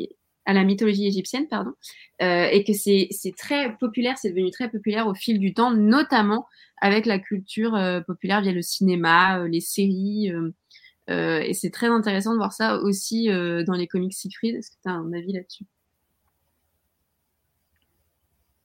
à 0.46 0.52
la 0.52 0.64
mythologie 0.64 1.06
égyptienne, 1.06 1.48
pardon, 1.48 1.72
euh, 2.22 2.46
et 2.50 2.64
que 2.64 2.72
c'est 2.72 3.08
très 3.36 3.76
populaire, 3.76 4.18
c'est 4.18 4.30
devenu 4.30 4.50
très 4.50 4.70
populaire 4.70 5.06
au 5.06 5.14
fil 5.14 5.38
du 5.38 5.54
temps, 5.54 5.72
notamment 5.72 6.46
avec 6.80 7.06
la 7.06 7.18
culture 7.18 7.74
euh, 7.74 8.00
populaire 8.00 8.42
via 8.42 8.52
le 8.52 8.62
cinéma, 8.62 9.40
euh, 9.40 9.48
les 9.48 9.60
séries. 9.60 10.32
et 11.08 11.54
c'est 11.54 11.70
très 11.70 11.88
intéressant 11.88 12.32
de 12.32 12.38
voir 12.38 12.52
ça 12.52 12.78
aussi 12.78 13.28
dans 13.28 13.74
les 13.74 13.86
comics 13.86 14.14
Siegfried. 14.14 14.56
Est-ce 14.56 14.70
que 14.70 14.76
tu 14.82 14.88
as 14.88 14.92
un 14.92 15.12
avis 15.12 15.32
là-dessus? 15.32 15.64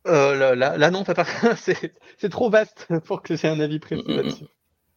Là, 0.06 0.56
là, 0.56 0.92
non, 0.92 1.04
c'est 1.58 2.30
trop 2.30 2.50
vaste 2.50 2.88
pour 3.06 3.22
que 3.22 3.36
j'ai 3.36 3.48
un 3.48 3.60
avis 3.60 3.80
précis 3.80 4.04
mm, 4.08 4.12
mm, 4.12 4.14
mm. 4.14 4.18
là-dessus. 4.18 4.46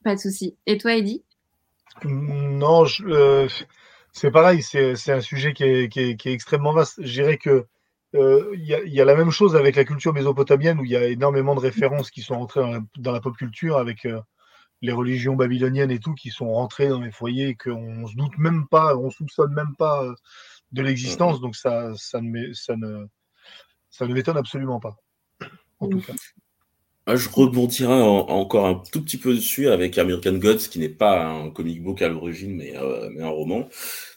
Pas 0.04 0.14
de 0.14 0.20
souci. 0.20 0.56
Et 0.66 0.78
toi, 0.78 0.94
Eddie? 0.94 1.22
Non, 2.04 2.84
je, 2.84 3.48
c'est 4.12 4.30
pareil, 4.30 4.62
c'est 4.62 5.10
un 5.10 5.20
sujet 5.20 5.54
qui 5.54 5.64
est, 5.64 5.88
qui, 5.88 6.00
est, 6.00 6.16
qui 6.16 6.28
est, 6.28 6.32
extrêmement 6.32 6.72
vaste. 6.72 7.02
Je 7.02 7.22
dirais 7.22 7.38
que 7.38 7.66
euh, 8.14 8.50
il 8.54 8.64
y, 8.64 8.74
a, 8.74 8.84
y, 8.84 9.00
a, 9.00 9.04
la 9.06 9.14
même 9.14 9.30
chose 9.30 9.56
avec 9.56 9.74
la 9.74 9.84
culture 9.84 10.12
mésopotamienne 10.12 10.78
où 10.78 10.84
il 10.84 10.90
y 10.90 10.96
a 10.96 11.06
énormément 11.06 11.54
de 11.54 11.60
références 11.60 12.10
qui 12.10 12.20
sont 12.20 12.34
entrées 12.34 12.78
dans 12.98 13.12
la, 13.12 13.20
pop 13.20 13.34
culture 13.34 13.78
avec 13.78 14.04
euh, 14.04 14.20
les 14.82 14.92
religions 14.92 15.34
babyloniennes 15.34 15.90
et 15.90 15.98
tout 15.98 16.12
qui 16.12 16.28
sont 16.28 16.52
rentrées 16.52 16.88
dans 16.88 17.00
les 17.00 17.10
foyers 17.10 17.48
et 17.48 17.54
qu'on 17.54 18.06
se 18.06 18.14
doute 18.14 18.36
même 18.36 18.68
pas, 18.68 18.96
on 18.96 19.10
soupçonne 19.10 19.54
même 19.54 19.74
pas 19.78 20.04
euh, 20.04 20.14
de 20.72 20.82
l'existence. 20.82 21.40
Donc 21.40 21.56
ça, 21.56 21.94
ça 21.96 22.20
ne, 22.20 22.52
ça 22.52 22.76
ne, 22.76 23.06
ça 23.88 24.06
ne 24.06 24.12
m'étonne 24.12 24.36
absolument 24.36 24.78
pas. 24.78 24.96
En 25.80 25.88
tout 25.88 26.00
cas. 26.00 26.12
Ah, 27.04 27.16
je 27.16 27.28
rebondirai 27.28 27.92
encore 27.92 28.66
un 28.66 28.80
tout 28.92 29.02
petit 29.02 29.16
peu 29.16 29.34
dessus 29.34 29.68
avec 29.68 29.98
American 29.98 30.34
Gods, 30.34 30.68
qui 30.70 30.78
n'est 30.78 30.88
pas 30.88 31.26
un 31.26 31.50
comic 31.50 31.82
book 31.82 32.00
à 32.00 32.08
l'origine, 32.08 32.54
mais, 32.54 32.76
euh, 32.76 33.10
mais, 33.10 33.22
un 33.22 33.28
roman, 33.28 33.68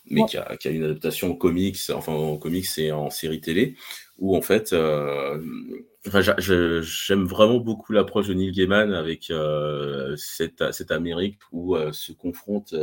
mais 0.08 0.24
qui, 0.26 0.38
a, 0.38 0.56
qui, 0.56 0.68
a, 0.68 0.72
une 0.72 0.84
adaptation 0.84 1.32
en 1.32 1.36
comics, 1.36 1.80
enfin 1.92 2.12
en 2.14 2.38
comics 2.38 2.68
et 2.78 2.92
en 2.92 3.10
série 3.10 3.42
télé, 3.42 3.76
où 4.20 4.38
en 4.38 4.42
fait, 4.44 4.72
euh, 4.74 5.42
j'aime 6.84 7.26
vraiment 7.26 7.58
beaucoup 7.60 7.92
l'approche 7.92 8.28
de 8.28 8.36
Neil 8.36 8.52
Gaiman 8.52 8.94
avec 8.94 9.32
euh, 9.32 10.16
cette, 10.16 10.72
cette, 10.72 10.92
Amérique 10.92 11.40
où 11.52 11.76
se 11.92 12.12
confrontent 12.12 12.76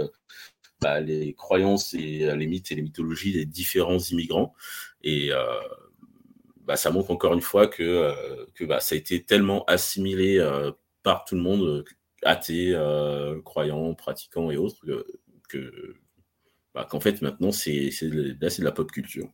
bah, 0.81 1.01
les 1.01 1.33
croyances 1.35 1.95
et 1.95 2.29
les 2.37 2.47
mythes 2.49 2.73
et 2.73 2.75
les 2.75 2.83
mythologies 2.83 3.33
des 3.33 3.45
différents 3.45 3.99
immigrants. 3.99 4.53
Et 5.05 5.31
bah, 6.64 6.77
ça 6.77 6.90
montre 6.90 7.11
encore 7.11 7.35
une 7.35 7.40
fois 7.40 7.66
que, 7.66 7.83
euh, 7.83 8.46
que 8.55 8.64
bah, 8.64 8.81
ça 8.81 8.94
a 8.94 8.98
été 8.98 9.25
tellement 9.25 9.64
assimilé 9.64 10.38
euh, 10.38 10.70
par 11.03 11.25
tout 11.25 11.35
le 11.35 11.42
monde, 11.42 11.62
euh, 11.62 11.85
athées, 12.25 12.72
croyants, 13.44 13.94
pratiquants 13.94 14.51
et 14.51 14.57
autres, 14.57 14.81
que, 15.48 15.96
bah, 16.72 16.87
qu'en 16.88 17.01
fait 17.01 17.20
maintenant 17.20 17.51
c'est 17.51 17.90
là 18.40 18.48
c'est 18.48 18.61
de 18.61 18.64
la 18.64 18.72
pop 18.72 18.90
culture. 18.92 19.29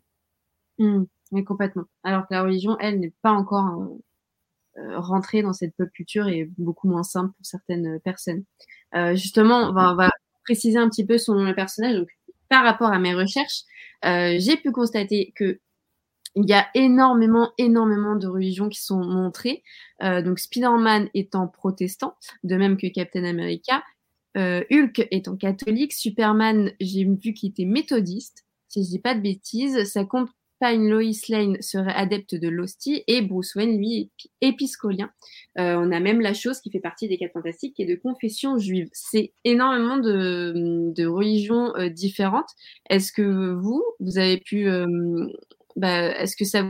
Mmh, 0.78 1.04
complètement. 1.46 1.84
Alors 2.02 2.22
que 2.22 2.32
la 2.32 2.42
religion, 2.42 2.78
elle, 2.80 3.00
n'est 3.00 3.12
pas 3.20 3.32
encore 3.32 3.98
rentrée 4.94 5.42
dans 5.42 5.52
cette 5.52 5.76
pop 5.76 5.90
culture 5.92 6.28
et 6.28 6.50
beaucoup 6.56 6.88
moins 6.88 7.02
simple 7.02 7.34
pour 7.36 7.44
certaines 7.44 8.00
personnes. 8.00 8.44
justement, 9.14 9.68
on 9.68 9.72
va, 9.74 9.92
on 9.92 9.96
va, 9.96 10.10
préciser 10.44 10.78
un 10.78 10.88
petit 10.88 11.04
peu 11.04 11.18
son 11.18 11.52
personnage. 11.52 11.96
Donc, 11.96 12.08
par 12.48 12.64
rapport 12.64 12.90
à 12.90 12.98
mes 12.98 13.14
recherches, 13.14 13.64
j'ai 14.02 14.56
pu 14.56 14.72
constater 14.72 15.34
que 15.36 15.60
il 16.34 16.48
y 16.48 16.52
a 16.52 16.66
énormément, 16.74 17.52
énormément 17.58 18.16
de 18.16 18.26
religions 18.26 18.68
qui 18.68 18.80
sont 18.80 19.02
montrées. 19.02 19.62
Euh, 20.02 20.22
donc 20.22 20.38
Spider-Man 20.38 21.08
étant 21.14 21.48
protestant, 21.48 22.14
de 22.44 22.56
même 22.56 22.76
que 22.76 22.86
Captain 22.86 23.24
America. 23.24 23.82
Euh, 24.36 24.62
Hulk 24.70 25.08
étant 25.10 25.36
catholique. 25.36 25.92
Superman, 25.92 26.72
j'ai 26.80 27.04
vu 27.04 27.32
qu'il 27.32 27.50
était 27.50 27.64
méthodiste, 27.64 28.44
si 28.68 28.84
je 28.84 28.88
dis 28.88 28.98
pas 28.98 29.14
de 29.14 29.20
bêtises. 29.20 29.84
Sa 29.90 30.04
compagne 30.04 30.88
Lois 30.88 31.02
Lane 31.28 31.60
serait 31.60 31.94
adepte 31.94 32.34
de 32.34 32.48
l'hostie 32.48 33.02
et 33.06 33.22
Bruce 33.22 33.54
Wayne, 33.54 33.78
lui, 33.78 34.10
épiscolien. 34.40 35.10
Euh, 35.58 35.76
on 35.76 35.90
a 35.90 35.98
même 35.98 36.20
la 36.20 36.34
chose 36.34 36.60
qui 36.60 36.70
fait 36.70 36.78
partie 36.78 37.08
des 37.08 37.16
quatre 37.16 37.32
fantastiques 37.32 37.74
qui 37.74 37.82
est 37.82 37.86
de 37.86 37.96
confession 37.96 38.58
juive. 38.58 38.88
C'est 38.92 39.32
énormément 39.44 39.96
de, 39.96 40.92
de 40.94 41.06
religions 41.06 41.74
euh, 41.76 41.88
différentes. 41.88 42.50
Est-ce 42.90 43.12
que 43.12 43.54
vous, 43.54 43.82
vous 43.98 44.18
avez 44.18 44.38
pu 44.38 44.68
bah, 45.76 46.08
est-ce 46.20 46.36
que 46.36 46.44
ça 46.44 46.64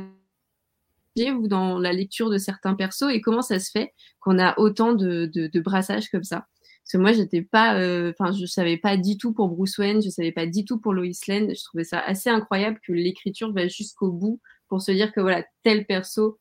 vous 1.27 1.49
dans 1.49 1.79
la 1.79 1.93
lecture 1.93 2.31
de 2.31 2.39
certains 2.39 2.75
persos 2.75 3.11
et 3.11 3.21
comment 3.21 3.43
ça 3.43 3.59
se 3.59 3.71
fait 3.71 3.93
qu'on 4.21 4.39
a 4.39 4.59
autant 4.59 4.93
de, 4.95 5.61
brassages 5.61 6.09
comme 6.11 6.25
ça? 6.25 6.47
Parce 6.85 6.93
que 6.93 6.99
moi, 6.99 7.13
j'étais 7.13 7.43
pas, 7.43 7.79
euh, 7.79 8.13
enfin, 8.19 8.33
je 8.33 8.47
savais 8.47 8.79
pas 8.79 8.97
du 8.97 9.19
tout 9.19 9.35
pour 9.35 9.49
Bruce 9.49 9.77
Wayne, 9.77 10.01
je 10.01 10.09
savais 10.09 10.33
pas 10.33 10.47
du 10.47 10.65
tout 10.65 10.79
pour 10.79 10.95
Lois 10.95 11.07
Lane. 11.27 11.55
Je 11.55 11.63
trouvais 11.65 11.85
ça 11.85 12.01
assez 12.01 12.31
incroyable 12.31 12.79
que 12.87 12.93
l'écriture 12.93 13.53
va 13.53 13.69
jusqu'au 13.69 14.11
bout 14.11 14.41
pour 14.69 14.81
se 14.81 14.93
dire 14.93 15.13
que 15.13 15.21
voilà, 15.21 15.45
tel 15.65 15.85
perso 15.85 16.39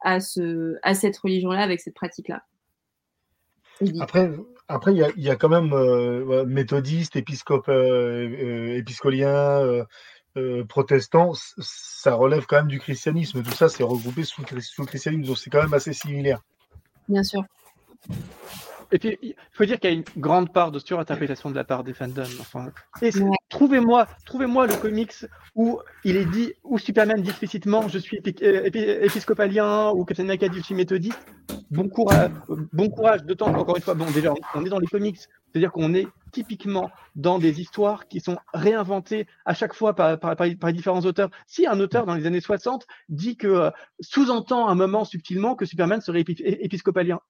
a 0.00 0.20
ce, 0.20 0.76
a 0.82 0.94
cette 0.94 1.16
religion-là 1.16 1.62
avec 1.62 1.80
cette 1.80 1.94
pratique-là. 1.94 2.44
Après, 4.00 4.30
après, 4.68 4.92
il 4.92 5.22
y 5.22 5.30
a, 5.30 5.36
quand 5.36 5.48
même 5.48 5.72
euh, 5.72 6.44
méthodiste, 6.44 7.16
épiscope, 7.16 7.68
euh, 7.68 8.76
épiscolien, 8.76 9.84
euh, 10.36 10.64
protestants, 10.64 11.32
ça 11.58 12.14
relève 12.14 12.46
quand 12.46 12.56
même 12.56 12.68
du 12.68 12.80
christianisme. 12.80 13.42
Tout 13.42 13.52
ça, 13.52 13.68
c'est 13.68 13.82
regroupé 13.82 14.24
sous, 14.24 14.42
sous 14.60 14.82
le 14.82 14.86
christianisme, 14.86 15.28
donc 15.28 15.38
c'est 15.38 15.50
quand 15.50 15.62
même 15.62 15.74
assez 15.74 15.92
similaire. 15.92 16.40
Bien 17.08 17.22
sûr. 17.22 17.44
Et 18.92 18.98
puis, 18.98 19.18
il 19.22 19.34
faut 19.52 19.64
dire 19.64 19.80
qu'il 19.80 19.90
y 19.90 19.92
a 19.92 19.96
une 19.96 20.04
grande 20.16 20.52
part 20.52 20.70
de 20.70 20.78
surinterprétation 20.78 21.50
de 21.50 21.56
la 21.56 21.64
part 21.64 21.84
des 21.84 21.94
fandoms. 21.94 22.22
Enfin, 22.40 22.70
trouvez-moi, 23.48 24.06
trouvez-moi 24.24 24.66
le 24.66 24.76
comics 24.76 25.26
où 25.54 25.80
il 26.04 26.16
est 26.16 26.26
dit, 26.26 26.52
où 26.62 26.78
Superman 26.78 27.20
dit 27.20 27.30
explicitement, 27.30 27.88
je 27.88 27.98
suis 27.98 28.20
euh, 28.42 29.02
épiscopalien 29.02 29.90
ou 29.90 30.04
Captain 30.04 30.24
America 30.24 30.48
dit 30.48 30.58
je 30.58 30.64
suis 30.64 30.74
méthodiste. 30.74 31.18
Bon 31.70 31.88
courage, 31.88 32.30
bon 32.72 32.88
courage. 32.88 33.24
D'autant 33.24 33.52
qu'encore 33.52 33.76
une 33.76 33.82
fois, 33.82 33.94
bon, 33.94 34.10
déjà, 34.10 34.32
on 34.54 34.64
est 34.64 34.68
dans 34.68 34.78
les 34.78 34.86
comics, 34.86 35.18
c'est-à-dire 35.54 35.70
qu'on 35.70 35.94
est 35.94 36.08
typiquement 36.32 36.90
dans 37.14 37.38
des 37.38 37.60
histoires 37.60 38.08
qui 38.08 38.18
sont 38.18 38.38
réinventées 38.52 39.28
à 39.44 39.54
chaque 39.54 39.72
fois 39.72 39.94
par, 39.94 40.18
par, 40.18 40.34
par, 40.34 40.72
différents 40.72 41.02
auteurs. 41.02 41.30
Si 41.46 41.64
un 41.64 41.78
auteur 41.78 42.06
dans 42.06 42.14
les 42.16 42.26
années 42.26 42.40
60 42.40 42.84
dit 43.08 43.36
que 43.36 43.46
euh, 43.46 43.70
sous-entend 44.00 44.68
un 44.68 44.74
moment 44.74 45.04
subtilement 45.04 45.54
que 45.54 45.64
Superman 45.64 46.00
serait 46.00 46.24
épiscopalien, 46.28 47.20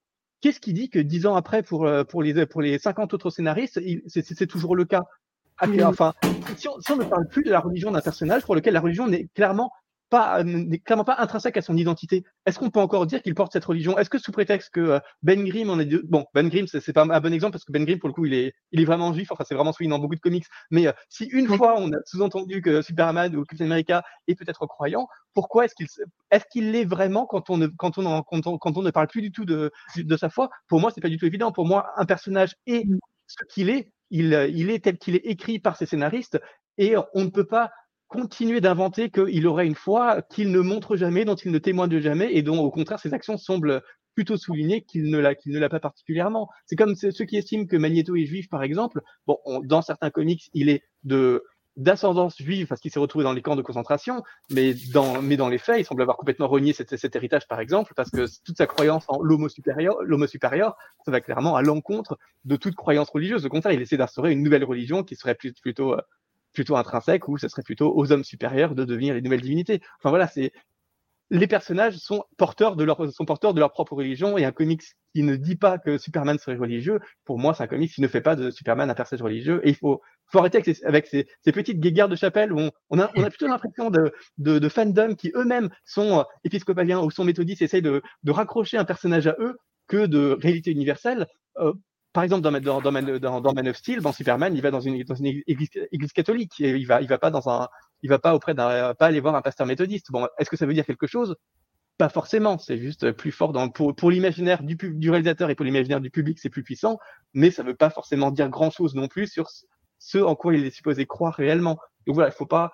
Qu'est-ce 0.41 0.59
qui 0.59 0.73
dit 0.73 0.89
que 0.89 0.99
dix 0.99 1.25
ans 1.25 1.35
après, 1.35 1.63
pour, 1.63 1.87
euh, 1.87 2.03
pour, 2.03 2.21
les, 2.21 2.45
pour 2.45 2.61
les 2.61 2.77
50 2.77 3.13
autres 3.13 3.31
scénaristes, 3.31 3.79
c'est 4.07 4.47
toujours 4.47 4.75
le 4.75 4.85
cas? 4.85 5.01
Enfin, 5.59 6.13
si 6.57 6.67
on, 6.67 6.79
si 6.81 6.91
on, 6.91 6.97
ne 6.97 7.03
parle 7.05 7.27
plus 7.27 7.43
de 7.43 7.49
la 7.49 7.61
religion 7.61 7.89
d'un 7.89 8.01
personnage 8.01 8.43
pour 8.43 8.53
lequel 8.53 8.73
la 8.73 8.81
religion 8.81 9.07
n'est 9.07 9.27
clairement 9.33 9.71
pas, 10.09 10.43
n'est 10.43 10.79
clairement 10.79 11.03
pas 11.03 11.15
intrinsèque 11.19 11.57
à 11.57 11.61
son 11.61 11.75
identité. 11.77 12.23
Est-ce 12.45 12.59
qu'on 12.59 12.69
peut 12.69 12.79
encore 12.79 13.05
dire 13.05 13.21
qu'il 13.21 13.35
porte 13.35 13.53
cette 13.53 13.65
religion? 13.65 13.97
Est-ce 13.97 14.09
que 14.09 14.17
sous 14.17 14.31
prétexte 14.31 14.71
que 14.71 14.79
euh, 14.79 14.99
Ben 15.23 15.43
Grimm 15.45 15.69
en 15.69 15.79
est 15.79 15.85
bon, 16.03 16.25
Ben 16.33 16.47
Grimm 16.49 16.67
c'est 16.67 16.93
pas 16.93 17.03
un 17.03 17.19
bon 17.19 17.33
exemple 17.33 17.53
parce 17.53 17.65
que 17.65 17.71
Ben 17.71 17.83
Grimm 17.85 17.99
pour 17.99 18.09
le 18.09 18.13
coup 18.13 18.25
il 18.25 18.33
est, 18.33 18.53
il 18.71 18.81
est 18.81 18.85
vraiment 18.85 19.13
juif. 19.13 19.31
Enfin 19.31 19.43
c'est 19.47 19.55
vraiment 19.55 19.73
souligné 19.73 19.91
dans 19.91 19.99
beaucoup 19.99 20.15
de 20.15 20.19
comics. 20.19 20.45
Mais 20.71 20.87
euh, 20.87 20.91
si 21.09 21.25
une 21.25 21.47
fois 21.47 21.75
on 21.77 21.91
a 21.91 21.97
sous-entendu 22.05 22.61
que 22.61 22.81
Superman 22.81 23.35
ou 23.35 23.43
Captain 23.43 23.65
America 23.65 24.03
est 24.27 24.35
peut-être 24.35 24.65
croyant, 24.67 25.07
pourquoi 25.33 25.65
est-ce 25.65 25.75
qu'il 25.75 25.87
est-ce 26.31 26.45
qu'il 26.51 26.71
l'est 26.71 26.85
vraiment 26.85 27.25
quand 27.25 27.49
on 27.49 27.57
ne 27.57 27.67
quand 27.67 27.97
on, 27.97 28.21
quand 28.23 28.47
on, 28.47 28.57
quand 28.57 28.77
on 28.77 28.81
ne 28.81 28.91
parle 28.91 29.07
plus 29.07 29.21
du 29.21 29.31
tout 29.31 29.45
de 29.45 29.71
de 29.97 30.17
sa 30.17 30.29
foi? 30.29 30.49
Pour 30.67 30.79
moi 30.79 30.91
c'est 30.93 31.01
pas 31.01 31.09
du 31.09 31.17
tout 31.17 31.25
évident. 31.25 31.51
Pour 31.51 31.65
moi 31.65 31.91
un 31.97 32.05
personnage 32.05 32.55
est 32.67 32.85
mm. 32.85 32.99
ce 33.27 33.43
qu'il 33.49 33.69
est. 33.69 33.91
Il, 34.11 34.33
il 34.53 34.69
est 34.69 34.83
tel 34.83 34.99
qu'il 34.99 35.15
est 35.15 35.25
écrit 35.25 35.57
par 35.57 35.75
ses 35.75 35.87
scénaristes 35.87 36.39
et 36.77 36.95
on 37.15 37.23
ne 37.23 37.29
peut 37.29 37.47
pas 37.47 37.71
continuer 38.07 38.61
d'inventer 38.61 39.09
qu'il 39.09 39.47
aurait 39.47 39.67
une 39.67 39.75
foi 39.75 40.21
qu'il 40.21 40.51
ne 40.51 40.59
montre 40.59 40.95
jamais, 40.95 41.25
dont 41.25 41.35
il 41.35 41.51
ne 41.51 41.57
témoigne 41.57 41.99
jamais, 41.99 42.33
et 42.33 42.41
dont 42.41 42.59
au 42.59 42.71
contraire 42.71 42.99
ses 42.99 43.13
actions 43.13 43.37
semblent 43.37 43.81
plutôt 44.13 44.37
souligner 44.37 44.81
qu'il 44.81 45.09
ne 45.09 45.19
l'a 45.19 45.35
qu'il 45.35 45.51
ne 45.51 45.59
l'a 45.59 45.69
pas 45.69 45.79
particulièrement. 45.79 46.49
C'est 46.65 46.75
comme 46.75 46.95
ceux 46.95 47.25
qui 47.25 47.37
estiment 47.37 47.65
que 47.65 47.75
Magneto 47.75 48.15
est 48.15 48.25
juif, 48.25 48.49
par 48.49 48.63
exemple. 48.63 49.01
Bon, 49.27 49.37
dans 49.63 49.81
certains 49.81 50.09
comics, 50.09 50.49
il 50.53 50.69
est 50.69 50.83
de 51.03 51.43
d'ascendance 51.77 52.37
juive 52.37 52.67
parce 52.67 52.79
qu'il 52.79 52.89
s'est 52.89 52.99
retrouvé 52.99 53.23
dans 53.23 53.33
les 53.33 53.41
camps 53.41 53.57
de 53.57 53.61
concentration, 53.61 54.23
mais 54.49 54.73
dans, 54.93 55.21
mais 55.21 55.35
dans 55.35 55.49
les 55.49 55.57
faits, 55.57 55.79
il 55.79 55.85
semble 55.85 56.01
avoir 56.01 56.15
complètement 56.15 56.47
renié 56.47 56.71
cet, 56.71 56.95
cet 56.95 57.15
héritage, 57.17 57.47
par 57.47 57.59
exemple, 57.59 57.91
parce 57.95 58.09
que 58.09 58.27
toute 58.45 58.55
sa 58.55 58.65
croyance 58.65 59.03
en 59.09 59.21
l'homo 59.21 59.49
supérieur, 59.49 60.01
l'homo 60.03 60.25
supérieur, 60.25 60.77
ça 61.05 61.11
va 61.11 61.19
clairement 61.19 61.57
à 61.57 61.61
l'encontre 61.61 62.17
de 62.45 62.55
toute 62.55 62.75
croyance 62.75 63.09
religieuse. 63.09 63.45
Au 63.45 63.49
contraire, 63.49 63.73
il 63.73 63.81
essaie 63.81 63.97
d'instaurer 63.97 64.31
une 64.31 64.41
nouvelle 64.41 64.63
religion 64.63 65.03
qui 65.03 65.17
serait 65.17 65.35
plutôt 65.35 65.93
euh, 65.93 66.01
plutôt 66.55 66.75
intrinsèque 66.75 67.27
ou 67.27 67.37
ce 67.37 67.47
serait 67.47 67.61
plutôt 67.61 67.93
aux 67.95 68.11
hommes 68.11 68.23
supérieurs 68.23 68.73
de 68.73 68.83
devenir 68.83 69.13
les 69.13 69.21
nouvelles 69.21 69.41
divinités. 69.41 69.81
Enfin 69.99 70.09
voilà, 70.09 70.27
c'est 70.27 70.51
les 71.31 71.47
personnages 71.47 71.97
sont 71.97 72.23
porteurs 72.37 72.75
de 72.75 72.83
leur 72.83 73.11
sont 73.11 73.25
porteurs 73.25 73.53
de 73.53 73.59
leur 73.59 73.71
propre 73.71 73.93
religion 73.93 74.37
et 74.37 74.45
un 74.45 74.51
comics 74.51 74.83
qui 75.13 75.23
ne 75.23 75.35
dit 75.35 75.55
pas 75.55 75.79
que 75.79 75.97
Superman 75.97 76.37
serait 76.37 76.55
religieux, 76.55 76.99
pour 77.23 77.39
moi 77.39 77.53
c'est 77.53 77.63
un 77.63 77.67
comics 77.67 77.91
qui 77.91 78.01
ne 78.01 78.07
fait 78.07 78.21
pas 78.21 78.35
de 78.35 78.51
Superman 78.51 78.89
un 78.89 78.93
personnage 78.93 79.23
religieux 79.23 79.59
et 79.63 79.69
il 79.69 79.75
faut, 79.75 80.01
faut 80.27 80.39
arrêter 80.39 80.57
avec, 80.57 80.75
ces, 80.75 80.85
avec 80.85 81.07
ces, 81.07 81.27
ces, 81.43 81.51
petites 81.51 81.79
guéguerres 81.79 82.09
de 82.09 82.15
chapelle 82.15 82.53
où 82.53 82.59
on, 82.59 82.71
on, 82.91 82.99
a, 82.99 83.09
on 83.15 83.23
a 83.23 83.29
plutôt 83.29 83.47
l'impression 83.47 83.89
de, 83.89 84.13
de, 84.37 84.59
de 84.59 84.69
fandom 84.69 85.15
qui 85.15 85.31
eux-mêmes 85.35 85.69
sont 85.83 86.19
euh, 86.19 86.23
épiscopaliens 86.43 86.99
ou 86.99 87.09
sont 87.09 87.23
méthodistes, 87.23 87.61
essayent 87.61 87.81
de, 87.81 88.03
de 88.23 88.31
raccrocher 88.31 88.77
un 88.77 88.85
personnage 88.85 89.25
à 89.27 89.35
eux 89.39 89.57
que 89.87 90.05
de 90.05 90.37
réalité 90.39 90.71
universelle. 90.71 91.27
Euh, 91.57 91.73
par 92.15 92.23
exemple, 92.23 92.43
dans, 92.43 92.51
dans, 92.53 92.79
dans, 92.81 93.19
dans, 93.19 93.41
dans 93.41 93.53
Man 93.53 93.67
of 93.67 93.75
Steel, 93.75 93.99
bon, 93.99 94.13
Superman, 94.13 94.55
il 94.55 94.61
va 94.61 94.71
dans 94.71 94.79
une, 94.79 95.03
dans 95.03 95.15
une 95.15 95.25
église, 95.47 95.67
église, 95.91 96.13
catholique. 96.13 96.57
Il 96.59 96.87
va, 96.87 97.01
il 97.01 97.09
va 97.09 97.17
pas 97.17 97.29
dans 97.29 97.49
un, 97.49 97.67
il 98.03 98.09
va 98.09 98.19
pas 98.19 98.33
auprès 98.33 98.53
d'un, 98.53 98.93
pas 98.93 99.07
aller 99.07 99.19
voir 99.19 99.35
un 99.35 99.41
pasteur 99.41 99.67
méthodiste. 99.67 100.11
Bon, 100.11 100.25
est-ce 100.39 100.49
que 100.49 100.55
ça 100.55 100.65
veut 100.65 100.73
dire 100.73 100.85
quelque 100.85 101.07
chose? 101.07 101.35
Pas 101.97 102.07
forcément. 102.07 102.57
C'est 102.57 102.77
juste 102.77 103.11
plus 103.11 103.33
fort 103.33 103.51
dans, 103.51 103.67
pour, 103.67 103.93
pour 103.93 104.11
l'imaginaire 104.11 104.63
du, 104.63 104.77
du 104.77 105.09
réalisateur 105.09 105.49
et 105.49 105.55
pour 105.55 105.65
l'imaginaire 105.65 105.99
du 105.99 106.09
public, 106.09 106.39
c'est 106.39 106.49
plus 106.49 106.63
puissant. 106.63 106.99
Mais 107.33 107.51
ça 107.51 107.63
veut 107.63 107.75
pas 107.75 107.89
forcément 107.89 108.31
dire 108.31 108.47
grand 108.47 108.69
chose 108.71 108.95
non 108.95 109.09
plus 109.09 109.27
sur 109.27 109.49
ce 109.99 110.17
en 110.17 110.35
quoi 110.35 110.55
il 110.55 110.65
est 110.65 110.71
supposé 110.71 111.05
croire 111.05 111.33
réellement. 111.33 111.77
Donc 112.07 112.15
voilà, 112.15 112.29
il 112.29 112.33
faut 112.33 112.45
pas. 112.45 112.71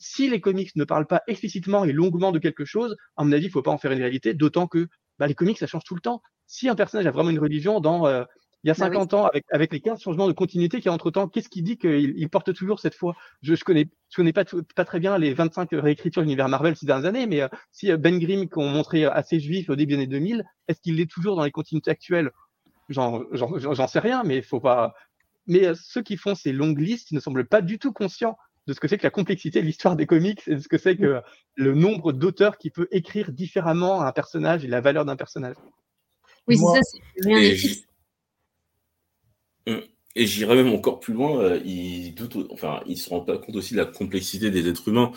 Si 0.00 0.28
les 0.28 0.40
comics 0.40 0.74
ne 0.74 0.82
parlent 0.82 1.06
pas 1.06 1.22
explicitement 1.28 1.84
et 1.84 1.92
longuement 1.92 2.32
de 2.32 2.40
quelque 2.40 2.64
chose, 2.64 2.96
à 3.16 3.22
mon 3.22 3.30
avis, 3.30 3.46
il 3.46 3.50
faut 3.52 3.62
pas 3.62 3.70
en 3.70 3.78
faire 3.78 3.92
une 3.92 4.00
réalité. 4.00 4.34
D'autant 4.34 4.66
que 4.66 4.88
bah, 5.20 5.28
les 5.28 5.36
comics, 5.36 5.56
ça 5.56 5.68
change 5.68 5.84
tout 5.84 5.94
le 5.94 6.00
temps. 6.00 6.20
Si 6.48 6.68
un 6.68 6.74
personnage 6.74 7.06
a 7.06 7.12
vraiment 7.12 7.30
une 7.30 7.38
religion 7.38 7.78
dans 7.78 8.06
euh, 8.06 8.24
il 8.64 8.68
y 8.68 8.70
a 8.70 8.74
50 8.74 9.10
bah 9.10 9.16
oui. 9.16 9.20
ans, 9.20 9.26
avec, 9.26 9.44
avec 9.50 9.72
les 9.72 9.80
15 9.80 10.00
changements 10.00 10.28
de 10.28 10.32
continuité 10.32 10.78
qu'il 10.78 10.86
y 10.86 10.88
a 10.88 10.92
entre 10.92 11.10
temps, 11.10 11.26
qu'est-ce 11.26 11.48
qui 11.48 11.62
dit 11.62 11.78
qu'il 11.78 12.14
il 12.16 12.28
porte 12.28 12.52
toujours 12.54 12.78
cette 12.78 12.94
foi? 12.94 13.16
Je 13.42 13.54
je 13.54 13.64
connais, 13.64 13.88
je 14.10 14.16
connais 14.16 14.32
pas, 14.32 14.44
tout, 14.44 14.62
pas 14.76 14.84
très 14.84 15.00
bien 15.00 15.18
les 15.18 15.34
25 15.34 15.70
réécritures 15.72 16.22
de 16.22 16.26
l'univers 16.26 16.48
Marvel 16.48 16.76
ces 16.76 16.86
dernières 16.86 17.08
années, 17.08 17.26
mais 17.26 17.42
euh, 17.42 17.48
si 17.72 17.90
euh, 17.90 17.96
Ben 17.96 18.18
Grimm 18.18 18.48
qu'on 18.48 18.68
montrait 18.68 19.04
assez 19.04 19.40
juif 19.40 19.68
au 19.68 19.74
début 19.74 19.94
des 19.94 19.98
années 19.98 20.06
2000, 20.06 20.44
est-ce 20.68 20.80
qu'il 20.80 20.96
l'est 20.96 21.10
toujours 21.10 21.34
dans 21.34 21.44
les 21.44 21.50
continuités 21.50 21.90
actuelles? 21.90 22.30
J'en 22.88 23.86
sais 23.88 24.00
rien, 24.00 24.22
mais 24.24 24.42
faut 24.42 24.60
pas. 24.60 24.94
Mais 25.46 25.66
euh, 25.66 25.74
ceux 25.74 26.02
qui 26.02 26.16
font 26.16 26.34
ces 26.36 26.52
longues 26.52 26.78
listes 26.78 27.10
ne 27.12 27.20
semblent 27.20 27.46
pas 27.46 27.62
du 27.62 27.78
tout 27.78 27.92
conscients 27.92 28.36
de 28.68 28.74
ce 28.74 28.80
que 28.80 28.86
c'est 28.86 28.96
que 28.96 29.02
la 29.02 29.10
complexité 29.10 29.60
de 29.60 29.66
l'histoire 29.66 29.96
des 29.96 30.06
comics 30.06 30.42
et 30.46 30.54
de 30.54 30.60
ce 30.60 30.68
que 30.68 30.78
c'est 30.78 30.96
que 30.96 31.20
le 31.56 31.74
nombre 31.74 32.12
d'auteurs 32.12 32.58
qui 32.58 32.70
peut 32.70 32.86
écrire 32.92 33.32
différemment 33.32 34.02
un 34.02 34.12
personnage 34.12 34.64
et 34.64 34.68
la 34.68 34.80
valeur 34.80 35.04
d'un 35.04 35.16
personnage. 35.16 35.56
Oui, 36.46 36.56
c'est 36.56 36.64
ça, 36.64 36.80
c'est 36.82 37.26
rien 37.26 37.40
n'est 37.40 37.54
fixe. 37.56 37.82
Et 40.14 40.26
j'irais 40.26 40.56
même 40.56 40.72
encore 40.72 41.00
plus 41.00 41.14
loin, 41.14 41.40
euh, 41.40 41.60
ils 41.64 42.14
doutent, 42.14 42.36
enfin, 42.50 42.82
ils 42.86 42.98
se 42.98 43.08
rendent 43.08 43.26
pas 43.26 43.38
compte 43.38 43.56
aussi 43.56 43.74
de 43.74 43.78
la 43.78 43.86
complexité 43.86 44.50
des 44.50 44.68
êtres 44.68 44.88
humains. 44.88 45.12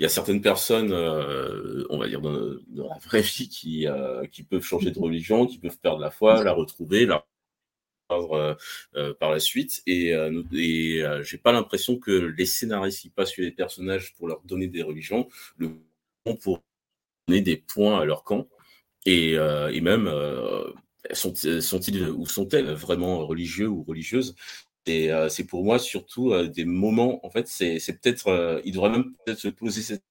Il 0.00 0.04
y 0.04 0.06
a 0.06 0.08
certaines 0.08 0.40
personnes, 0.40 0.92
euh, 0.92 1.84
on 1.90 1.98
va 1.98 2.08
dire 2.08 2.20
dans, 2.20 2.32
la 2.32 2.98
vraie 3.04 3.20
vie, 3.22 3.48
qui, 3.48 3.86
euh, 3.86 4.26
qui 4.26 4.42
peuvent 4.42 4.64
changer 4.64 4.90
de 4.90 4.98
religion, 4.98 5.46
qui 5.46 5.58
peuvent 5.58 5.78
perdre 5.78 6.00
la 6.00 6.10
foi, 6.10 6.42
la 6.42 6.52
retrouver, 6.52 7.06
la 7.06 7.26
euh, 8.10 9.14
par 9.20 9.30
la 9.30 9.38
suite. 9.38 9.82
Et, 9.86 10.14
euh, 10.14 10.42
et 10.52 11.02
j'ai 11.22 11.38
pas 11.38 11.52
l'impression 11.52 11.98
que 11.98 12.10
les 12.10 12.46
scénaristes 12.46 13.00
qui 13.02 13.10
passent 13.10 13.30
sur 13.30 13.44
les 13.44 13.52
personnages 13.52 14.14
pour 14.14 14.26
leur 14.26 14.40
donner 14.42 14.66
des 14.66 14.82
religions 14.82 15.28
le 15.58 15.70
pour 16.42 16.60
donner 17.28 17.40
des 17.40 17.56
points 17.56 18.00
à 18.00 18.04
leur 18.04 18.24
camp. 18.24 18.48
Et, 19.06 19.32
et 19.34 19.80
même 19.80 20.10
sont-ils 21.12 21.62
sont 21.62 21.80
ou 22.16 22.26
sont-elles 22.26 22.72
vraiment 22.72 23.26
religieux 23.26 23.68
ou 23.68 23.82
religieuses? 23.82 24.34
Et 24.86 25.12
euh, 25.12 25.28
c'est 25.28 25.44
pour 25.44 25.64
moi 25.64 25.78
surtout 25.78 26.32
euh, 26.32 26.48
des 26.48 26.64
moments, 26.64 27.24
en 27.24 27.30
fait, 27.30 27.48
c'est 27.48 27.78
peut-être, 28.00 28.28
euh, 28.28 28.60
il 28.64 28.72
devrait 28.72 28.90
même 28.90 29.14
peut-être 29.24 29.38
se 29.38 29.48
poser 29.48 29.82
cette 29.82 30.02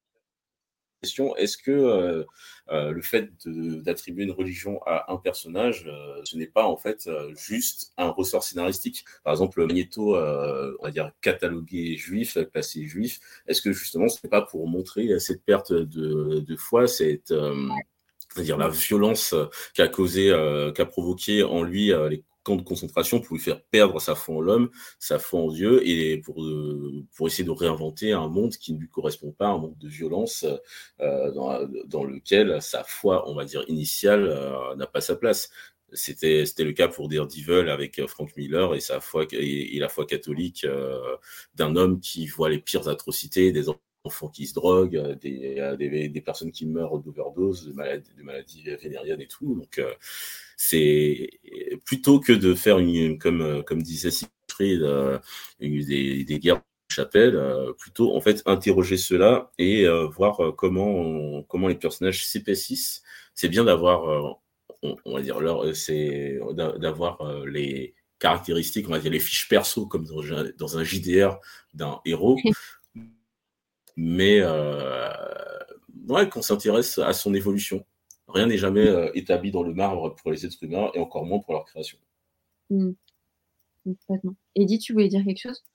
question, 1.01 1.35
est-ce 1.37 1.57
que 1.57 1.71
euh, 1.71 2.23
euh, 2.71 2.91
le 2.91 3.01
fait 3.01 3.29
d'attribuer 3.45 4.25
une 4.25 4.31
religion 4.31 4.81
à 4.85 5.11
un 5.11 5.17
personnage, 5.17 5.85
euh, 5.87 6.21
ce 6.23 6.37
n'est 6.37 6.47
pas 6.47 6.65
en 6.65 6.77
fait 6.77 7.09
juste 7.35 7.93
un 7.97 8.09
ressort 8.09 8.43
scénaristique? 8.43 9.05
Par 9.23 9.33
exemple, 9.33 9.65
Magneto, 9.65 10.15
on 10.15 10.83
va 10.83 10.91
dire 10.91 11.11
catalogué 11.21 11.95
juif, 11.95 12.37
classé 12.51 12.85
juif, 12.85 13.19
est-ce 13.47 13.61
que 13.61 13.71
justement 13.71 14.07
ce 14.07 14.19
n'est 14.23 14.29
pas 14.29 14.41
pour 14.41 14.67
montrer 14.67 15.19
cette 15.19 15.43
perte 15.43 15.73
de, 15.73 16.39
de 16.39 16.55
foi, 16.55 16.87
cette 16.87 17.33
c'est-à-dire 18.34 18.57
la 18.57 18.69
violence 18.69 19.34
euh, 19.34 19.45
qu'a 19.73 19.88
causé, 19.88 20.30
euh, 20.30 20.71
qu'a 20.71 20.86
provoqué 20.86 21.43
en 21.43 21.63
lui 21.63 21.91
euh, 21.91 22.09
les 22.09 22.23
camps 22.43 22.55
de 22.55 22.61
concentration 22.61 23.19
pour 23.19 23.36
lui 23.36 23.43
faire 23.43 23.61
perdre 23.61 23.99
sa 23.99 24.15
foi 24.15 24.36
en 24.36 24.41
l'homme, 24.41 24.69
sa 24.97 25.19
foi 25.19 25.41
en 25.41 25.49
Dieu, 25.49 25.86
et 25.88 26.17
pour, 26.19 26.45
pour 27.15 27.27
essayer 27.27 27.43
de 27.43 27.51
réinventer 27.51 28.13
un 28.13 28.30
monde 28.30 28.51
qui 28.55 28.73
ne 28.73 28.80
lui 28.80 28.88
correspond 28.88 29.32
pas, 29.32 29.47
un 29.47 29.57
monde 29.57 29.77
de 29.77 29.89
violence 29.89 30.45
dans, 30.99 31.67
dans, 31.86 32.03
lequel 32.05 32.61
sa 32.61 32.86
foi, 32.86 33.30
on 33.30 33.36
va 33.36 33.43
dire, 33.43 33.65
initiale 33.67 34.34
n'a 34.77 34.88
pas 34.88 35.01
sa 35.01 35.17
place. 35.17 35.49
C'était, 35.91 36.45
c'était 36.45 36.63
le 36.63 36.71
cas 36.71 36.88
pour 36.88 37.09
Daredevil 37.09 37.69
avec 37.69 38.01
Frank 38.07 38.36
Miller 38.38 38.73
et 38.73 38.80
sa 38.80 39.01
foi 39.01 39.25
et, 39.32 39.77
la 39.77 39.89
foi 39.89 40.05
catholique 40.05 40.65
d'un 41.55 41.75
homme 41.75 41.99
qui 41.99 42.25
voit 42.25 42.49
les 42.49 42.59
pires 42.59 42.88
atrocités 42.88 43.51
des 43.51 43.67
enfants 44.04 44.30
qui 44.30 44.47
se 44.47 44.54
droguent, 44.54 44.97
euh, 44.97 45.16
des, 45.16 45.60
euh, 45.60 45.76
des, 45.76 46.10
des 46.10 46.22
personnes 46.22 46.52
qui 46.52 46.66
meurent 46.66 47.00
d'overdose, 47.00 47.68
de 47.68 47.74
maladies, 47.74 48.12
maladies 48.24 48.64
vénériennes 48.82 49.22
et 49.22 49.28
tout. 49.28 49.56
Donc, 49.56 49.78
euh, 49.80 49.93
c'est 50.58 51.30
plutôt 51.86 52.20
que 52.20 52.34
de 52.34 52.54
faire 52.54 52.80
une, 52.80 53.18
comme, 53.18 53.64
comme 53.64 53.82
disait 53.82 54.12
Siegfried, 54.12 54.82
euh, 54.82 55.20
des, 55.60 56.39
guerres 56.39 56.58
de 56.58 56.93
chapelle, 56.93 57.39
plutôt 57.78 58.16
en 58.16 58.22
fait 58.22 58.41
interroger 58.45 58.97
cela 58.97 59.52
et 59.58 59.88
voir 60.16 60.56
comment, 60.58 61.43
comment 61.43 61.68
les 61.68 61.76
personnages 61.76 62.26
s'épaississent. 62.26 63.04
C'est 63.36 63.47
bien 63.47 63.64
d'avoir, 63.64 64.38
on, 64.84 65.14
va 65.14 65.22
dire, 65.22 65.39
c'est 65.74 66.39
d'avoir 66.56 67.45
les 67.45 67.93
caractéristiques, 68.20 68.88
on 68.89 68.91
va 68.91 69.00
dire 69.00 69.12
les 69.12 69.20
fiches 69.20 69.47
perso 69.47 69.86
comme 69.86 70.06
dans, 70.06 70.22
dans 70.58 70.78
un 70.78 70.84
JDR 70.84 71.39
d'un 71.74 72.02
héros 72.06 72.38
mais 74.02 74.39
euh, 74.39 75.10
ouais, 76.08 76.30
qu'on 76.30 76.41
s'intéresse 76.41 77.00
à 77.00 77.12
son 77.12 77.34
évolution. 77.34 77.86
Rien 78.30 78.45
n'est 78.45 78.58
jamais 78.58 78.88
euh, 78.88 79.12
établi 79.14 79.52
dans 79.52 79.62
le 79.62 79.74
marbre 79.74 80.16
pour 80.16 80.32
les 80.32 80.45
êtres 80.45 80.56
humains 80.62 80.89
et 80.93 81.00
encore 81.00 81.26
moins 81.26 81.39
pour 81.39 81.54
leur 81.54 81.66
création. 81.66 81.97
Mmh. 82.70 82.91
Eddie, 84.56 84.80
tu 84.80 84.93
voulais 84.93 85.10
dire 85.10 85.26
quelque 85.26 85.41
chose? 85.41 85.66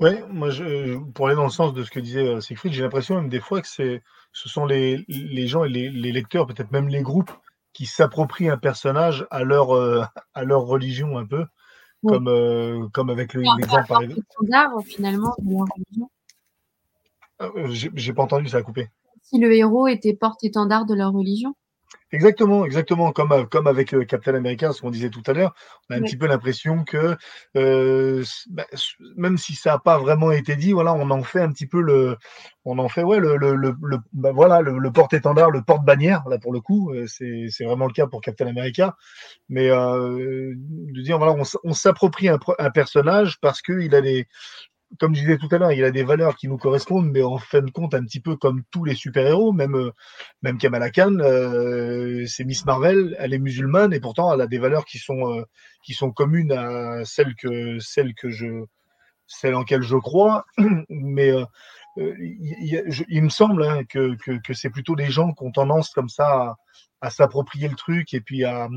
Oui, 0.00 0.10
moi, 0.28 0.50
je, 0.50 0.98
pour 1.12 1.28
aller 1.28 1.36
dans 1.36 1.44
le 1.44 1.50
sens 1.50 1.72
de 1.72 1.84
ce 1.84 1.90
que 1.92 2.00
disait 2.00 2.26
euh, 2.26 2.40
Siegfried, 2.40 2.72
j'ai 2.72 2.82
l'impression 2.82 3.14
même 3.14 3.28
des 3.28 3.40
fois 3.40 3.62
que 3.62 3.68
c'est, 3.68 4.02
ce 4.32 4.48
sont 4.48 4.66
les, 4.66 5.04
les 5.06 5.46
gens 5.46 5.62
et 5.62 5.68
les, 5.68 5.88
les 5.88 6.10
lecteurs, 6.10 6.48
peut-être 6.48 6.72
même 6.72 6.88
les 6.88 7.02
groupes, 7.02 7.30
qui 7.72 7.86
s'approprient 7.86 8.48
un 8.48 8.58
personnage 8.58 9.24
à 9.30 9.44
leur, 9.44 9.74
euh, 9.76 10.02
à 10.34 10.42
leur 10.42 10.62
religion 10.62 11.16
un 11.16 11.26
peu, 11.26 11.44
oui. 12.02 12.12
comme, 12.12 12.26
euh, 12.26 12.88
comme 12.92 13.08
avec 13.08 13.34
l'exemple 13.34 13.86
par 13.86 14.02
exemple. 14.02 14.26
finalement, 14.84 15.34
de 15.38 15.52
leur 15.52 15.66
religion. 15.76 16.10
Euh, 17.42 17.68
j'ai 17.70 18.12
pas 18.12 18.22
entendu, 18.22 18.48
ça 18.48 18.58
a 18.58 18.62
coupé. 18.62 18.88
Si 19.22 19.38
le 19.38 19.54
héros 19.54 19.86
était 19.86 20.14
porte-étendard 20.14 20.86
de 20.86 20.94
leur 20.94 21.12
religion. 21.12 21.54
Exactement, 22.10 22.66
exactement, 22.66 23.10
comme, 23.10 23.32
euh, 23.32 23.44
comme 23.44 23.66
avec 23.66 23.94
euh, 23.94 24.04
Captain 24.04 24.34
America, 24.34 24.72
ce 24.72 24.82
qu'on 24.82 24.90
disait 24.90 25.08
tout 25.08 25.22
à 25.26 25.32
l'heure, 25.32 25.54
on 25.88 25.94
a 25.94 25.98
un 25.98 26.02
petit 26.02 26.18
peu 26.18 26.26
l'impression 26.26 26.84
que 26.84 27.16
euh, 27.56 28.22
bah, 28.50 28.66
même 29.16 29.38
si 29.38 29.54
ça 29.54 29.70
n'a 29.70 29.78
pas 29.78 29.98
vraiment 29.98 30.30
été 30.30 30.54
dit, 30.56 30.72
voilà, 30.72 30.92
on 30.92 31.08
en 31.08 31.22
fait 31.22 31.40
un 31.40 31.50
petit 31.50 31.66
peu 31.66 31.80
le, 31.80 32.18
on 32.66 32.78
en 32.78 32.90
fait 32.90 33.02
ouais 33.02 33.18
le, 33.18 33.36
le, 33.36 33.54
le, 33.54 33.74
le 33.82 33.96
bah, 34.12 34.30
voilà 34.30 34.60
le, 34.60 34.92
porte-étendard, 34.92 35.50
le 35.50 35.62
porte-bannière 35.62 36.22
là 36.28 36.38
pour 36.38 36.52
le 36.52 36.60
coup, 36.60 36.92
c'est 37.06 37.64
vraiment 37.64 37.86
le 37.86 37.94
cas 37.94 38.06
pour 38.06 38.20
Captain 38.20 38.46
America, 38.46 38.94
mais 39.48 39.70
euh, 39.70 40.52
de 40.54 41.00
dire 41.00 41.16
voilà, 41.16 41.32
on, 41.32 41.44
on 41.64 41.72
s'approprie 41.72 42.28
un, 42.28 42.38
un, 42.58 42.70
personnage 42.70 43.40
parce 43.40 43.62
que 43.62 43.80
il 43.80 43.94
a 43.94 44.02
des 44.02 44.26
comme 44.98 45.14
je 45.14 45.20
disais 45.20 45.38
tout 45.38 45.48
à 45.50 45.58
l'heure, 45.58 45.72
il 45.72 45.84
a 45.84 45.90
des 45.90 46.04
valeurs 46.04 46.36
qui 46.36 46.48
nous 46.48 46.58
correspondent, 46.58 47.10
mais 47.10 47.22
en 47.22 47.38
fin 47.38 47.60
de 47.60 47.70
compte, 47.70 47.94
un 47.94 48.04
petit 48.04 48.20
peu 48.20 48.36
comme 48.36 48.62
tous 48.70 48.84
les 48.84 48.94
super-héros, 48.94 49.52
même, 49.52 49.74
euh, 49.74 49.90
même 50.42 50.58
Kamala 50.58 50.90
Khan, 50.90 51.16
euh, 51.20 52.24
c'est 52.26 52.44
Miss 52.44 52.64
Marvel, 52.66 53.16
elle 53.18 53.34
est 53.34 53.38
musulmane 53.38 53.92
et 53.92 54.00
pourtant 54.00 54.32
elle 54.32 54.40
a 54.40 54.46
des 54.46 54.58
valeurs 54.58 54.84
qui 54.84 54.98
sont, 54.98 55.32
euh, 55.32 55.44
qui 55.84 55.94
sont 55.94 56.10
communes 56.10 56.52
à 56.52 57.04
celles 57.04 57.34
que, 57.34 57.78
celles 57.78 58.14
que 58.14 58.30
je, 58.30 58.64
celles 59.26 59.54
en 59.54 59.64
quelles 59.64 59.82
je 59.82 59.96
crois. 59.96 60.44
Mais 60.88 61.30
euh, 61.30 61.44
il, 61.98 63.22
me 63.22 63.28
semble 63.28 63.64
hein, 63.64 63.84
que, 63.84 64.16
que, 64.16 64.40
que 64.40 64.54
c'est 64.54 64.70
plutôt 64.70 64.96
des 64.96 65.10
gens 65.10 65.32
qui 65.32 65.44
ont 65.44 65.52
tendance 65.52 65.90
comme 65.90 66.08
ça 66.08 66.26
à, 66.26 66.56
à 67.00 67.10
s'approprier 67.10 67.68
le 67.68 67.76
truc 67.76 68.14
et 68.14 68.20
puis 68.20 68.44
à, 68.44 68.68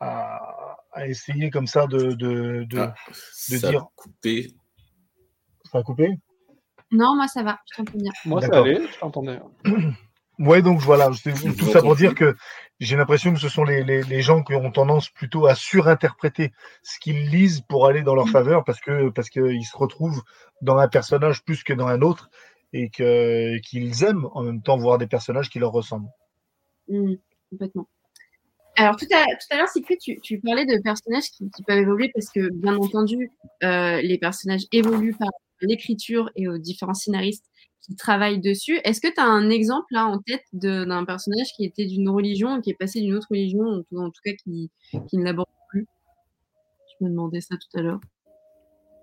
à, 0.00 0.76
à, 0.92 1.06
essayer 1.06 1.50
comme 1.50 1.66
ça 1.66 1.86
de, 1.86 2.12
de, 2.12 2.64
de, 2.68 2.78
ah, 2.78 2.94
de 3.50 3.56
dire. 3.56 3.86
Coupé 3.94 4.54
ça 5.74 5.80
a 5.80 5.82
coupé? 5.82 6.18
Non, 6.92 7.16
moi 7.16 7.26
ça 7.26 7.42
va, 7.42 7.58
je 7.72 7.76
t'entends 7.76 7.98
bien. 7.98 8.12
Moi 8.24 8.40
ça 8.40 8.58
allait, 8.58 8.80
je 8.86 8.98
t'entendais. 8.98 9.40
Ouais, 10.40 10.62
donc 10.62 10.80
voilà, 10.80 11.10
tout 11.10 11.70
ça 11.70 11.80
pour 11.80 11.94
dire 11.94 12.16
que 12.16 12.34
j'ai 12.80 12.96
l'impression 12.96 13.32
que 13.32 13.38
ce 13.38 13.48
sont 13.48 13.62
les, 13.62 13.84
les, 13.84 14.02
les, 14.02 14.20
gens 14.20 14.42
qui 14.42 14.52
ont 14.56 14.72
tendance 14.72 15.08
plutôt 15.08 15.46
à 15.46 15.54
surinterpréter 15.54 16.52
ce 16.82 16.98
qu'ils 16.98 17.30
lisent 17.30 17.60
pour 17.60 17.86
aller 17.86 18.02
dans 18.02 18.16
leur 18.16 18.28
faveur 18.28 18.64
parce 18.64 18.80
que 18.80 19.10
parce 19.10 19.30
qu'ils 19.30 19.64
se 19.64 19.76
retrouvent 19.76 20.24
dans 20.60 20.76
un 20.76 20.88
personnage 20.88 21.44
plus 21.44 21.62
que 21.62 21.72
dans 21.72 21.86
un 21.86 22.02
autre 22.02 22.30
et 22.72 22.90
que 22.90 23.60
qu'ils 23.60 24.02
aiment 24.02 24.26
en 24.32 24.42
même 24.42 24.60
temps 24.60 24.76
voir 24.76 24.98
des 24.98 25.06
personnages 25.06 25.48
qui 25.48 25.60
leur 25.60 25.70
ressemblent. 25.70 26.10
Mmh, 26.88 27.14
complètement. 27.52 27.88
Alors 28.76 28.96
tout 28.96 29.06
à, 29.14 29.24
tout 29.24 29.46
à 29.50 29.56
l'heure, 29.56 29.68
Cyprien, 29.68 29.96
tu, 30.02 30.20
tu, 30.20 30.40
parlais 30.40 30.66
de 30.66 30.80
personnages 30.82 31.30
qui, 31.30 31.48
qui, 31.50 31.62
peuvent 31.62 31.78
évoluer 31.78 32.10
parce 32.12 32.28
que 32.28 32.52
bien 32.52 32.76
entendu, 32.76 33.30
euh, 33.62 34.00
les 34.02 34.18
personnages 34.18 34.62
évoluent 34.72 35.14
par 35.16 35.30
l'écriture 35.60 36.30
et 36.34 36.48
aux 36.48 36.58
différents 36.58 36.94
scénaristes 36.94 37.44
qui 37.82 37.94
travaillent 37.94 38.40
dessus. 38.40 38.80
Est-ce 38.84 39.00
que 39.00 39.12
tu 39.12 39.20
as 39.20 39.26
un 39.26 39.50
exemple 39.50 39.86
là 39.90 40.06
en 40.06 40.18
tête 40.18 40.44
d'un 40.52 41.04
personnage 41.04 41.48
qui 41.56 41.64
était 41.64 41.86
d'une 41.86 42.08
religion, 42.08 42.60
qui 42.60 42.70
est 42.70 42.78
passé 42.78 43.00
d'une 43.00 43.14
autre 43.14 43.28
religion, 43.30 43.84
ou 43.90 44.00
en 44.00 44.10
tout 44.10 44.20
cas 44.24 44.32
qui, 44.42 44.70
qui 45.08 45.18
ne 45.18 45.24
l'aborde 45.24 45.48
plus? 45.68 45.86
Me 47.00 47.10
demandais 47.10 47.40
ça 47.40 47.56
tout 47.56 47.78
à 47.78 47.82
l'heure. 47.82 48.00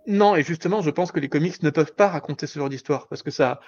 Non, 0.08 0.36
et 0.36 0.44
justement, 0.44 0.82
je 0.82 0.90
pense 0.90 1.12
que 1.12 1.20
les 1.20 1.30
comics 1.30 1.62
ne 1.62 1.70
peuvent 1.70 1.94
pas 1.94 2.08
raconter 2.08 2.48
ce 2.48 2.58
genre 2.58 2.70
d'histoire 2.70 3.08
parce 3.08 3.22
que 3.22 3.30
ça, 3.30 3.60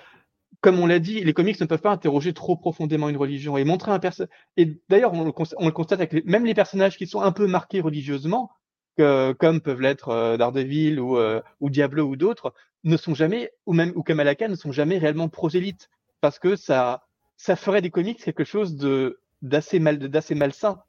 comme 0.61 0.79
on 0.79 0.85
l'a 0.85 0.99
dit, 0.99 1.23
les 1.23 1.33
comics 1.33 1.59
ne 1.59 1.65
peuvent 1.65 1.81
pas 1.81 1.91
interroger 1.91 2.33
trop 2.33 2.55
profondément 2.55 3.09
une 3.09 3.17
religion 3.17 3.57
et 3.57 3.63
montrer 3.63 3.91
un 3.91 3.99
personnage. 3.99 4.29
Et 4.57 4.79
d'ailleurs, 4.89 5.13
on, 5.13 5.25
le 5.25 5.71
constate 5.71 5.99
avec 5.99 6.25
même 6.25 6.45
les 6.45 6.53
personnages 6.53 6.97
qui 6.97 7.07
sont 7.07 7.21
un 7.21 7.31
peu 7.31 7.47
marqués 7.47 7.81
religieusement, 7.81 8.51
comme 8.97 9.61
peuvent 9.61 9.81
l'être 9.81 10.09
euh, 10.09 10.37
Daredevil 10.37 10.99
ou, 10.99 11.17
euh, 11.17 11.41
ou 11.59 11.69
Diablo 11.69 12.05
ou 12.05 12.15
d'autres, 12.15 12.53
ne 12.83 12.97
sont 12.97 13.15
jamais, 13.15 13.51
ou 13.65 13.73
même 13.73 13.91
ou 13.95 14.03
Kamalaka, 14.03 14.47
ne 14.47 14.55
sont 14.55 14.71
jamais 14.71 14.97
réellement 14.97 15.29
prosélytes 15.29 15.89
parce 16.21 16.37
que 16.39 16.55
ça, 16.55 17.03
ça 17.37 17.55
ferait 17.55 17.81
des 17.81 17.89
comics 17.89 18.23
quelque 18.23 18.43
chose 18.43 18.75
de 18.75 19.19
d'assez 19.41 19.79
mal, 19.79 19.97
d'assez 19.97 20.35
malsain. 20.35 20.81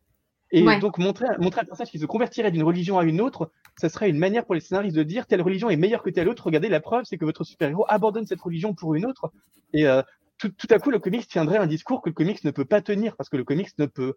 Et 0.55 0.79
donc 0.79 0.99
montrer, 0.99 1.27
montrer 1.39 1.63
un 1.63 1.65
personnage 1.65 1.91
qui 1.91 1.99
se 1.99 2.07
convertirait 2.07 2.53
d'une 2.53 2.63
religion 2.63 2.97
à 2.97 3.05
une 3.05 3.21
autre, 3.21 3.51
ça 3.77 3.89
serait 3.89 4.09
une 4.09 4.19
manière 4.19 4.45
pour 4.45 4.55
les 4.55 4.61
scénaristes 4.61 4.95
de 4.95 5.03
dire 5.03 5.27
telle 5.27 5.43
religion 5.43 5.69
est 5.69 5.77
meilleure 5.77 6.05
que 6.05 6.11
telle 6.11 6.29
autre. 6.29 6.47
Regardez, 6.47 6.69
la 6.69 6.81
preuve, 6.81 7.05
c'est 7.05 7.19
que 7.19 7.25
votre 7.25 7.43
super-héros 7.43 7.85
abandonne 7.89 8.25
cette 8.25 8.41
religion 8.41 8.73
pour 8.73 8.95
une 8.95 9.05
autre. 9.05 9.33
Et 9.73 9.89
euh, 9.89 10.01
tout, 10.39 10.51
tout, 10.51 10.69
à 10.71 10.79
coup, 10.79 10.91
le 10.91 11.01
comics 11.01 11.27
tiendrait 11.27 11.59
un 11.59 11.67
discours 11.67 12.03
que 12.03 12.09
le 12.09 12.15
comics 12.15 12.45
ne 12.45 12.53
peut 12.53 12.65
pas 12.65 12.81
tenir 12.83 13.17
parce 13.17 13.29
que 13.29 13.37
le 13.37 13.43
comics 13.43 13.77
ne 13.79 13.87
peut. 13.87 14.15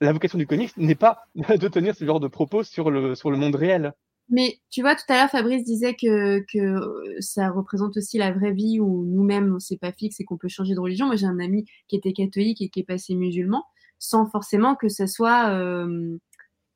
La 0.00 0.14
vocation 0.14 0.38
du 0.38 0.46
comics 0.46 0.74
n'est 0.78 0.94
pas 0.94 1.24
de 1.34 1.68
tenir 1.68 1.94
ce 1.94 2.06
genre 2.06 2.20
de 2.20 2.28
propos 2.28 2.62
sur 2.62 2.90
le, 2.90 3.14
sur 3.14 3.30
le 3.30 3.36
monde 3.36 3.54
réel. 3.54 3.92
Mais 4.30 4.60
tu 4.70 4.80
vois, 4.80 4.94
tout 4.94 5.02
à 5.08 5.14
l'heure, 5.14 5.28
Fabrice 5.28 5.64
disait 5.64 5.94
que, 5.94 6.38
que 6.50 7.20
ça 7.20 7.50
représente 7.50 7.98
aussi 7.98 8.16
la 8.16 8.32
vraie 8.32 8.52
vie 8.52 8.80
où 8.80 9.04
nous-mêmes, 9.04 9.58
c'est 9.58 9.76
pas 9.76 9.92
fixe 9.92 10.20
et 10.20 10.24
qu'on 10.24 10.38
peut 10.38 10.48
changer 10.48 10.74
de 10.74 10.80
religion. 10.80 11.06
Moi, 11.06 11.16
j'ai 11.16 11.26
un 11.26 11.40
ami 11.40 11.66
qui 11.88 11.96
était 11.96 12.14
catholique 12.14 12.62
et 12.62 12.70
qui 12.70 12.80
est 12.80 12.84
passé 12.84 13.14
musulman 13.14 13.64
sans 14.00 14.26
forcément 14.26 14.74
que 14.74 14.88
ce 14.88 15.06
soit, 15.06 15.50
euh, 15.50 16.16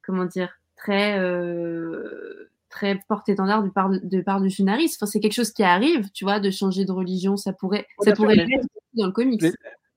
comment 0.07 0.27
dire, 0.27 0.61
très, 0.77 1.19
euh, 1.19 2.49
très 2.69 3.01
porte-étendard 3.09 3.65
de 3.65 3.71
part, 3.71 3.91
de 3.91 4.21
part 4.21 4.41
du 4.41 4.51
scénariste. 4.51 5.03
Enfin, 5.03 5.11
c'est 5.11 5.19
quelque 5.19 5.33
chose 5.33 5.51
qui 5.51 5.65
arrive, 5.65 6.11
tu 6.13 6.25
vois, 6.25 6.39
de 6.39 6.51
changer 6.53 6.85
de 6.85 6.93
religion. 6.93 7.37
Ça 7.37 7.53
pourrait, 7.53 7.87
ça 8.01 8.13
pourrait 8.13 8.39
être 8.39 8.67
dans 8.95 9.07
le 9.07 9.13
comics. 9.13 9.43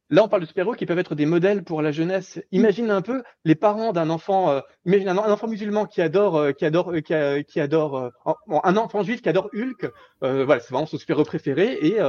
Là, 0.10 0.24
on 0.24 0.30
parle 0.30 0.44
de 0.44 0.48
super-héros 0.48 0.76
qui 0.76 0.86
peuvent 0.86 1.00
être 1.00 1.16
des 1.16 1.26
modèles 1.26 1.66
pour 1.66 1.82
la 1.82 1.92
jeunesse. 1.92 2.40
Imagine 2.54 2.92
un 2.92 3.02
peu 3.02 3.24
les 3.44 3.56
parents 3.56 3.92
d'un 3.92 4.10
enfant, 4.10 4.50
euh, 4.52 4.62
imagine 4.86 5.10
un, 5.10 5.18
enfant 5.18 5.50
musulman 5.50 5.86
qui 5.86 6.02
adore, 6.02 6.38
euh, 6.38 6.52
qui 6.54 6.64
adore, 6.64 6.94
euh, 6.94 7.02
qui, 7.02 7.14
qui, 7.46 7.60
adore, 7.60 8.10
un 8.64 8.78
enfant 8.78 9.04
juif 9.04 9.22
qui 9.22 9.28
adore 9.28 9.50
Hulk. 9.54 9.92
voilà, 10.22 10.62
c'est 10.62 10.72
vraiment 10.72 10.86
son 10.86 10.98
super-héros 10.98 11.26
préféré. 11.26 11.78
Et, 11.82 12.00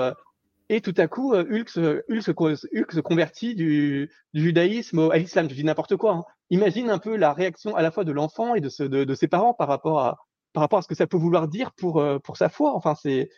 et 0.68 0.80
tout 0.80 0.94
à 0.96 1.08
coup, 1.08 1.34
Hulk, 1.34 1.68
se, 1.68 2.02
Hulk, 2.10 2.92
se, 2.92 3.00
convertit 3.00 3.54
du, 3.54 4.10
judaïsme 4.34 5.10
à 5.10 5.18
l'islam. 5.18 5.48
Je 5.48 5.54
dis 5.54 5.64
n'importe 5.64 5.96
quoi. 5.96 6.12
Hein. 6.12 6.24
Imagine 6.50 6.90
un 6.90 6.98
peu 6.98 7.16
la 7.16 7.32
réaction 7.32 7.74
à 7.76 7.82
la 7.82 7.90
fois 7.90 8.04
de 8.04 8.12
l'enfant 8.12 8.54
et 8.54 8.60
de, 8.60 8.70
de, 8.86 9.04
de, 9.04 9.14
ses 9.14 9.28
parents 9.28 9.54
par 9.54 9.68
rapport 9.68 10.00
à, 10.00 10.18
par 10.52 10.62
rapport 10.62 10.78
à 10.78 10.82
ce 10.82 10.88
que 10.88 10.94
ça 10.94 11.06
peut 11.06 11.16
vouloir 11.16 11.48
dire 11.48 11.72
pour, 11.72 12.04
pour 12.22 12.36
sa 12.36 12.48
foi. 12.48 12.74
Enfin, 12.74 12.94
c'est 12.94 13.30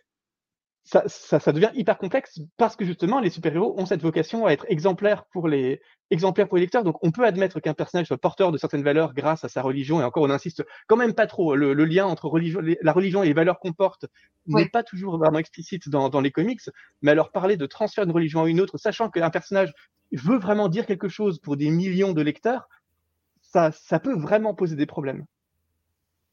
ça, 0.83 1.05
ça, 1.09 1.53
devient 1.53 1.71
hyper 1.75 1.99
complexe 1.99 2.41
parce 2.57 2.75
que 2.75 2.85
justement, 2.85 3.21
les 3.21 3.31
super-héros 3.31 3.79
ont 3.79 3.87
cette 3.87 4.03
vocation 4.03 4.47
à 4.47 4.53
être 4.53 4.65
exemplaires 4.69 5.25
pour 5.27 5.47
les, 5.47 5.81
exemplaires 6.11 6.49
pour 6.49 6.57
les 6.57 6.63
lecteurs. 6.63 6.85
Donc, 6.85 6.97
on 7.03 7.13
peut 7.13 7.25
admettre 7.25 7.61
qu'un 7.61 7.75
personnage 7.75 8.07
soit 8.07 8.19
porteur 8.19 8.51
de 8.51 8.59
certaines 8.59 8.83
valeurs 8.83 9.15
grâce 9.15 9.45
à 9.45 9.49
sa 9.49 9.63
religion. 9.63 10.01
Et 10.01 10.05
encore, 10.05 10.23
on 10.23 10.31
insiste 10.31 10.65
quand 10.89 10.97
même 10.97 11.15
pas 11.15 11.27
trop. 11.27 11.55
Le, 11.55 11.73
lien 11.85 12.07
entre 12.07 12.27
religion, 12.27 12.61
la 12.83 12.93
religion 12.93 13.23
et 13.23 13.27
les 13.27 13.35
valeurs 13.35 13.61
qu'on 13.61 13.73
porte 13.73 14.07
n'est 14.47 14.69
pas 14.69 14.83
toujours 14.83 15.19
vraiment 15.19 15.39
explicite 15.39 15.89
dans, 15.89 16.09
dans, 16.09 16.21
les 16.21 16.33
comics. 16.33 16.63
Mais 17.03 17.13
alors, 17.13 17.31
parler 17.31 17.57
de 17.57 17.67
transfert 17.67 18.07
d'une 18.07 18.15
religion 18.15 18.43
à 18.43 18.49
une 18.49 18.61
autre, 18.61 18.79
sachant 18.79 19.11
qu'un 19.11 19.31
personnage 19.31 19.73
veut 20.13 20.39
vraiment 20.39 20.69
dire 20.69 20.87
quelque 20.87 21.09
chose 21.09 21.39
pour 21.39 21.57
des 21.57 21.71
millions 21.71 22.13
de 22.13 22.23
lecteurs, 22.23 22.69
ça, 23.43 23.71
ça 23.73 24.01
peut 24.01 24.17
vraiment 24.17 24.55
poser 24.55 24.77
des 24.77 24.87
problèmes. 24.87 25.25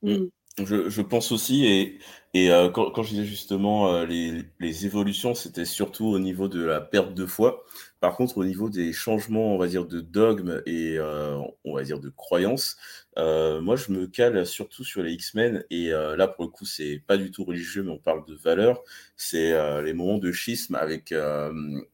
Mm. 0.01 0.27
Je, 0.65 0.89
je, 0.89 1.01
pense 1.03 1.31
aussi, 1.31 1.65
et, 1.65 1.99
et 2.33 2.49
euh, 2.49 2.69
quand, 2.71 2.89
quand, 2.89 3.03
je 3.03 3.09
disais 3.09 3.25
justement 3.25 3.93
euh, 3.93 4.07
les, 4.07 4.43
les, 4.59 4.85
évolutions, 4.87 5.35
c'était 5.35 5.65
surtout 5.65 6.07
au 6.07 6.17
niveau 6.17 6.47
de 6.47 6.63
la 6.63 6.81
perte 6.81 7.13
de 7.13 7.27
foi. 7.27 7.63
Par 7.99 8.15
contre, 8.15 8.39
au 8.39 8.43
niveau 8.43 8.67
des 8.67 8.91
changements, 8.91 9.53
on 9.53 9.59
va 9.59 9.67
dire, 9.67 9.85
de 9.85 10.01
dogme 10.01 10.63
et 10.65 10.97
euh, 10.97 11.37
on 11.63 11.75
va 11.75 11.83
dire 11.83 11.99
de 11.99 12.09
croyances, 12.09 12.77
moi 13.17 13.75
je 13.75 13.91
me 13.91 14.07
cale 14.07 14.47
surtout 14.47 14.83
sur 14.83 15.03
les 15.03 15.13
X-Men, 15.13 15.63
et 15.69 15.89
là 15.89 16.27
pour 16.27 16.45
le 16.45 16.49
coup, 16.51 16.65
c'est 16.65 17.03
pas 17.05 17.17
du 17.17 17.31
tout 17.31 17.43
religieux, 17.43 17.83
mais 17.83 17.91
on 17.91 17.97
parle 17.97 18.25
de 18.25 18.35
valeurs. 18.35 18.83
C'est 19.15 19.53
les 19.81 19.93
moments 19.93 20.19
de 20.19 20.31
schisme 20.31 20.75
avec 20.75 21.13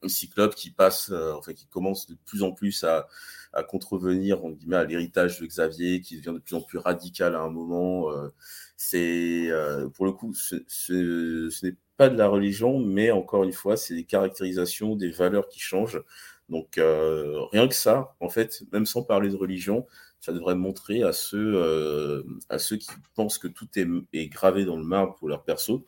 Cyclope 0.06 0.54
qui 0.54 0.70
passe, 0.70 1.10
enfin 1.10 1.54
qui 1.54 1.66
commence 1.66 2.06
de 2.06 2.16
plus 2.26 2.42
en 2.42 2.52
plus 2.52 2.84
à 2.84 3.08
à 3.54 3.62
contrevenir 3.62 4.40
à 4.72 4.84
l'héritage 4.84 5.40
de 5.40 5.46
Xavier 5.46 6.00
qui 6.00 6.16
devient 6.16 6.34
de 6.34 6.40
plus 6.40 6.56
en 6.56 6.60
plus 6.60 6.78
radical 6.78 7.34
à 7.34 7.40
un 7.40 7.50
moment. 7.50 8.10
Euh, 8.10 8.28
c'est 8.76 9.50
euh, 9.50 9.88
pour 9.88 10.04
le 10.04 10.12
coup, 10.12 10.34
ce, 10.34 11.64
n'est 11.64 11.76
pas 11.96 12.08
de 12.08 12.18
la 12.18 12.28
religion, 12.28 12.78
mais 12.80 13.10
encore 13.10 13.44
une 13.44 13.52
fois, 13.52 13.76
c'est 13.76 13.94
des 13.94 14.04
caractérisations, 14.04 14.96
des 14.96 15.10
valeurs 15.10 15.48
qui 15.48 15.60
changent. 15.60 16.02
Donc 16.48 16.78
euh, 16.78 17.40
rien 17.52 17.68
que 17.68 17.74
ça, 17.74 18.16
en 18.20 18.28
fait, 18.28 18.64
même 18.72 18.86
sans 18.86 19.02
parler 19.02 19.30
de 19.30 19.36
religion, 19.36 19.86
ça 20.20 20.32
devrait 20.32 20.54
montrer 20.54 21.02
à 21.02 21.12
ceux, 21.12 22.24
à 22.48 22.58
ceux 22.58 22.76
qui 22.76 22.90
pensent 23.14 23.38
que 23.38 23.48
tout 23.48 23.68
est, 23.76 23.86
est, 24.14 24.28
gravé 24.28 24.64
dans 24.64 24.76
le 24.76 24.84
marbre 24.84 25.14
pour 25.16 25.28
leur 25.28 25.44
perso, 25.44 25.84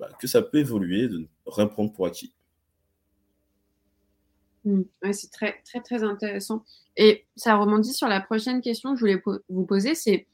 bah, 0.00 0.08
que 0.18 0.26
ça 0.26 0.40
peut 0.40 0.58
évoluer, 0.58 1.08
de 1.08 1.18
ne 1.18 1.26
rien 1.46 1.66
prendre 1.66 1.92
pour 1.92 2.06
acquis. 2.06 2.32
Mmh. 4.66 4.82
c'est 5.12 5.30
très, 5.30 5.62
très, 5.64 5.80
très 5.80 6.02
intéressant. 6.02 6.64
Et 6.96 7.24
ça 7.36 7.54
rebondit 7.54 7.92
sur 7.92 8.08
la 8.08 8.20
prochaine 8.20 8.60
question 8.60 8.90
que 8.90 8.96
je 8.96 9.00
voulais 9.00 9.22
vous 9.48 9.64
poser, 9.64 9.94
c'est 9.94 10.26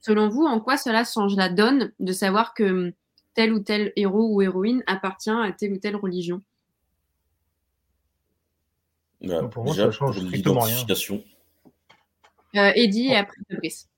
selon 0.00 0.28
vous, 0.28 0.44
en 0.44 0.60
quoi 0.60 0.76
cela 0.76 1.02
change 1.04 1.34
la 1.34 1.48
donne 1.48 1.90
de 1.98 2.12
savoir 2.12 2.52
que 2.52 2.92
tel 3.32 3.54
ou 3.54 3.60
tel 3.60 3.94
héros 3.96 4.34
ou 4.34 4.42
héroïne 4.42 4.82
appartient 4.86 5.30
à 5.30 5.50
telle 5.52 5.72
ou 5.72 5.78
telle 5.78 5.96
religion? 5.96 6.42
Bah, 9.22 9.44
Pour 9.44 9.64
moi, 9.64 9.74
ça 9.74 9.90
change 9.90 10.20
strictement 10.20 10.60
rien. 10.60 10.76
Euh, 12.56 12.72
Eddie 12.74 13.08
et 13.08 13.16
après 13.16 13.36
Fabrice. 13.50 13.88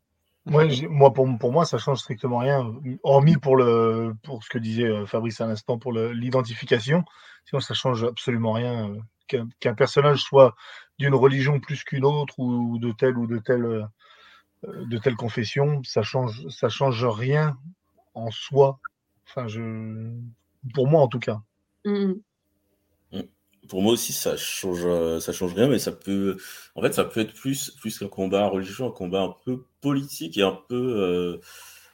moi, 0.44 1.12
pour, 1.12 1.26
pour, 1.38 1.52
moi, 1.52 1.64
ça 1.64 1.78
change 1.78 1.98
strictement 1.98 2.38
rien, 2.38 2.72
hormis 3.02 3.36
pour, 3.36 3.56
le, 3.56 4.14
pour 4.22 4.44
ce 4.44 4.50
que 4.50 4.58
disait 4.58 4.84
euh, 4.84 5.06
Fabrice 5.06 5.40
à 5.40 5.46
l'instant, 5.48 5.76
pour 5.76 5.92
l'identification. 5.92 7.04
Sinon, 7.46 7.60
ça 7.60 7.74
change 7.74 8.04
absolument 8.04 8.52
rien. 8.52 8.94
Qu'un 9.26 9.74
personnage 9.74 10.20
soit 10.20 10.54
d'une 10.98 11.14
religion 11.14 11.60
plus 11.60 11.84
qu'une 11.84 12.04
autre 12.04 12.38
ou 12.38 12.78
de 12.78 12.92
telle 12.92 13.16
ou 13.16 13.26
de 13.26 13.38
telle, 13.38 13.64
euh, 13.64 13.84
de 14.62 14.98
telle 14.98 15.16
confession, 15.16 15.82
ça 15.84 16.02
change, 16.02 16.46
ça 16.48 16.68
change 16.68 17.04
rien 17.04 17.56
en 18.14 18.30
soi. 18.30 18.78
Enfin, 19.26 19.48
je, 19.48 20.12
pour 20.74 20.86
moi 20.86 21.00
en 21.00 21.08
tout 21.08 21.18
cas. 21.18 21.40
Mmh. 21.84 22.12
Mmh. 23.12 23.20
Pour 23.68 23.82
moi 23.82 23.92
aussi, 23.92 24.12
ça 24.12 24.36
change, 24.36 24.84
euh, 24.84 25.20
ça 25.20 25.32
change 25.32 25.54
rien, 25.54 25.68
mais 25.68 25.78
ça 25.78 25.92
peut, 25.92 26.36
en 26.74 26.82
fait, 26.82 26.92
ça 26.92 27.04
peut 27.04 27.20
être 27.20 27.32
plus, 27.32 27.70
plus 27.80 27.98
qu'un 27.98 28.08
combat 28.08 28.46
religieux, 28.48 28.84
un 28.84 28.90
combat 28.90 29.22
un 29.22 29.34
peu 29.44 29.64
politique 29.80 30.36
et 30.36 30.42
un 30.42 30.58
peu 30.68 30.74
euh, 30.74 31.40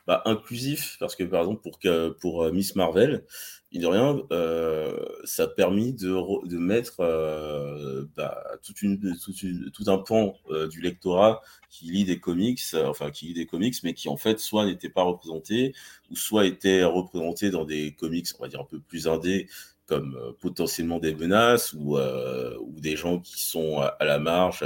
bah, 0.08 0.22
inclusif, 0.24 0.96
parce 0.98 1.14
que 1.14 1.22
par 1.22 1.42
exemple 1.42 1.62
pour, 1.62 1.78
pour 2.20 2.52
Miss 2.52 2.74
Marvel, 2.74 3.24
il 3.70 3.82
de 3.82 3.86
rien, 3.86 4.22
euh, 4.32 4.96
ça 5.24 5.44
a 5.44 5.46
permis 5.46 5.92
de, 5.92 6.56
mettre 6.56 7.00
euh, 7.00 8.06
bah, 8.16 8.42
tout 8.62 9.84
un 9.86 9.98
pan 9.98 10.34
euh, 10.50 10.68
du 10.68 10.80
lectorat 10.80 11.42
qui 11.68 11.86
lit 11.86 12.04
des 12.04 12.18
comics, 12.18 12.62
enfin 12.86 13.10
qui 13.10 13.26
lit 13.26 13.34
des 13.34 13.46
comics, 13.46 13.74
mais 13.84 13.92
qui 13.92 14.08
en 14.08 14.16
fait 14.16 14.40
soit 14.40 14.64
n'était 14.64 14.88
pas 14.88 15.02
représenté, 15.02 15.74
ou 16.10 16.16
soit 16.16 16.46
était 16.46 16.82
représenté 16.82 17.50
dans 17.50 17.66
des 17.66 17.92
comics, 17.92 18.26
on 18.38 18.42
va 18.42 18.48
dire 18.48 18.60
un 18.60 18.64
peu 18.64 18.80
plus 18.80 19.06
indés, 19.06 19.48
comme 19.86 20.18
potentiellement 20.40 20.98
des 20.98 21.14
menaces, 21.14 21.74
ou, 21.74 21.98
ou 21.98 22.80
des 22.80 22.96
gens 22.96 23.18
qui 23.20 23.42
sont 23.42 23.80
à, 23.80 24.04
la 24.04 24.18
marge, 24.18 24.64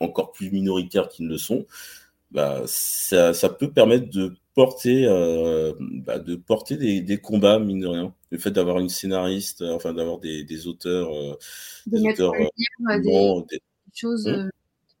encore 0.00 0.32
plus 0.32 0.50
minoritaires 0.50 1.08
qu'ils 1.08 1.26
ne 1.26 1.32
le 1.32 1.38
sont. 1.38 1.66
Bah, 2.30 2.62
ça, 2.66 3.34
ça 3.34 3.48
peut 3.48 3.72
permettre 3.72 4.08
de 4.08 4.34
porter, 4.54 5.06
euh, 5.06 5.72
bah, 5.78 6.18
de 6.18 6.36
porter 6.36 6.76
des, 6.76 7.00
des, 7.00 7.18
combats, 7.18 7.58
mine 7.58 7.80
de 7.80 7.86
rien. 7.86 8.14
Le 8.30 8.38
fait 8.38 8.50
d'avoir 8.50 8.78
une 8.78 8.88
scénariste, 8.88 9.62
euh, 9.62 9.72
enfin 9.72 9.92
d'avoir 9.92 10.18
des, 10.18 10.44
des, 10.44 10.66
auteurs. 10.66 11.12
Euh, 11.12 11.34
de 11.86 11.96
des 11.96 12.02
mettre 12.04 12.22
auteurs, 12.22 12.34
en 12.34 12.96
lumière 12.96 13.44
des, 13.50 13.60
choses, 13.94 14.26
hmm? 14.26 14.50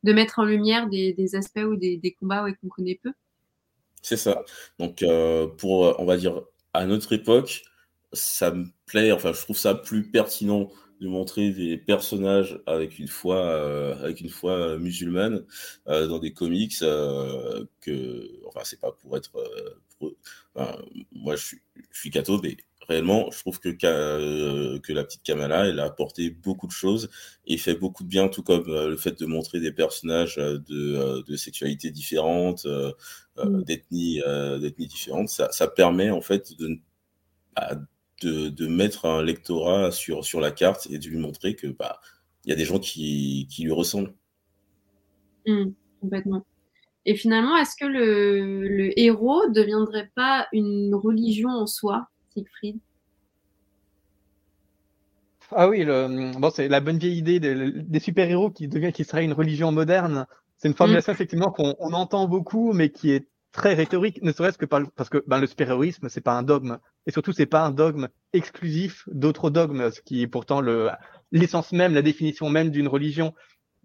de 0.02 0.12
mettre 0.12 0.38
en 0.40 0.44
lumière 0.44 0.88
des, 0.88 1.34
aspects 1.34 1.64
ou 1.64 1.76
des, 1.76 2.16
combats 2.18 2.42
ouais, 2.42 2.54
qu'on 2.60 2.68
connaît 2.68 2.98
peu. 3.02 3.12
C'est 4.02 4.16
ça. 4.16 4.44
Donc, 4.78 5.04
pour, 5.58 6.00
on 6.00 6.04
va 6.04 6.16
dire, 6.16 6.42
à 6.72 6.86
notre 6.86 7.12
époque, 7.12 7.62
ça 8.12 8.50
me 8.50 8.66
plaît, 8.86 9.12
enfin, 9.12 9.32
je 9.32 9.40
trouve 9.42 9.58
ça 9.58 9.74
plus 9.74 10.10
pertinent 10.10 10.70
de 11.00 11.08
montrer 11.08 11.50
des 11.50 11.78
personnages 11.78 12.60
avec 12.66 12.98
une 12.98 13.08
foi, 13.08 13.36
euh, 13.36 13.96
avec 14.02 14.20
une 14.20 14.28
foi 14.28 14.52
euh, 14.52 14.78
musulmane 14.78 15.44
euh, 15.88 16.06
dans 16.06 16.18
des 16.18 16.32
comics 16.32 16.78
que, 16.78 18.46
enfin, 18.46 18.60
c'est 18.64 18.80
pas 18.80 18.92
pour 18.92 19.16
être, 19.16 19.32
moi, 21.12 21.36
je 21.36 21.44
suis, 21.44 21.62
je 21.90 21.98
suis 21.98 22.10
catho, 22.10 22.40
mais 22.42 22.56
réellement, 22.86 23.30
je 23.30 23.38
trouve 23.38 23.60
que, 23.60 23.68
que 24.78 24.92
la 24.92 25.04
petite 25.04 25.22
Kamala, 25.22 25.68
elle 25.68 25.80
a 25.80 25.84
apporté 25.84 26.30
beaucoup 26.30 26.66
de 26.66 26.72
choses 26.72 27.08
et 27.46 27.56
fait 27.56 27.74
beaucoup 27.74 28.02
de 28.02 28.08
bien, 28.08 28.28
tout 28.28 28.42
comme 28.42 28.66
le 28.66 28.96
fait 28.96 29.18
de 29.18 29.26
montrer 29.26 29.60
des 29.60 29.72
personnages 29.72 30.36
de, 30.36 31.22
de 31.22 31.36
sexualités 31.36 31.90
différentes, 31.90 32.66
mm. 33.36 33.62
d'ethnies 33.62 34.22
différentes. 34.86 35.30
Ça, 35.30 35.50
ça, 35.52 35.66
permet 35.68 36.10
en 36.10 36.20
fait 36.20 36.58
de, 36.58 36.78
bah, 37.56 37.78
de, 38.20 38.48
de, 38.48 38.66
mettre 38.66 39.06
un 39.06 39.22
lectorat 39.22 39.90
sur, 39.90 40.24
sur 40.24 40.40
la 40.40 40.50
carte 40.50 40.86
et 40.90 40.98
de 40.98 41.08
lui 41.08 41.18
montrer 41.18 41.54
que 41.54 41.66
bah, 41.66 42.00
il 42.44 42.50
y 42.50 42.52
a 42.52 42.56
des 42.56 42.64
gens 42.64 42.78
qui, 42.78 43.46
qui 43.50 43.64
lui 43.64 43.72
ressemblent. 43.72 44.14
Mmh, 45.46 45.70
complètement. 46.00 46.44
Et 47.06 47.14
finalement, 47.14 47.56
est-ce 47.56 47.76
que 47.76 47.86
le, 47.86 48.68
le 48.68 48.98
héros 48.98 49.46
ne 49.48 49.54
deviendrait 49.54 50.10
pas 50.14 50.46
une 50.52 50.94
religion 50.94 51.50
en 51.50 51.66
soi, 51.66 52.08
Siegfried? 52.32 52.78
Ah 55.52 55.68
oui, 55.68 55.82
le, 55.84 56.38
bon, 56.38 56.50
c'est 56.50 56.68
la 56.68 56.80
bonne 56.80 56.98
vieille 56.98 57.18
idée 57.18 57.40
des, 57.40 57.72
des 57.72 57.98
super-héros 57.98 58.50
qui 58.50 58.68
devient 58.68 58.92
qui 58.92 59.04
serait 59.04 59.24
une 59.24 59.32
religion 59.32 59.72
moderne. 59.72 60.26
C'est 60.56 60.68
une 60.68 60.74
formulation 60.74 61.12
mmh. 61.12 61.14
effectivement 61.14 61.50
qu'on 61.50 61.74
on 61.80 61.92
entend 61.92 62.28
beaucoup, 62.28 62.72
mais 62.72 62.90
qui 62.90 63.10
est 63.10 63.26
très 63.52 63.74
rhétorique, 63.74 64.22
ne 64.22 64.32
serait-ce 64.32 64.58
que 64.58 64.66
parce 64.66 65.08
que 65.08 65.24
ben, 65.26 65.38
le 65.38 65.46
super-héroïsme, 65.46 66.08
c'est 66.08 66.20
pas 66.20 66.34
un 66.34 66.42
dogme. 66.42 66.78
Et 67.06 67.10
surtout, 67.10 67.32
c'est 67.32 67.46
pas 67.46 67.62
un 67.62 67.70
dogme 67.70 68.08
exclusif 68.32 69.08
d'autres 69.10 69.50
dogmes, 69.50 69.90
ce 69.90 70.00
qui 70.00 70.22
est 70.22 70.26
pourtant 70.26 70.60
le, 70.60 70.90
l'essence 71.32 71.72
même, 71.72 71.94
la 71.94 72.02
définition 72.02 72.48
même 72.48 72.70
d'une 72.70 72.88
religion. 72.88 73.34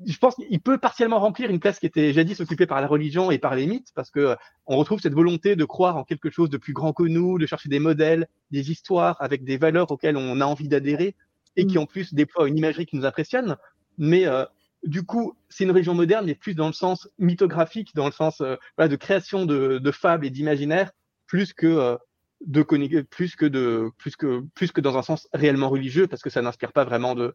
Je 0.05 0.17
pense 0.17 0.35
qu'il 0.35 0.59
peut 0.59 0.77
partiellement 0.77 1.19
remplir 1.19 1.49
une 1.49 1.59
place 1.59 1.79
qui 1.79 1.85
était 1.85 2.11
jadis 2.11 2.41
occupée 2.41 2.67
par 2.67 2.81
la 2.81 2.87
religion 2.87 3.31
et 3.31 3.39
par 3.39 3.55
les 3.55 3.65
mythes, 3.65 3.91
parce 3.95 4.11
que 4.11 4.19
euh, 4.19 4.35
on 4.65 4.75
retrouve 4.75 4.99
cette 4.99 5.13
volonté 5.13 5.55
de 5.55 5.63
croire 5.63 5.95
en 5.95 6.03
quelque 6.03 6.29
chose 6.29 6.49
de 6.49 6.57
plus 6.57 6.73
grand 6.73 6.91
que 6.91 7.03
nous, 7.03 7.39
de 7.39 7.45
chercher 7.45 7.69
des 7.69 7.79
modèles, 7.79 8.27
des 8.51 8.71
histoires 8.71 9.15
avec 9.21 9.45
des 9.45 9.57
valeurs 9.57 9.89
auxquelles 9.91 10.17
on 10.17 10.41
a 10.41 10.45
envie 10.45 10.67
d'adhérer 10.67 11.15
et 11.55 11.65
qui 11.65 11.77
mm. 11.77 11.81
en 11.81 11.85
plus 11.85 12.13
déploient 12.13 12.47
une 12.47 12.57
imagerie 12.57 12.85
qui 12.85 12.97
nous 12.97 13.05
impressionne. 13.05 13.55
Mais 13.97 14.27
euh, 14.27 14.43
du 14.85 15.03
coup, 15.03 15.35
c'est 15.49 15.63
une 15.63 15.71
religion 15.71 15.93
moderne, 15.93 16.25
mais 16.25 16.35
plus 16.35 16.55
dans 16.55 16.67
le 16.67 16.73
sens 16.73 17.09
mythographique, 17.17 17.93
dans 17.95 18.05
le 18.05 18.11
sens 18.11 18.41
euh, 18.41 18.55
de 18.77 18.95
création 18.95 19.45
de, 19.45 19.91
fables 19.91 20.25
et 20.25 20.29
d'imaginaires, 20.29 20.91
plus 21.27 21.53
que 21.53 21.97
de 22.45 22.61
plus 23.01 23.35
que 23.35 23.45
de 23.45 23.89
plus 23.97 24.15
que 24.15 24.43
plus 24.53 24.71
que 24.71 24.81
dans 24.81 24.97
un 24.97 25.01
sens 25.01 25.27
réellement 25.33 25.69
religieux 25.69 26.05
parce 26.07 26.21
que 26.21 26.29
ça 26.29 26.41
n'inspire 26.41 26.73
pas 26.73 26.83
vraiment 26.83 27.15
de 27.15 27.33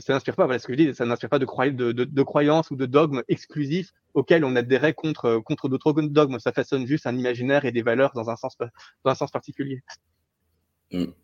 ça 0.00 0.12
n'inspire 0.14 0.36
pas 0.36 0.46
voilà 0.46 0.58
ce 0.58 0.66
que 0.66 0.72
je 0.72 0.78
dis 0.78 0.94
ça 0.94 1.04
n'inspire 1.04 1.28
pas 1.28 1.38
de, 1.38 2.22
croyances 2.22 2.70
ou 2.70 2.76
de 2.76 2.86
dogmes 2.86 3.22
exclusifs 3.28 3.92
auxquels 4.14 4.44
on 4.44 4.56
adhérait 4.56 4.94
contre 4.94 5.42
contre 5.44 5.68
d'autres 5.68 5.92
dogmes 5.92 6.38
ça 6.38 6.52
façonne 6.52 6.86
juste 6.86 7.06
un 7.06 7.16
imaginaire 7.16 7.64
et 7.64 7.72
des 7.72 7.82
valeurs 7.82 8.12
dans 8.14 8.30
un 8.30 8.36
sens 8.36 8.56
dans 8.58 9.10
un 9.10 9.14
sens 9.14 9.30
particulier. 9.30 9.82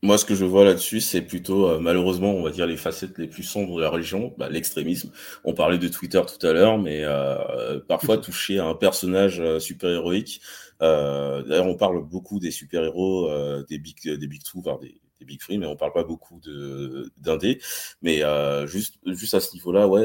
Moi, 0.02 0.18
ce 0.18 0.24
que 0.24 0.34
je 0.34 0.44
vois 0.44 0.64
là-dessus, 0.64 1.00
c'est 1.00 1.22
plutôt, 1.22 1.68
euh, 1.68 1.78
malheureusement, 1.78 2.34
on 2.34 2.42
va 2.42 2.50
dire 2.50 2.66
les 2.66 2.76
facettes 2.76 3.16
les 3.18 3.28
plus 3.28 3.44
sombres 3.44 3.76
de 3.76 3.82
la 3.82 3.90
religion, 3.90 4.34
bah, 4.36 4.48
l'extrémisme. 4.48 5.12
On 5.44 5.54
parlait 5.54 5.78
de 5.78 5.86
Twitter 5.88 6.20
tout 6.26 6.44
à 6.44 6.52
l'heure, 6.52 6.78
mais 6.78 7.02
euh, 7.04 7.78
parfois 7.86 8.18
toucher 8.18 8.58
à 8.58 8.66
un 8.66 8.74
personnage 8.74 9.40
euh, 9.40 9.58
super-héroïque, 9.58 10.40
D'ailleurs, 10.80 11.68
on 11.68 11.76
parle 11.76 12.02
beaucoup 12.04 12.40
des 12.40 12.50
super-héros, 12.50 13.30
des 13.68 13.78
big, 13.78 14.02
des 14.02 14.26
big 14.26 14.42
two, 14.42 14.60
voire 14.60 14.80
des, 14.80 15.00
des, 15.20 15.24
big 15.24 15.38
three, 15.38 15.56
mais 15.56 15.66
on 15.66 15.76
parle 15.76 15.92
pas 15.92 16.02
beaucoup 16.02 16.40
de 16.40 17.08
d'indé. 17.18 17.60
Mais 18.02 18.22
juste, 18.66 18.96
juste 19.06 19.34
à 19.34 19.38
ce 19.38 19.54
niveau-là, 19.54 19.86
ouais. 19.86 20.04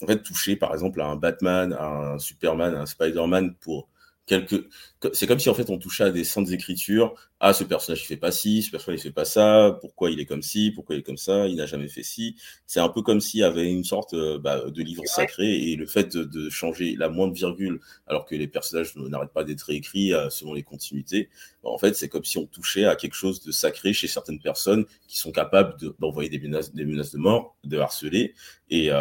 En 0.00 0.06
fait, 0.06 0.22
toucher 0.22 0.54
par 0.54 0.72
exemple 0.72 1.00
à 1.00 1.06
un 1.06 1.16
Batman, 1.16 1.72
à 1.72 2.12
un 2.12 2.18
Superman, 2.20 2.76
à 2.76 2.82
un 2.82 2.86
Spider-Man 2.86 3.56
pour 3.56 3.88
quelques. 4.28 4.68
C'est 5.12 5.26
comme 5.26 5.40
si 5.40 5.48
en 5.48 5.54
fait 5.54 5.70
on 5.70 5.78
touchait 5.78 6.04
à 6.04 6.10
des 6.10 6.22
saintes 6.22 6.52
écritures 6.52 7.14
ah 7.40 7.52
ce 7.52 7.62
personnage 7.62 8.02
il 8.02 8.06
fait 8.06 8.16
pas 8.16 8.32
ci, 8.32 8.62
ce 8.62 8.70
personnage 8.70 9.00
il 9.00 9.02
fait 9.04 9.12
pas 9.12 9.24
ça, 9.24 9.78
pourquoi 9.80 10.10
il 10.10 10.18
est 10.18 10.26
comme 10.26 10.42
ci, 10.42 10.72
pourquoi 10.74 10.96
il 10.96 11.00
est 11.00 11.04
comme 11.04 11.16
ça, 11.16 11.46
il 11.46 11.56
n'a 11.56 11.66
jamais 11.66 11.88
fait 11.88 12.02
ci. 12.02 12.36
C'est 12.66 12.80
un 12.80 12.88
peu 12.88 13.02
comme 13.02 13.20
s'il 13.20 13.40
y 13.40 13.44
avait 13.44 13.70
une 13.70 13.84
sorte 13.84 14.14
euh, 14.14 14.38
bah, 14.38 14.68
de 14.68 14.82
livre 14.82 15.04
sacré 15.06 15.70
et 15.70 15.76
le 15.76 15.86
fait 15.86 16.16
de, 16.16 16.24
de, 16.24 16.50
changer 16.50 16.96
la 16.96 17.08
moindre 17.08 17.34
virgule 17.34 17.80
alors 18.08 18.24
que 18.24 18.34
les 18.34 18.48
personnages 18.48 18.96
n'arrêtent 18.96 19.32
pas 19.32 19.44
d'être 19.44 19.70
écrits 19.70 20.12
euh, 20.12 20.30
selon 20.30 20.54
les 20.54 20.64
continuités. 20.64 21.28
Bah, 21.62 21.70
en 21.70 21.78
fait 21.78 21.94
c'est 21.94 22.08
comme 22.08 22.24
si 22.24 22.38
on 22.38 22.46
touchait 22.46 22.84
à 22.86 22.96
quelque 22.96 23.14
chose 23.14 23.42
de 23.42 23.52
sacré 23.52 23.92
chez 23.92 24.08
certaines 24.08 24.40
personnes 24.40 24.84
qui 25.06 25.18
sont 25.18 25.32
capables 25.32 25.76
d'envoyer 25.98 26.28
des, 26.28 26.40
menaces, 26.40 26.74
des 26.74 26.84
menaces 26.84 27.12
de 27.12 27.18
mort, 27.18 27.56
de 27.64 27.78
harceler. 27.78 28.34
Et 28.70 28.88
euh, 28.90 28.98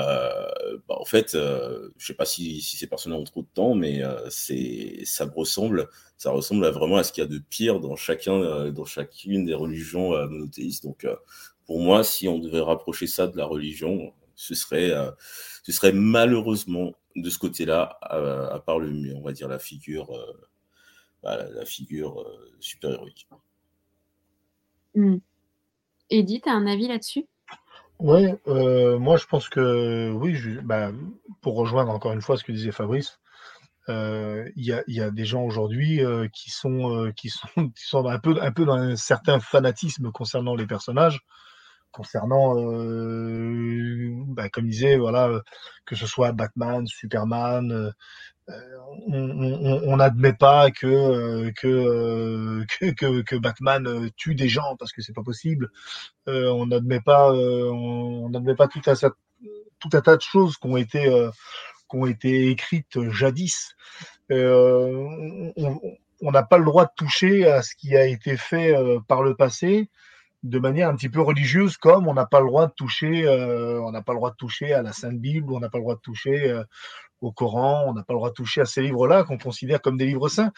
bah, 0.88 0.95
en 0.97 1.05
fait, 1.05 1.35
euh, 1.35 1.89
je 1.97 2.07
sais 2.07 2.13
pas 2.13 2.25
si, 2.25 2.61
si 2.61 2.77
ces 2.77 2.88
personnes 2.88 3.13
ont 3.13 3.23
trop 3.23 3.41
de 3.41 3.47
temps, 3.53 3.75
mais 3.75 4.03
euh, 4.03 4.29
c'est 4.29 5.01
ça 5.03 5.25
me 5.25 5.31
ressemble 5.31 5.89
ça 6.18 6.32
ressemble 6.32 6.65
à 6.65 6.72
vraiment 6.72 6.97
à 6.97 7.03
ce 7.03 7.13
qu'il 7.13 7.24
y 7.24 7.28
a 7.28 7.30
de 7.30 7.38
pire 7.38 7.80
dans 7.80 7.95
chacun, 7.95 8.34
euh, 8.34 8.72
dans 8.72 8.86
chacune 8.86 9.45
des 9.45 9.53
religions 9.53 10.13
euh, 10.13 10.28
monothéistes. 10.28 10.84
Donc, 10.84 11.05
euh, 11.05 11.15
pour 11.65 11.80
moi, 11.80 12.03
si 12.03 12.28
on 12.28 12.39
devait 12.39 12.59
rapprocher 12.61 13.05
ça 13.05 13.28
de 13.28 13.38
la 13.38 13.45
religion, 13.45 14.13
ce 14.36 14.55
serait, 14.55 14.91
ce 15.63 15.72
serait 15.72 15.91
malheureusement 15.91 16.93
de 17.15 17.30
ce 17.30 17.39
côté-là, 17.39 17.97
à, 18.01 18.59
part 18.59 18.80
le, 18.80 19.15
on 19.15 19.22
va 19.22 19.34
dire 19.34 19.47
la 19.47 19.59
figure, 19.59 20.11
bah, 21.24 21.43
la, 21.49 21.65
figure 21.65 22.24
super 22.59 22.91
héroïque. 22.91 23.28
Mmh. 24.95 25.18
Edith, 26.11 26.43
tu 26.43 26.49
as 26.49 26.53
un 26.53 26.68
avis 26.68 26.88
là-dessus? 26.88 27.26
Ouais, 27.99 28.39
moi 28.45 29.18
je 29.18 29.26
pense 29.26 29.49
que 29.49 30.11
oui, 30.11 30.38
bah, 30.63 30.91
pour 31.41 31.55
rejoindre 31.55 31.91
encore 31.91 32.13
une 32.13 32.22
fois 32.22 32.38
ce 32.38 32.45
que 32.45 32.53
disait 32.53 32.72
Fabrice, 32.72 33.20
il 33.88 34.65
y, 34.65 34.73
a, 34.73 34.83
y, 34.88 35.01
a, 35.01 35.11
des 35.11 35.25
gens 35.25 35.43
aujourd'hui 35.43 36.03
euh, 36.03 36.27
qui 36.33 36.49
sont 36.49 36.93
euh, 36.93 37.11
qui 37.11 37.29
sont 37.29 37.47
qui 37.75 37.83
sont 37.85 38.05
un 38.05 38.19
peu 38.19 38.35
un 38.41 38.51
peu 38.51 38.65
dans 38.65 38.75
un 38.75 38.95
certain 38.95 39.39
fanatisme 39.39 40.11
concernant 40.11 40.55
les 40.55 40.67
personnages 40.67 41.21
concernant 41.91 42.59
euh, 42.59 44.11
bah, 44.27 44.49
comme 44.49 44.67
disait 44.67 44.97
voilà 44.97 45.41
que 45.85 45.95
ce 45.95 46.05
soit 46.05 46.33
Batman 46.33 46.85
Superman 46.85 47.93
on 49.07 49.97
n'admet 49.97 50.33
pas 50.33 50.71
que 50.71 51.49
que, 51.61 52.65
que, 52.91 53.21
que 53.21 53.35
Batman 53.35 54.09
tue 54.15 54.35
des 54.35 54.49
gens 54.49 54.75
parce 54.77 54.91
que 54.91 55.01
c'est 55.01 55.13
pas 55.13 55.23
possible. 55.23 55.69
On 56.27 56.65
n'admet 56.67 57.01
pas 57.01 57.33
on 57.33 58.29
n'admet 58.29 58.55
pas 58.55 58.67
tout 58.67 58.81
un 58.85 58.93
tout 59.79 59.89
un 59.91 60.01
tas 60.01 60.15
de 60.15 60.21
choses 60.21 60.57
qui 60.57 60.67
ont 60.67 60.77
été 60.77 61.09
qui 61.89 61.97
ont 61.97 62.05
été 62.05 62.49
écrites 62.49 63.09
jadis. 63.11 63.75
Euh, 64.31 65.51
on 66.21 66.31
n'a 66.31 66.43
pas 66.43 66.57
le 66.57 66.65
droit 66.65 66.85
de 66.85 66.91
toucher 66.95 67.47
à 67.47 67.61
ce 67.61 67.75
qui 67.75 67.95
a 67.95 68.05
été 68.05 68.38
fait 68.38 68.75
euh, 68.75 68.99
par 69.07 69.23
le 69.23 69.35
passé 69.35 69.89
de 70.43 70.59
manière 70.59 70.89
un 70.89 70.95
petit 70.95 71.09
peu 71.09 71.21
religieuse, 71.21 71.77
comme 71.77 72.07
on 72.07 72.13
n'a 72.13 72.25
pas 72.25 72.39
le 72.39 72.47
droit 72.47 72.67
de 72.67 72.73
toucher, 72.73 73.25
euh, 73.25 73.81
on 73.81 73.91
n'a 73.91 74.01
pas 74.01 74.13
le 74.13 74.19
droit 74.19 74.31
de 74.31 74.35
toucher 74.35 74.71
à 74.73 74.81
la 74.81 74.93
Sainte 74.93 75.19
Bible, 75.19 75.51
on 75.51 75.59
n'a 75.59 75.69
pas 75.69 75.79
le 75.79 75.83
droit 75.83 75.95
de 75.95 76.01
toucher 76.01 76.61
au 77.21 77.31
Coran, 77.31 77.85
on 77.88 77.93
n'a 77.93 78.03
pas 78.03 78.13
le 78.13 78.19
droit 78.19 78.29
de 78.29 78.35
toucher 78.35 78.61
à 78.61 78.65
ces 78.65 78.83
livres-là 78.83 79.23
qu'on 79.23 79.38
considère 79.38 79.81
comme 79.81 79.97
des 79.97 80.05
livres 80.05 80.29
saints. 80.29 80.51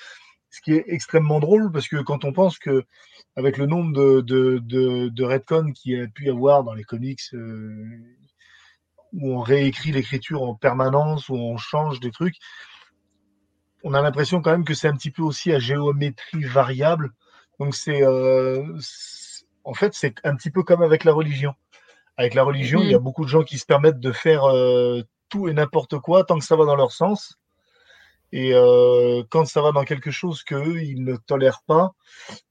Ce 0.52 0.62
qui 0.62 0.74
est 0.74 0.84
extrêmement 0.88 1.40
drôle 1.40 1.72
parce 1.72 1.88
que 1.88 2.02
quand 2.02 2.26
on 2.26 2.34
pense 2.34 2.60
que 2.60 2.84
avec 3.36 3.58
le 3.58 3.68
nombre 3.68 3.94
de, 3.94 4.22
de, 4.22 5.10
de, 5.10 5.24
retcons 5.24 5.72
qu'il 5.72 5.92
y 5.94 6.02
a 6.02 6.08
pu 6.08 6.30
avoir 6.30 6.64
dans 6.64 6.74
les 6.74 6.84
comics 6.84 7.22
où 9.14 9.34
on 9.34 9.40
réécrit 9.40 9.92
l'écriture 9.92 10.44
en 10.44 10.56
permanence, 10.56 11.30
où 11.30 11.36
on 11.36 11.58
change 11.58 12.00
des 12.00 12.12
trucs, 12.12 12.38
on 13.84 13.94
a 13.94 14.02
l'impression 14.02 14.42
quand 14.42 14.52
même 14.52 14.66
que 14.66 14.74
c'est 14.74 14.88
un 14.88 14.96
petit 14.96 15.12
peu 15.12 15.22
aussi 15.22 15.52
à 15.52 15.60
géométrie 15.60 16.44
variable. 16.44 17.12
Donc 17.60 17.76
c'est, 17.76 18.04
euh, 18.04 18.64
en 19.64 19.74
fait, 19.74 19.94
c'est 19.94 20.16
un 20.24 20.36
petit 20.36 20.52
peu 20.52 20.64
comme 20.64 20.82
avec 20.82 21.04
la 21.04 21.14
religion. 21.14 21.54
Avec 22.18 22.34
la 22.34 22.44
religion, 22.44 22.82
il 22.82 22.90
y 22.90 22.94
a 22.94 22.98
mhm. 22.98 23.04
beaucoup 23.04 23.24
de 23.24 23.30
gens 23.30 23.44
qui 23.44 23.58
se 23.58 23.66
permettent 23.66 24.00
de 24.00 24.12
faire 24.12 24.44
euh, 24.44 25.02
tout 25.30 25.48
et 25.48 25.54
n'importe 25.54 26.00
quoi 26.00 26.24
tant 26.24 26.38
que 26.38 26.46
ça 26.46 26.56
va 26.56 26.66
dans 26.66 26.76
leur 26.76 26.92
sens. 26.92 27.38
Et 28.32 28.54
euh, 28.54 29.24
quand 29.30 29.46
ça 29.46 29.62
va 29.62 29.72
dans 29.72 29.86
quelque 29.86 30.12
chose 30.12 30.44
qu'eux, 30.44 30.84
ils 30.84 31.04
ne 31.04 31.16
tolèrent 31.16 31.64
pas, 31.66 31.94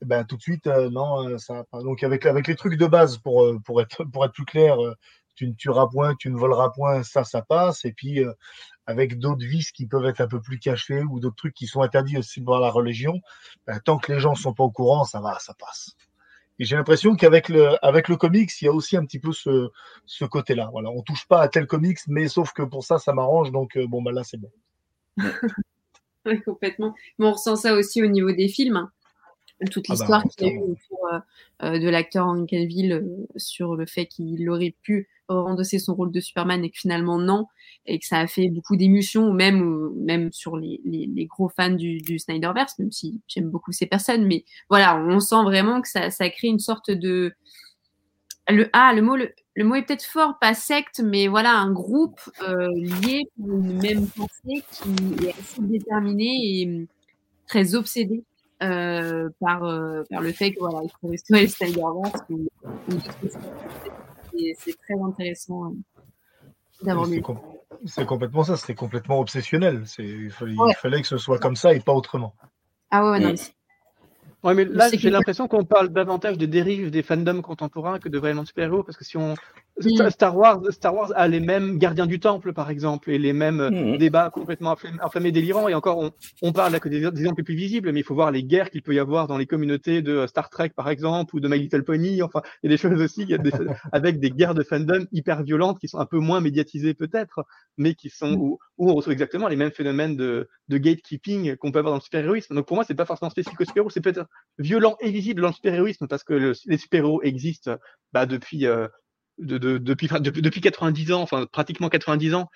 ben, 0.01 0.25
tout 0.25 0.37
de 0.37 0.43
suite, 0.43 0.67
euh, 0.67 0.91
non, 0.91 1.39
ça 1.39 1.55
va 1.55 1.65
pas. 1.65 1.83
Donc 1.83 2.03
avec, 2.03 2.27
avec 2.27 2.49
les 2.49 2.57
trucs 2.57 2.77
de 2.77 2.87
base, 2.87 3.19
pour, 3.19 3.47
pour, 3.65 3.81
être, 3.81 4.03
pour 4.05 4.25
être 4.25 4.33
plus 4.33 4.45
clair, 4.45 4.77
tu 5.39 5.47
ne 5.47 5.53
tueras 5.53 5.87
point, 5.87 6.17
tu 6.17 6.31
ne 6.31 6.37
voleras 6.37 6.71
point, 6.71 7.05
ça, 7.05 7.23
ça 7.23 7.43
passe. 7.43 7.85
Et 7.85 7.93
puis, 7.93 8.25
euh, 8.25 8.33
avec 8.87 9.21
d'autres 9.21 9.47
vices 9.47 9.71
qui 9.71 9.87
peuvent 9.87 10.05
être 10.07 10.21
un 10.21 10.27
peu 10.27 10.41
plus 10.41 10.59
cachés 10.59 11.03
ou 11.03 11.21
d'autres 11.21 11.37
trucs 11.37 11.55
qui 11.55 11.69
sont 11.69 11.81
interdits 11.81 12.19
aussi 12.19 12.41
par 12.41 12.59
la 12.59 12.71
religion, 12.71 13.21
ben, 13.65 13.79
tant 13.79 13.99
que 13.99 14.13
les 14.13 14.19
gens 14.19 14.33
ne 14.33 14.37
sont 14.37 14.53
pas 14.53 14.65
au 14.65 14.71
courant, 14.73 15.05
ça 15.05 15.21
va, 15.21 15.39
ça 15.39 15.55
passe. 15.55 15.95
Et 16.59 16.65
j'ai 16.65 16.75
l'impression 16.75 17.15
qu'avec 17.15 17.49
le, 17.49 17.77
avec 17.87 18.09
le 18.09 18.17
comics, 18.17 18.51
il 18.61 18.65
y 18.65 18.69
a 18.69 18.73
aussi 18.73 18.97
un 18.97 19.05
petit 19.05 19.21
peu 19.21 19.31
ce, 19.31 20.25
côté-là. 20.25 20.71
Voilà, 20.73 20.91
on 20.91 21.03
touche 21.03 21.25
pas 21.29 21.41
à 21.41 21.49
tel 21.49 21.69
comics, 21.69 22.01
mais 22.09 22.27
sauf 22.27 22.53
que 22.53 22.63
pour 22.63 22.83
ça, 22.83 22.99
ça 22.99 23.13
m'arrange. 23.13 23.53
Donc, 23.53 23.77
euh, 23.77 23.87
bon, 23.87 24.03
ben 24.03 24.11
là, 24.11 24.25
c'est 24.25 24.39
bon. 24.39 24.51
complètement. 26.45 26.97
On 27.21 27.31
ressent 27.31 27.55
ça 27.55 27.75
aussi 27.75 28.03
au 28.03 28.07
niveau 28.07 28.33
des 28.33 28.49
films. 28.49 28.77
Hein. 28.77 28.91
Toute 29.71 29.87
Ah 29.89 29.95
bah, 29.95 29.95
l'histoire 29.95 30.23
qu'il 30.25 30.47
y 30.47 30.51
a 30.51 30.55
eu 30.55 30.59
autour 30.61 31.09
euh, 31.13 31.19
euh, 31.65 31.79
de 31.79 31.89
l'acteur 31.89 32.27
Henry 32.27 32.47
Cavill 32.47 32.93
euh, 32.93 33.27
sur 33.37 33.75
le 33.77 33.87
fait 33.87 34.07
qu'il 34.07 34.49
aurait 34.51 34.75
pu 34.83 35.09
endosser 35.29 35.79
son 35.79 35.95
rôle 35.95 36.11
de 36.11 36.21
Superman 36.21 36.65
et 36.65 36.71
que 36.71 36.79
finalement 36.79 37.19
non, 37.19 37.47
et 37.85 37.99
que 37.99 38.07
ça 38.07 38.19
a 38.19 38.27
fait 38.27 38.49
beaucoup 38.49 38.77
d'émotions, 38.77 39.33
même, 39.33 39.63
euh, 39.63 39.93
même 39.97 40.33
sur 40.33 40.57
les, 40.57 40.81
les, 40.85 41.07
les 41.07 41.27
gros 41.27 41.51
fans 41.51 41.71
du, 41.71 41.99
du 41.99 42.19
Snyderverse, 42.19 42.79
même 42.79 42.93
si 42.93 43.21
j'aime 43.29 43.51
beaucoup 43.51 43.73
ces 43.73 43.87
personnes, 43.87 44.27
mais 44.27 44.45
voilà, 44.71 44.97
on 44.97 45.21
sent 45.21 45.43
vraiment 45.45 45.83
que 45.83 45.89
ça, 45.89 46.11
ça 46.11 46.31
crée 46.31 46.49
une 46.49 46.59
sorte 46.61 46.91
de... 46.91 47.35
Le, 48.51 48.71
ah, 48.73 48.95
le 48.95 49.03
mot, 49.03 49.17
le, 49.17 49.31
le 49.57 49.65
mot 49.65 49.75
est 49.75 49.83
peut-être 49.83 50.05
fort, 50.05 50.39
pas 50.41 50.55
secte, 50.55 51.01
mais 51.05 51.29
voilà, 51.29 51.53
un 51.59 51.71
groupe 51.71 52.21
euh, 52.49 52.69
lié 52.77 53.25
pour 53.37 53.51
une 53.51 53.79
même 53.83 54.07
pensée 54.09 54.65
qui 54.73 55.27
est 55.27 55.39
assez 55.39 55.61
déterminé 55.61 56.61
et 56.63 56.67
hum, 56.67 56.87
très 57.47 57.75
obsédé 57.75 58.25
euh, 58.63 59.29
par, 59.41 59.63
euh, 59.65 60.03
par 60.11 60.21
le 60.21 60.33
fait 60.33 60.53
que 60.53 60.59
voilà, 60.61 60.81
il 60.85 60.91
faut 61.01 61.09
restaurer 61.09 61.43
le 61.43 61.49
choses. 63.21 63.37
Et 64.35 64.55
C'est 64.59 64.77
très 64.79 65.01
intéressant 65.01 65.67
euh, 65.67 65.75
d'avoir 66.83 67.07
C'est 67.07 67.13
mis. 67.17 67.23
com- 67.23 67.41
c'est 67.87 68.07
complètement 68.07 68.43
ça, 68.45 68.57
c'était 68.57 68.75
complètement 68.75 69.21
obsessionnel. 69.21 69.83
C'est- 69.87 70.05
Il 70.05 70.31
fallait, 70.31 70.55
il 70.55 70.75
fallait 70.77 71.01
que 71.03 71.09
ce 71.09 71.19
soit 71.19 71.39
comme 71.39 71.57
ça 71.57 71.73
et 71.75 71.81
pas 71.81 71.93
autrement. 71.93 72.35
Ah 72.91 73.05
ouais, 73.05 73.11
ouais, 73.13 73.21
non, 73.21 73.29
Mm. 73.29 73.31
mais 73.33 73.37
c'est- 73.37 73.53
Ouais, 74.45 74.55
mais 74.55 74.65
là, 74.65 74.89
j'ai 74.93 75.11
l'impression 75.11 75.49
qu'on 75.49 75.65
parle 75.65 75.89
davantage 75.89 76.39
des 76.39 76.47
dérives 76.47 76.91
des 76.93 77.03
fandoms 77.03 77.43
contemporains 77.43 77.99
que 77.99 78.09
de 78.09 78.19
vraiment 78.19 78.45
super-héros, 78.45 78.85
parce 78.85 78.97
que 78.97 79.05
si 79.05 79.17
on. 79.17 79.35
Mm. 79.81 80.11
Star- 80.11 80.37
Wars, 80.37 80.61
Star 80.71 80.93
Wars 80.95 81.13
a 81.15 81.29
les 81.29 81.39
mêmes 81.41 81.79
gardiens 81.79 82.07
du 82.07 82.19
temple, 82.19 82.53
par 82.53 82.69
exemple, 82.69 83.11
et 83.11 83.19
les 83.19 83.33
mêmes 83.33 83.61
euh, 83.61 83.71
Mhm. 83.71 83.97
débats 83.99 84.31
complètement 84.31 84.73
enflammés, 84.73 84.99
enflammés, 85.03 85.31
délirants. 85.33 85.69
Et 85.69 85.75
encore, 85.75 85.99
on, 85.99 86.11
on 86.43 86.53
parle 86.53 86.73
là 86.73 86.81
que 86.81 86.89
des, 86.89 87.01
des 87.01 87.21
exemples 87.21 87.41
les 87.41 87.45
plus 87.45 87.55
visibles, 87.55 87.93
mais 87.93 88.01
il 88.01 88.03
faut 88.03 88.15
voir 88.15 88.31
les 88.33 88.43
guerres 88.43 88.71
qu'il 88.71 88.83
peut 88.83 88.95
y 88.95 88.99
avoir 88.99 89.29
dans 89.29 89.39
les 89.39 89.47
communautés 89.47 90.03
de 90.03 90.27
Star 90.27 90.51
Trek, 90.51 90.71
par 90.71 90.89
exemple, 90.89 91.35
ou 91.37 91.41
de 91.41 91.47
My 91.49 91.59
Little 91.61 91.85
Pony. 91.85 92.23
Enfin, 92.23 92.43
il 92.63 92.71
y 92.71 92.75
a 92.75 92.77
des 92.77 92.81
choses 92.81 93.01
aussi 93.01 93.23
il 93.23 93.31
y 93.31 93.35
a 93.35 93.39
des, 93.39 93.51
avec 93.93 94.19
des 94.19 94.31
guerres 94.31 94.55
de 94.55 94.63
fandom 94.65 95.05
hyper 95.13 95.43
violentes 95.45 95.79
qui 95.79 95.87
sont 95.89 95.99
un 95.99 96.07
peu 96.07 96.19
moins 96.19 96.41
médiatisées 96.41 96.95
peut-être, 96.95 97.45
mais 97.77 97.95
qui 97.95 98.11
sont 98.11 98.35
où, 98.35 98.59
où 98.79 98.91
on 98.91 98.95
retrouve 98.95 99.13
exactement 99.13 99.47
les 99.49 99.57
mêmes 99.57 99.71
phénomènes 99.73 100.17
de, 100.17 100.49
de 100.69 100.79
gatekeeping 100.79 101.57
qu'on 101.57 101.71
peut 101.71 101.79
avoir 101.79 101.93
dans 101.93 101.99
le 101.99 102.03
super-héroïsme. 102.03 102.55
Donc 102.57 102.67
pour 102.67 102.77
moi, 102.77 102.85
c'est 102.85 102.95
pas 102.95 103.07
forcément 103.07 103.31
spécifique 103.31 103.61
au 103.61 103.65
super-héros, 103.65 103.91
c'est 103.91 104.01
peut-être 104.01 104.28
violent 104.59 104.97
et 105.01 105.11
visible 105.11 105.41
dans 105.43 105.49
le 105.49 105.55
super-héroïsme 105.55 106.07
parce 106.09 106.25
que 106.25 106.35
le- 106.35 106.53
les 106.67 106.79
super-héros 106.79 107.23
existent 107.23 107.77
bah, 108.13 108.27
depuis, 108.27 108.67
euh, 108.67 108.89
de, 109.39 109.59
de- 109.59 109.79
depuis, 109.79 110.07
enfin, 110.07 110.21
depuis, 110.21 110.43
depuis 110.43 110.61
90 110.61 111.13
ans, 111.13 111.23
enfin 111.23 111.47
pratiquement 111.47 111.89
90 111.89 112.35
ans. 112.35 112.49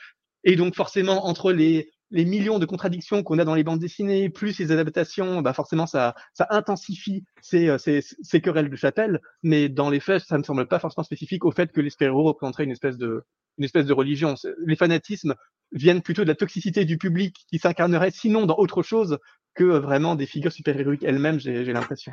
Et 0.45 0.57
donc 0.57 0.75
forcément, 0.75 1.27
entre 1.27 1.53
les, 1.53 1.91
les 2.11 2.25
millions 2.25 2.59
de 2.59 2.67
contradictions 2.67 3.23
qu'on 3.23 3.39
a 3.39 3.45
dans 3.45 3.55
les 3.55 3.63
bandes 3.65 3.79
dessinées, 3.79 4.29
plus 4.29 4.59
les 4.59 4.73
adaptations, 4.73 5.41
bah 5.43 5.53
forcément 5.55 5.87
ça, 5.87 6.15
ça 6.33 6.47
intensifie 6.51 7.25
ces, 7.41 7.69
euh, 7.69 7.79
ces, 7.79 8.01
ces 8.23 8.41
querelles 8.41 8.69
de 8.71 8.77
chapelle. 8.77 9.21
Mais 9.45 9.69
dans 9.69 9.89
les 9.91 10.01
faits, 10.01 10.23
ça 10.27 10.39
ne 10.39 10.43
semble 10.43 10.67
pas 10.67 10.81
forcément 10.81 11.05
spécifique 11.05 11.45
au 11.45 11.53
fait 11.53 11.71
que 11.73 11.81
les 11.81 11.91
super-héros 11.91 12.25
représenteraient 12.25 12.65
une 12.65 12.73
espèce 12.73 12.99
de, 12.99 13.23
une 13.59 13.65
espèce 13.65 13.87
de 13.87 13.93
religion. 13.93 14.35
Les 14.67 14.77
fanatismes 14.77 15.35
viennent 15.71 16.03
plutôt 16.03 16.23
de 16.25 16.29
la 16.29 16.35
toxicité 16.35 16.85
du 16.85 16.99
public 16.99 17.37
qui 17.49 17.59
s'incarnerait 17.59 18.11
sinon 18.11 18.45
dans 18.47 18.57
autre 18.59 18.83
chose 18.83 19.19
que 19.55 19.65
vraiment 19.65 20.15
des 20.15 20.27
figures 20.27 20.53
super-héroïques 20.53 21.05
elles-mêmes, 21.05 21.39
j'ai 21.41 21.65
l'impression. 21.73 22.13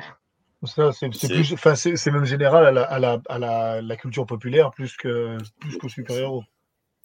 Ça, 0.64 0.90
c'est 0.92 2.10
même 2.10 2.26
général 2.26 2.66
à 2.66 2.70
la, 2.70 2.82
à 2.82 2.98
la, 2.98 3.22
à 3.30 3.38
la, 3.38 3.80
la 3.80 3.96
culture 3.96 4.26
populaire 4.26 4.70
plus 4.72 4.94
que 4.96 5.38
plus 5.58 5.78
qu'aux 5.78 5.88
super-héros. 5.88 6.44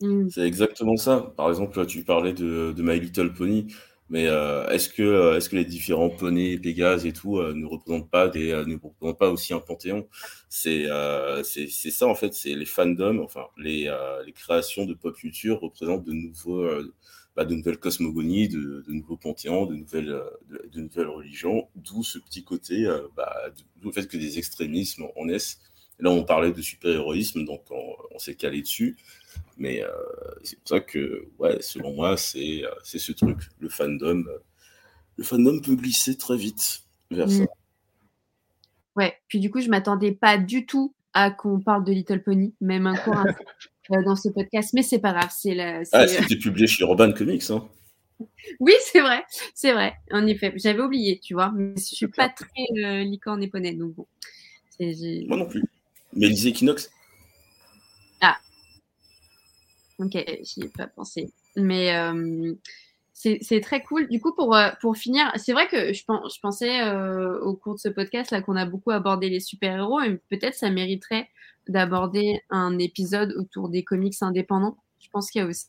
Mm. 0.01 0.27
C'est 0.29 0.45
exactement 0.45 0.97
ça. 0.97 1.33
Par 1.37 1.47
exemple, 1.47 1.85
tu 1.85 2.03
parlais 2.03 2.33
de, 2.33 2.73
de 2.73 2.83
My 2.83 2.99
Little 2.99 3.31
Pony, 3.31 3.67
mais 4.09 4.27
euh, 4.27 4.67
est-ce 4.67 4.89
que, 4.89 5.01
euh, 5.01 5.37
est-ce 5.37 5.47
que 5.47 5.55
les 5.55 5.63
différents 5.63 6.09
poneys, 6.09 6.57
Pégase 6.57 7.05
et 7.05 7.13
tout 7.13 7.37
euh, 7.37 7.53
ne 7.53 7.65
représentent 7.65 8.11
pas 8.11 8.27
des, 8.27 8.51
euh, 8.51 8.65
ne 8.65 8.75
représentent 8.75 9.19
pas 9.19 9.29
aussi 9.29 9.53
un 9.53 9.61
panthéon? 9.61 10.05
C'est, 10.49 10.91
euh, 10.91 11.41
ça 11.43 12.07
en 12.07 12.15
fait. 12.15 12.33
C'est 12.33 12.55
les 12.55 12.65
fandoms, 12.65 13.23
enfin 13.23 13.45
les, 13.57 13.87
euh, 13.87 14.21
les 14.25 14.33
créations 14.33 14.85
de 14.85 14.93
pop 14.95 15.15
culture 15.15 15.61
représentent 15.61 16.03
de 16.03 16.11
nouveaux, 16.11 16.61
euh, 16.61 16.93
bah, 17.35 17.45
de 17.45 17.53
nouvelles 17.55 17.77
cosmogonies, 17.79 18.47
de, 18.47 18.83
de 18.87 18.93
nouveaux 18.93 19.17
panthéons, 19.17 19.65
de 19.65 19.75
nouvelles, 19.75 20.09
euh, 20.09 20.29
de, 20.49 20.69
de 20.71 20.81
nouvelles 20.81 21.07
religions. 21.09 21.67
D'où 21.75 22.03
ce 22.03 22.17
petit 22.19 22.43
côté, 22.43 22.85
euh, 22.85 23.07
bah, 23.15 23.33
d'où 23.81 23.89
le 23.89 23.93
fait 23.93 24.07
que 24.07 24.17
des 24.17 24.37
extrémismes 24.37 25.05
en 25.15 25.25
naissent. 25.25 25.59
Là, 25.99 26.11
on 26.11 26.23
parlait 26.23 26.51
de 26.51 26.61
super-héroïsme, 26.61 27.45
donc 27.45 27.63
on, 27.71 27.95
on 28.13 28.19
s'est 28.19 28.35
calé 28.35 28.61
dessus. 28.61 28.97
Mais 29.57 29.81
euh, 29.83 29.89
c'est 30.43 30.57
pour 30.59 30.67
ça 30.67 30.79
que, 30.81 31.27
ouais, 31.39 31.61
selon 31.61 31.93
moi, 31.93 32.17
c'est 32.17 32.63
c'est 32.83 32.99
ce 32.99 33.11
truc. 33.13 33.39
Le 33.59 33.69
fandom, 33.69 34.23
le 35.17 35.23
fandom 35.23 35.59
peut 35.61 35.75
glisser 35.75 36.17
très 36.17 36.35
vite 36.37 36.83
vers 37.11 37.27
Mm. 37.27 37.29
ça. 37.31 37.45
Ouais, 38.95 39.13
puis 39.27 39.39
du 39.39 39.49
coup, 39.51 39.59
je 39.61 39.69
m'attendais 39.69 40.13
pas 40.13 40.37
du 40.37 40.65
tout 40.65 40.93
à 41.13 41.31
qu'on 41.31 41.59
parle 41.59 41.83
de 41.85 41.91
Little 41.91 42.23
Pony, 42.23 42.53
même 42.61 42.87
un 42.87 42.93
instant, 42.93 43.11
euh, 43.91 44.03
dans 44.03 44.15
ce 44.15 44.29
podcast, 44.29 44.71
mais 44.73 44.83
c'est 44.83 44.99
pas 44.99 45.13
grave. 45.13 45.31
C'est 45.35 45.57
Ah, 45.91 46.07
c'était 46.07 46.37
publié 46.37 46.67
chez 46.67 46.83
Urban 46.83 47.11
Comics. 47.11 47.49
Hein. 47.49 47.67
Oui, 48.61 48.73
c'est 48.79 49.01
vrai, 49.01 49.25
c'est 49.53 49.73
vrai, 49.73 49.95
en 50.11 50.25
effet. 50.25 50.53
J'avais 50.55 50.79
oublié, 50.79 51.19
tu 51.19 51.33
vois, 51.33 51.51
mais 51.53 51.73
je 51.75 51.95
suis 51.95 52.07
pas 52.07 52.29
très 52.29 52.47
euh, 52.77 53.03
licorne 53.03 53.43
et 53.43 53.47
poney, 53.49 53.73
donc 53.73 53.93
bon. 53.93 54.07
Moi 54.79 55.37
non 55.37 55.47
plus. 55.47 55.63
Mais 56.13 56.27
lisez 56.27 56.49
Equinox. 56.49 56.89
Ok, 59.97 60.17
j'y 60.43 60.65
ai 60.65 60.69
pas 60.69 60.87
pensé. 60.87 61.31
Mais 61.55 61.95
euh, 61.95 62.53
c'est 63.17 63.61
très 63.61 63.81
cool. 63.81 64.09
Du 64.09 64.19
coup, 64.19 64.35
pour, 64.35 64.55
euh, 64.55 64.69
pour 64.81 64.97
finir, 64.97 65.31
c'est 65.37 65.53
vrai 65.53 65.67
que 65.69 65.93
je, 65.93 66.03
pen- 66.05 66.21
je 66.31 66.37
pensais 66.41 66.81
euh, 66.81 67.39
au 67.39 67.55
cours 67.55 67.75
de 67.75 67.79
ce 67.79 67.87
podcast 67.87 68.29
là 68.29 68.41
qu'on 68.41 68.57
a 68.57 68.65
beaucoup 68.65 68.91
abordé 68.91 69.29
les 69.29 69.39
super-héros 69.39 70.01
et 70.01 70.19
peut-être 70.29 70.53
ça 70.53 70.69
mériterait 70.69 71.29
d'aborder 71.69 72.41
un 72.49 72.77
épisode 72.77 73.33
autour 73.37 73.69
des 73.69 73.85
comics 73.85 74.15
indépendants. 74.21 74.77
Je 74.99 75.07
pense 75.13 75.31
qu'il 75.31 75.41
y 75.41 75.45
a 75.45 75.47
aussi 75.47 75.67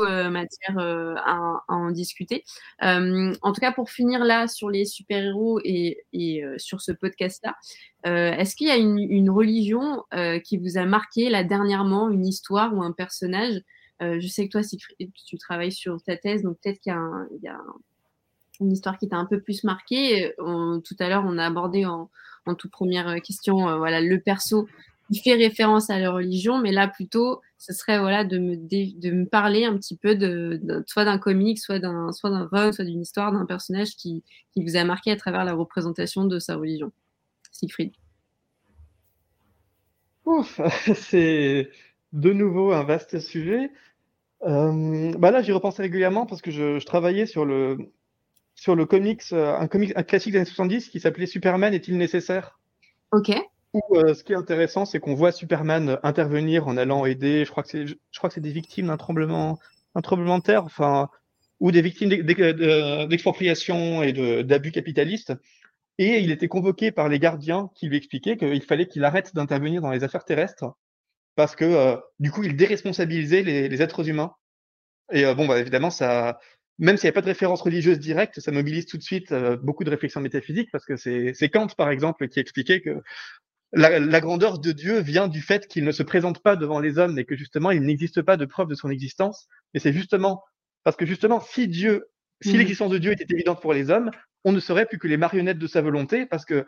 euh, 0.00 0.30
matière 0.30 0.78
euh, 0.78 1.14
à, 1.24 1.62
en 1.68 1.92
discuter. 1.92 2.42
En 2.82 3.52
tout 3.52 3.60
cas, 3.60 3.72
pour 3.72 3.90
finir 3.90 4.24
là 4.24 4.48
sur 4.48 4.68
les 4.68 4.84
super-héros 4.84 5.60
et, 5.62 6.04
et 6.12 6.42
sur 6.56 6.80
ce 6.80 6.90
podcast-là, 6.90 7.54
est-ce 8.04 8.56
qu'il 8.56 8.66
y 8.66 8.70
a 8.70 8.76
une, 8.76 8.98
une 8.98 9.30
religion 9.30 10.02
qui 10.44 10.56
vous 10.56 10.76
a 10.76 10.84
marqué 10.86 11.30
là 11.30 11.44
dernièrement, 11.44 12.10
une 12.10 12.26
histoire 12.26 12.74
ou 12.74 12.82
un 12.82 12.92
personnage 12.92 13.60
Je 14.00 14.26
sais 14.28 14.46
que 14.46 14.52
toi, 14.52 14.62
Siegfried, 14.62 15.10
tu 15.26 15.38
travailles 15.38 15.72
sur 15.72 16.00
ta 16.02 16.16
thèse, 16.16 16.42
donc 16.42 16.58
peut-être 16.62 16.80
qu'il 16.80 16.92
y 16.92 17.48
a, 17.48 17.60
une 18.60 18.72
histoire 18.72 18.98
qui 18.98 19.08
t'a 19.08 19.16
un 19.16 19.24
peu 19.26 19.40
plus 19.40 19.64
marqué. 19.64 20.34
On- 20.38 20.80
tout 20.80 20.96
à 20.98 21.08
l'heure, 21.08 21.24
on 21.26 21.38
a 21.38 21.46
abordé 21.46 21.84
en, 21.86 22.10
toute 22.56 22.70
première 22.70 23.20
question, 23.20 23.68
euh, 23.68 23.76
voilà, 23.76 24.00
le 24.00 24.20
perso 24.20 24.66
qui 25.12 25.20
fait 25.20 25.34
référence 25.34 25.90
à 25.90 25.98
la 25.98 26.10
religion, 26.10 26.58
mais 26.58 26.72
là 26.72 26.88
plutôt, 26.88 27.40
ce 27.58 27.72
serait 27.72 27.98
voilà 27.98 28.24
de 28.24 28.38
me 28.38 29.24
parler 29.24 29.64
un 29.64 29.76
petit 29.76 29.96
peu 29.96 30.14
de, 30.14 30.60
soit 30.86 31.04
d'un 31.04 31.18
comic, 31.18 31.58
soit 31.58 31.78
d'un 31.78 32.12
soit 32.12 32.30
d'un 32.30 32.48
run, 32.50 32.72
soit 32.72 32.84
d'une 32.84 33.02
histoire 33.02 33.32
d'un 33.32 33.46
personnage 33.46 33.96
qui, 33.96 34.22
qui 34.52 34.64
vous 34.64 34.76
a 34.76 34.84
marqué 34.84 35.10
à 35.10 35.16
travers 35.16 35.44
la 35.44 35.54
représentation 35.54 36.24
de 36.24 36.38
sa 36.38 36.56
religion. 36.56 36.92
Siegfried. 37.52 37.92
Ouf, 40.24 40.60
c'est 40.94 41.70
de 42.12 42.32
nouveau 42.32 42.72
un 42.72 42.84
vaste 42.84 43.18
sujet. 43.20 43.70
Euh, 44.42 45.12
bah 45.18 45.30
là, 45.30 45.42
j'y 45.42 45.52
repense 45.52 45.78
régulièrement 45.78 46.26
parce 46.26 46.42
que 46.42 46.50
je, 46.50 46.78
je 46.78 46.86
travaillais 46.86 47.26
sur 47.26 47.44
le, 47.44 47.78
sur 48.54 48.74
le 48.76 48.86
comics, 48.86 49.22
euh, 49.32 49.56
un 49.56 49.66
comics 49.68 49.92
un 49.96 50.02
classique 50.02 50.32
des 50.32 50.38
années 50.38 50.46
70 50.46 50.88
qui 50.88 51.00
s'appelait 51.00 51.26
Superman 51.26 51.74
est-il 51.74 51.96
nécessaire? 51.98 52.58
Ok. 53.12 53.32
Où, 53.74 53.82
euh, 53.96 54.14
ce 54.14 54.24
qui 54.24 54.32
est 54.32 54.36
intéressant, 54.36 54.84
c'est 54.86 55.00
qu'on 55.00 55.14
voit 55.14 55.32
Superman 55.32 55.98
intervenir 56.02 56.68
en 56.68 56.76
allant 56.76 57.04
aider, 57.04 57.44
je 57.44 57.50
crois 57.50 57.62
que 57.62 57.68
c'est, 57.68 57.86
je 57.86 57.96
crois 58.16 58.30
que 58.30 58.34
c'est 58.34 58.40
des 58.40 58.52
victimes 58.52 58.86
d'un 58.86 58.96
tremblement, 58.96 59.58
un 59.94 60.00
tremblement 60.00 60.38
de 60.38 60.42
terre, 60.42 60.64
enfin, 60.64 61.10
ou 61.60 61.70
des 61.70 61.82
victimes 61.82 62.08
d'ex- 62.08 62.24
d'ex- 62.24 62.40
de- 62.40 63.06
d'expropriation 63.06 64.02
et 64.02 64.12
de, 64.12 64.42
d'abus 64.42 64.72
capitalistes. 64.72 65.34
Et 65.98 66.20
il 66.20 66.30
était 66.30 66.48
convoqué 66.48 66.92
par 66.92 67.08
les 67.08 67.18
gardiens 67.18 67.70
qui 67.74 67.88
lui 67.88 67.96
expliquaient 67.96 68.36
qu'il 68.36 68.62
fallait 68.62 68.86
qu'il 68.86 69.04
arrête 69.04 69.34
d'intervenir 69.34 69.82
dans 69.82 69.90
les 69.90 70.04
affaires 70.04 70.24
terrestres 70.24 70.76
parce 71.38 71.54
que 71.54 71.64
euh, 71.64 71.96
du 72.18 72.32
coup, 72.32 72.42
il 72.42 72.56
déresponsabilisait 72.56 73.44
les, 73.44 73.68
les 73.68 73.80
êtres 73.80 74.08
humains. 74.08 74.32
Et 75.12 75.24
euh, 75.24 75.34
bon, 75.34 75.46
bah, 75.46 75.60
évidemment, 75.60 75.88
ça, 75.88 76.40
même 76.80 76.96
s'il 76.96 77.06
n'y 77.06 77.10
a 77.10 77.12
pas 77.12 77.20
de 77.20 77.26
référence 77.26 77.62
religieuse 77.62 78.00
directe, 78.00 78.40
ça 78.40 78.50
mobilise 78.50 78.86
tout 78.86 78.98
de 78.98 79.04
suite 79.04 79.30
euh, 79.30 79.56
beaucoup 79.56 79.84
de 79.84 79.90
réflexions 79.90 80.20
métaphysiques 80.20 80.68
parce 80.72 80.84
que 80.84 80.96
c'est 80.96 81.48
Kant, 81.48 81.68
par 81.76 81.90
exemple, 81.90 82.26
qui 82.26 82.40
expliquait 82.40 82.80
que 82.80 83.02
la, 83.72 84.00
la 84.00 84.20
grandeur 84.20 84.58
de 84.58 84.72
Dieu 84.72 84.98
vient 84.98 85.28
du 85.28 85.40
fait 85.40 85.68
qu'il 85.68 85.84
ne 85.84 85.92
se 85.92 86.02
présente 86.02 86.42
pas 86.42 86.56
devant 86.56 86.80
les 86.80 86.98
hommes 86.98 87.20
et 87.20 87.24
que 87.24 87.36
justement, 87.36 87.70
il 87.70 87.82
n'existe 87.82 88.20
pas 88.22 88.36
de 88.36 88.44
preuve 88.44 88.66
de 88.66 88.74
son 88.74 88.90
existence. 88.90 89.46
Et 89.74 89.78
c'est 89.78 89.92
justement 89.92 90.42
parce 90.82 90.96
que 90.96 91.06
justement, 91.06 91.40
si 91.40 91.68
Dieu, 91.68 92.08
si 92.42 92.54
Mhm. 92.54 92.58
l'existence 92.58 92.90
de 92.90 92.98
Dieu 92.98 93.12
était 93.12 93.32
évidente 93.32 93.62
pour 93.62 93.74
les 93.74 93.90
hommes, 93.90 94.10
on 94.42 94.50
ne 94.50 94.58
serait 94.58 94.86
plus 94.86 94.98
que 94.98 95.06
les 95.06 95.16
marionnettes 95.16 95.60
de 95.60 95.68
sa 95.68 95.82
volonté 95.82 96.26
parce 96.26 96.44
que 96.44 96.66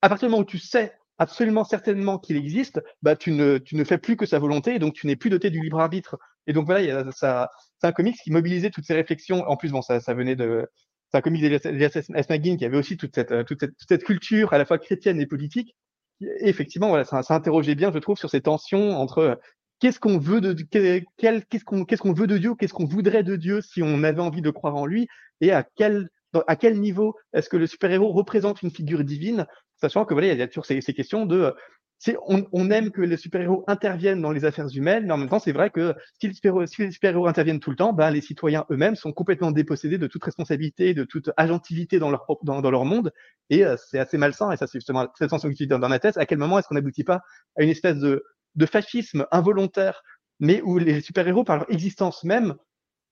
à 0.00 0.08
partir 0.08 0.28
du 0.28 0.30
moment 0.30 0.42
où 0.42 0.46
tu 0.46 0.58
sais 0.58 0.94
absolument 1.18 1.64
certainement 1.64 2.18
qu'il 2.18 2.36
existe, 2.36 2.80
bah 3.02 3.16
tu 3.16 3.32
ne, 3.32 3.58
tu 3.58 3.76
ne 3.76 3.84
fais 3.84 3.98
plus 3.98 4.16
que 4.16 4.26
sa 4.26 4.38
volonté 4.38 4.78
donc 4.78 4.94
tu 4.94 5.06
n'es 5.06 5.16
plus 5.16 5.30
doté 5.30 5.50
du 5.50 5.60
libre 5.60 5.80
arbitre. 5.80 6.18
Et 6.46 6.52
donc 6.52 6.66
voilà, 6.66 6.82
il 6.82 6.88
y 6.88 6.90
a 6.90 7.10
ça, 7.12 7.50
c'est 7.80 7.86
un 7.86 7.92
comics 7.92 8.16
qui 8.22 8.30
mobilisait 8.30 8.70
toutes 8.70 8.84
ces 8.84 8.94
réflexions. 8.94 9.44
En 9.48 9.56
plus, 9.56 9.70
bon, 9.70 9.82
ça, 9.82 10.00
ça 10.00 10.14
venait 10.14 10.36
de, 10.36 10.66
ça 11.10 11.18
a 11.18 11.22
commis 11.22 11.44
Elias 11.44 11.90
S. 11.94 12.28
McGinn, 12.30 12.56
qui 12.56 12.64
avait 12.64 12.76
aussi 12.76 12.96
toute 12.96 13.14
cette, 13.14 13.46
toute 13.46 13.60
cette, 13.60 13.76
toute 13.76 13.88
cette 13.88 14.04
culture 14.04 14.52
à 14.52 14.58
la 14.58 14.64
fois 14.64 14.78
chrétienne 14.78 15.20
et 15.20 15.26
politique. 15.26 15.74
Et 16.20 16.48
effectivement, 16.48 16.88
voilà, 16.88 17.04
ça, 17.04 17.22
ça 17.22 17.34
interrogeait 17.34 17.74
bien, 17.74 17.92
je 17.92 17.98
trouve, 17.98 18.18
sur 18.18 18.30
ces 18.30 18.40
tensions 18.40 18.96
entre 18.96 19.38
qu'est-ce 19.80 20.00
qu'on 20.00 20.18
veut 20.18 20.40
de 20.40 20.52
qu'est-ce 20.52 21.64
qu'on 21.64 21.84
qu'est-ce 21.84 22.02
qu'on 22.02 22.12
veut 22.12 22.26
de 22.26 22.38
Dieu, 22.38 22.54
qu'est-ce 22.54 22.72
qu'on 22.72 22.86
voudrait 22.86 23.22
de 23.22 23.36
Dieu 23.36 23.60
si 23.60 23.82
on 23.82 24.02
avait 24.02 24.20
envie 24.20 24.42
de 24.42 24.50
croire 24.50 24.76
en 24.76 24.86
lui, 24.86 25.08
et 25.40 25.52
à 25.52 25.64
quel 25.76 26.08
à 26.46 26.56
quel 26.56 26.78
niveau 26.80 27.14
est-ce 27.32 27.48
que 27.48 27.56
le 27.56 27.66
super-héros 27.66 28.12
représente 28.12 28.62
une 28.62 28.70
figure 28.70 29.04
divine, 29.04 29.46
sachant 29.76 30.04
que 30.04 30.14
voilà, 30.14 30.32
il 30.32 30.38
y 30.38 30.42
a 30.42 30.48
toujours 30.48 30.66
ces, 30.66 30.80
ces 30.80 30.94
questions 30.94 31.26
de 31.26 31.54
on, 32.26 32.46
on, 32.52 32.70
aime 32.70 32.90
que 32.90 33.00
les 33.00 33.16
super-héros 33.16 33.64
interviennent 33.66 34.20
dans 34.20 34.32
les 34.32 34.44
affaires 34.44 34.68
humaines, 34.68 35.06
mais 35.06 35.12
en 35.12 35.16
même 35.16 35.28
temps, 35.28 35.38
c'est 35.38 35.52
vrai 35.52 35.70
que 35.70 35.94
si 36.20 36.28
les 36.28 36.90
super-héros 36.90 37.26
interviennent 37.26 37.60
tout 37.60 37.70
le 37.70 37.76
temps, 37.76 37.92
ben, 37.92 38.10
les 38.10 38.20
citoyens 38.20 38.66
eux-mêmes 38.70 38.96
sont 38.96 39.12
complètement 39.12 39.50
dépossédés 39.50 39.98
de 39.98 40.06
toute 40.06 40.22
responsabilité, 40.22 40.94
de 40.94 41.04
toute 41.04 41.30
agentivité 41.36 41.98
dans 41.98 42.10
leur, 42.10 42.26
dans, 42.42 42.60
dans 42.60 42.70
leur 42.70 42.84
monde, 42.84 43.12
et 43.50 43.64
euh, 43.64 43.76
c'est 43.90 43.98
assez 43.98 44.18
malsain, 44.18 44.52
et 44.52 44.56
ça 44.56 44.66
c'est 44.66 44.78
justement 44.78 45.06
cette 45.18 45.30
sensation 45.30 45.48
que 45.48 45.54
tu 45.54 45.64
dis 45.64 45.68
dans, 45.68 45.78
ma 45.78 45.98
thèse, 45.98 46.18
à 46.18 46.26
quel 46.26 46.38
moment 46.38 46.58
est-ce 46.58 46.68
qu'on 46.68 46.74
n'aboutit 46.74 47.04
pas 47.04 47.22
à 47.56 47.62
une 47.62 47.70
espèce 47.70 47.96
de, 47.96 48.24
de 48.54 48.66
fascisme 48.66 49.26
involontaire, 49.32 50.02
mais 50.38 50.60
où 50.62 50.78
les 50.78 51.00
super-héros, 51.00 51.44
par 51.44 51.56
leur 51.56 51.72
existence 51.72 52.24
même, 52.24 52.56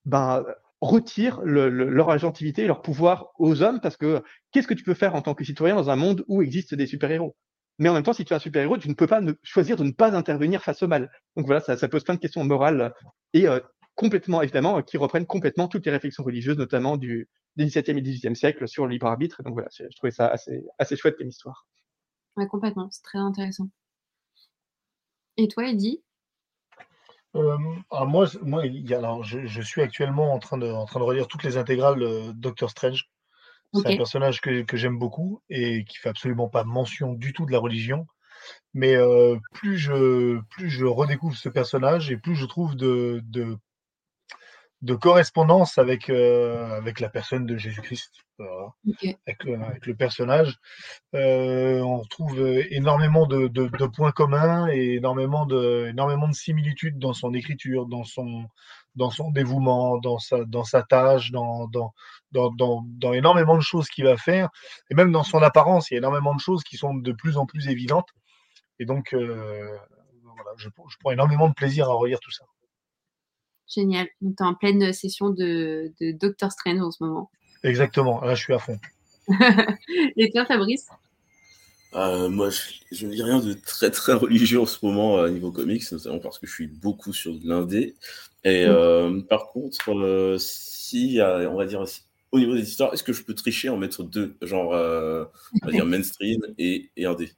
ben, 0.05 0.45
retirent 0.81 1.41
le, 1.43 1.69
leur 1.69 2.09
agentivité 2.09 2.67
leur 2.67 2.81
pouvoir 2.81 3.31
aux 3.37 3.61
hommes, 3.61 3.79
parce 3.81 3.97
que 3.97 4.23
qu'est-ce 4.51 4.67
que 4.67 4.73
tu 4.73 4.83
peux 4.83 4.93
faire 4.93 5.15
en 5.15 5.21
tant 5.21 5.33
que 5.33 5.43
citoyen 5.43 5.75
dans 5.75 5.89
un 5.89 5.95
monde 5.95 6.23
où 6.27 6.41
existent 6.41 6.75
des 6.75 6.87
super-héros? 6.87 7.35
Mais 7.79 7.89
en 7.89 7.93
même 7.93 8.03
temps, 8.03 8.13
si 8.13 8.23
tu 8.23 8.33
es 8.33 8.35
un 8.35 8.39
super-héros, 8.39 8.77
tu 8.77 8.87
ne 8.87 8.93
peux 8.93 9.07
pas 9.07 9.21
ne, 9.21 9.33
choisir 9.43 9.75
de 9.75 9.83
ne 9.83 9.91
pas 9.91 10.15
intervenir 10.15 10.63
face 10.63 10.81
au 10.83 10.87
mal. 10.87 11.11
Donc 11.35 11.45
voilà, 11.45 11.59
ça, 11.59 11.87
pose 11.89 12.03
plein 12.03 12.15
de 12.15 12.19
questions 12.19 12.43
morales 12.43 12.93
et 13.33 13.47
euh, 13.47 13.59
complètement, 13.95 14.41
évidemment, 14.41 14.81
qui 14.81 14.97
reprennent 14.97 15.25
complètement 15.25 15.67
toutes 15.67 15.85
les 15.85 15.91
réflexions 15.91 16.23
religieuses, 16.23 16.57
notamment 16.57 16.95
du, 16.95 17.27
du 17.57 17.65
XVIIe 17.65 17.97
et 17.97 18.01
XVIIIe 18.01 18.35
siècle 18.35 18.67
sur 18.67 18.85
le 18.85 18.91
libre 18.91 19.07
arbitre. 19.07 19.43
Donc 19.43 19.53
voilà, 19.53 19.67
je 19.71 19.95
trouvais 19.95 20.11
ça 20.11 20.27
assez, 20.27 20.63
assez 20.79 20.95
chouette 20.95 21.17
comme 21.17 21.27
histoire. 21.27 21.67
Ouais, 22.37 22.47
complètement, 22.47 22.89
c'est 22.91 23.03
très 23.03 23.19
intéressant. 23.19 23.69
Et 25.37 25.47
toi, 25.47 25.67
Eddie 25.67 26.01
euh, 27.35 27.57
alors 27.91 28.07
moi, 28.07 28.27
moi 28.41 28.63
alors 28.91 29.23
je, 29.23 29.45
je, 29.45 29.61
suis 29.61 29.81
actuellement 29.81 30.33
en 30.33 30.39
train 30.39 30.57
de, 30.57 30.69
en 30.71 30.85
train 30.85 30.99
de 30.99 31.05
relire 31.05 31.27
toutes 31.27 31.43
les 31.43 31.57
intégrales 31.57 31.99
de 31.99 32.31
Doctor 32.31 32.69
Strange. 32.69 33.09
C'est 33.73 33.93
un 33.93 33.97
personnage 33.97 34.39
que, 34.39 34.61
que 34.61 34.77
j'aime 34.77 34.97
beaucoup 34.97 35.41
et 35.49 35.83
qui 35.83 35.97
fait 35.97 36.09
absolument 36.09 36.47
pas 36.47 36.63
mention 36.63 37.13
du 37.13 37.33
tout 37.33 37.45
de 37.45 37.51
la 37.51 37.59
religion. 37.59 38.07
Mais 38.73 38.95
euh, 38.95 39.37
plus, 39.53 39.77
je, 39.77 40.39
plus 40.49 40.69
je 40.69 40.85
redécouvre 40.85 41.35
ce 41.35 41.49
personnage 41.49 42.11
et 42.11 42.17
plus 42.17 42.35
je 42.35 42.45
trouve 42.45 42.75
de, 42.75 43.21
de, 43.25 43.57
de 44.81 44.93
correspondance 44.93 45.77
avec, 45.77 46.09
euh, 46.09 46.77
avec 46.77 46.99
la 46.99 47.09
personne 47.09 47.45
de 47.45 47.57
Jésus-Christ, 47.57 48.11
okay. 48.87 49.17
avec, 49.25 49.45
avec, 49.47 49.85
le 49.85 49.95
personnage. 49.95 50.57
Euh, 51.15 51.79
on 51.79 52.03
trouve 52.05 52.39
énormément 52.69 53.25
de, 53.25 53.47
de, 53.47 53.67
de, 53.67 53.85
points 53.87 54.11
communs 54.11 54.67
et 54.69 54.95
énormément 54.95 55.45
de, 55.45 55.87
énormément 55.89 56.27
de 56.27 56.33
similitudes 56.33 56.99
dans 56.99 57.13
son 57.13 57.33
écriture, 57.33 57.85
dans 57.87 58.03
son, 58.03 58.45
dans 58.95 59.09
son 59.09 59.31
dévouement, 59.31 59.97
dans 59.97 60.19
sa, 60.19 60.43
dans 60.45 60.63
sa 60.63 60.83
tâche, 60.83 61.31
dans, 61.31 61.67
dans, 61.67 61.93
dans, 62.31 62.51
dans, 62.85 63.13
énormément 63.13 63.55
de 63.55 63.61
choses 63.61 63.87
qu'il 63.87 64.05
va 64.05 64.17
faire, 64.17 64.49
et 64.89 64.95
même 64.95 65.11
dans 65.11 65.23
son 65.23 65.41
apparence, 65.41 65.89
il 65.89 65.95
y 65.95 65.97
a 65.97 65.99
énormément 65.99 66.35
de 66.35 66.41
choses 66.41 66.63
qui 66.63 66.77
sont 66.77 66.93
de 66.93 67.11
plus 67.11 67.37
en 67.37 67.45
plus 67.45 67.69
évidentes. 67.69 68.09
Et 68.79 68.85
donc, 68.85 69.13
euh, 69.13 69.77
voilà, 70.23 70.51
je, 70.57 70.67
je 70.67 70.97
prends 70.99 71.11
énormément 71.11 71.47
de 71.47 71.53
plaisir 71.53 71.89
à 71.89 71.93
relire 71.93 72.19
tout 72.19 72.31
ça. 72.31 72.45
Génial. 73.67 74.07
Donc, 74.21 74.35
tu 74.37 74.43
es 74.43 74.47
en 74.47 74.53
pleine 74.53 74.93
session 74.93 75.29
de, 75.29 75.91
de 75.99 76.11
Doctor 76.11 76.51
Strange 76.51 76.81
en 76.81 76.91
ce 76.91 77.03
moment. 77.03 77.31
Exactement. 77.63 78.21
Là, 78.21 78.35
je 78.35 78.43
suis 78.43 78.53
à 78.53 78.59
fond. 78.59 78.79
et 80.17 80.31
toi, 80.31 80.45
Fabrice? 80.45 80.87
Euh, 81.95 82.29
moi, 82.29 82.49
je, 82.91 83.05
ne 83.05 83.11
lis 83.11 83.23
rien 83.23 83.39
de 83.39 83.53
très 83.53 83.89
très 83.89 84.13
religieux 84.13 84.59
en 84.59 84.65
ce 84.65 84.85
moment 84.85 85.17
à 85.17 85.29
niveau 85.29 85.51
comics, 85.51 85.89
notamment 85.91 86.19
parce 86.19 86.39
que 86.39 86.45
je 86.45 86.53
suis 86.53 86.67
beaucoup 86.67 87.13
sur 87.13 87.33
l'indé. 87.43 87.95
Et 88.43 88.65
euh, 88.65 89.21
par 89.21 89.47
contre, 89.47 89.91
euh, 89.91 90.37
si, 90.37 91.19
on 91.21 91.55
va 91.55 91.65
dire, 91.65 91.83
au 92.31 92.39
niveau 92.39 92.53
des 92.53 92.67
histoires, 92.67 92.93
est-ce 92.93 93.03
que 93.03 93.13
je 93.13 93.23
peux 93.23 93.33
tricher 93.33 93.69
en 93.69 93.77
mettre 93.77 94.03
deux, 94.03 94.35
genre, 94.41 94.73
euh, 94.73 95.25
on 95.63 95.67
va 95.67 95.71
dire 95.71 95.85
mainstream 95.85 96.41
et, 96.57 96.91
et 96.97 97.05
indé? 97.05 97.31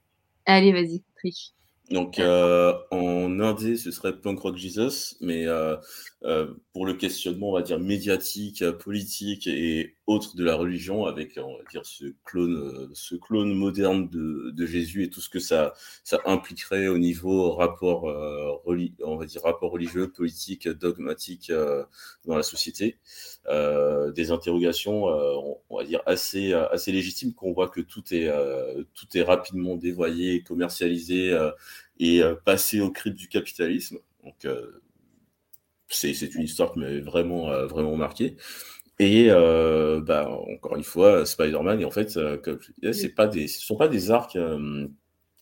Allez, 0.46 0.74
vas-y, 0.74 1.04
triche. 1.18 1.52
Donc 1.92 2.20
euh, 2.20 2.74
en 2.92 3.40
indé, 3.40 3.78
ce 3.78 3.92
serait 3.92 4.14
Punk 4.14 4.40
Rock 4.40 4.58
Jesus, 4.58 5.16
mais 5.22 5.48
euh, 5.48 5.78
euh, 6.24 6.54
pour 6.78 6.86
le 6.86 6.94
questionnement, 6.94 7.50
on 7.50 7.54
va 7.54 7.64
dire 7.64 7.80
médiatique, 7.80 8.64
politique 8.70 9.48
et 9.48 9.96
autre 10.06 10.36
de 10.36 10.44
la 10.44 10.56
religion, 10.56 11.08
avec 11.08 11.40
on 11.44 11.58
va 11.58 11.64
dire 11.72 11.84
ce 11.84 12.06
clone, 12.24 12.92
ce 12.94 13.16
clone 13.16 13.52
moderne 13.56 14.08
de, 14.08 14.66
Jésus 14.68 15.04
et 15.04 15.10
tout 15.10 15.20
ce 15.20 15.28
que 15.28 15.40
ça, 15.40 15.74
ça 16.04 16.20
impliquerait 16.26 16.88
au 16.88 17.00
niveau 17.00 17.52
rapport, 17.54 18.04
on 18.04 19.16
va 19.16 19.26
dire 19.26 19.42
rapport 19.42 19.72
religieux, 19.72 20.12
politique, 20.12 20.68
dogmatique 20.68 21.52
dans 22.26 22.36
la 22.36 22.44
société. 22.44 23.00
des 23.48 24.30
interrogations, 24.30 25.06
on, 25.72 25.78
va 25.78 25.84
dire 25.84 26.04
assez, 26.06 26.54
légitimes, 26.86 27.34
qu'on 27.34 27.54
voit 27.54 27.70
que 27.70 27.82
tout 27.82 28.04
est, 28.14 28.32
tout 28.94 29.18
est 29.18 29.24
rapidement 29.24 29.78
dévoyé, 29.78 30.44
commercialisé 30.44 31.36
et 32.00 32.22
euh, 32.22 32.36
passer 32.36 32.82
au 32.82 32.92
crypte 32.92 33.18
du 33.18 33.30
capitalisme. 33.30 33.98
Donc, 34.24 34.46
euh, 34.46 34.84
c'est 35.90 36.36
une 36.36 36.44
histoire 36.44 36.74
qui 36.74 36.80
m'avait 36.80 37.02
vraiment, 37.02 37.52
euh, 37.52 37.66
vraiment 37.66 37.96
marqué. 37.96 38.36
Et 39.00 39.30
bah, 39.30 40.28
encore 40.30 40.76
une 40.76 40.84
fois, 40.84 41.26
Spider-Man, 41.26 41.82
et 41.82 41.86
en 41.86 41.92
fait, 41.92 42.18
comme 42.44 42.60
c'est 42.94 43.14
pas 43.14 43.28
des, 43.28 43.48
ce 43.48 43.60
ne 43.60 43.64
sont 43.64 43.78
pas 43.78 43.88
des 43.88 44.10
arcs 44.10 44.38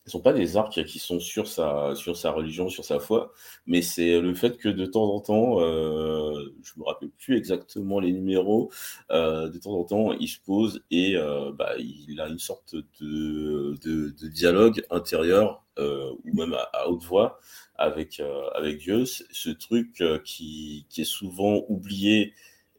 ne 0.06 0.10
sont 0.10 0.20
pas 0.20 0.32
des 0.32 0.56
arcs 0.56 0.84
qui 0.84 0.98
sont 0.98 1.20
sur 1.20 1.48
sa, 1.48 1.94
sur 1.94 2.16
sa 2.16 2.30
religion, 2.30 2.68
sur 2.68 2.84
sa 2.84 2.98
foi, 3.00 3.32
mais 3.66 3.82
c'est 3.82 4.20
le 4.20 4.34
fait 4.34 4.56
que 4.56 4.68
de 4.68 4.86
temps 4.86 5.12
en 5.14 5.20
temps, 5.20 5.60
euh, 5.60 6.54
je 6.62 6.72
me 6.78 6.84
rappelle 6.84 7.10
plus 7.10 7.36
exactement 7.36 8.00
les 8.00 8.12
numéros, 8.12 8.70
euh, 9.10 9.48
de 9.48 9.58
temps 9.58 9.72
en 9.78 9.84
temps, 9.84 10.12
il 10.12 10.28
se 10.28 10.38
pose 10.40 10.82
et 10.90 11.16
euh, 11.16 11.52
bah, 11.52 11.72
il 11.78 12.20
a 12.20 12.28
une 12.28 12.38
sorte 12.38 12.76
de, 13.00 13.74
de, 13.82 14.10
de 14.10 14.28
dialogue 14.28 14.84
intérieur 14.90 15.64
euh, 15.78 16.12
ou 16.24 16.34
même 16.34 16.54
à, 16.54 16.68
à, 16.72 16.86
haute 16.88 17.04
voix 17.04 17.38
avec, 17.76 18.20
euh, 18.20 18.48
avec 18.54 18.78
Dieu. 18.78 19.04
Ce 19.04 19.50
truc 19.50 20.00
euh, 20.00 20.18
qui, 20.24 20.86
qui 20.88 21.02
est 21.02 21.04
souvent 21.04 21.64
oublié 21.68 22.32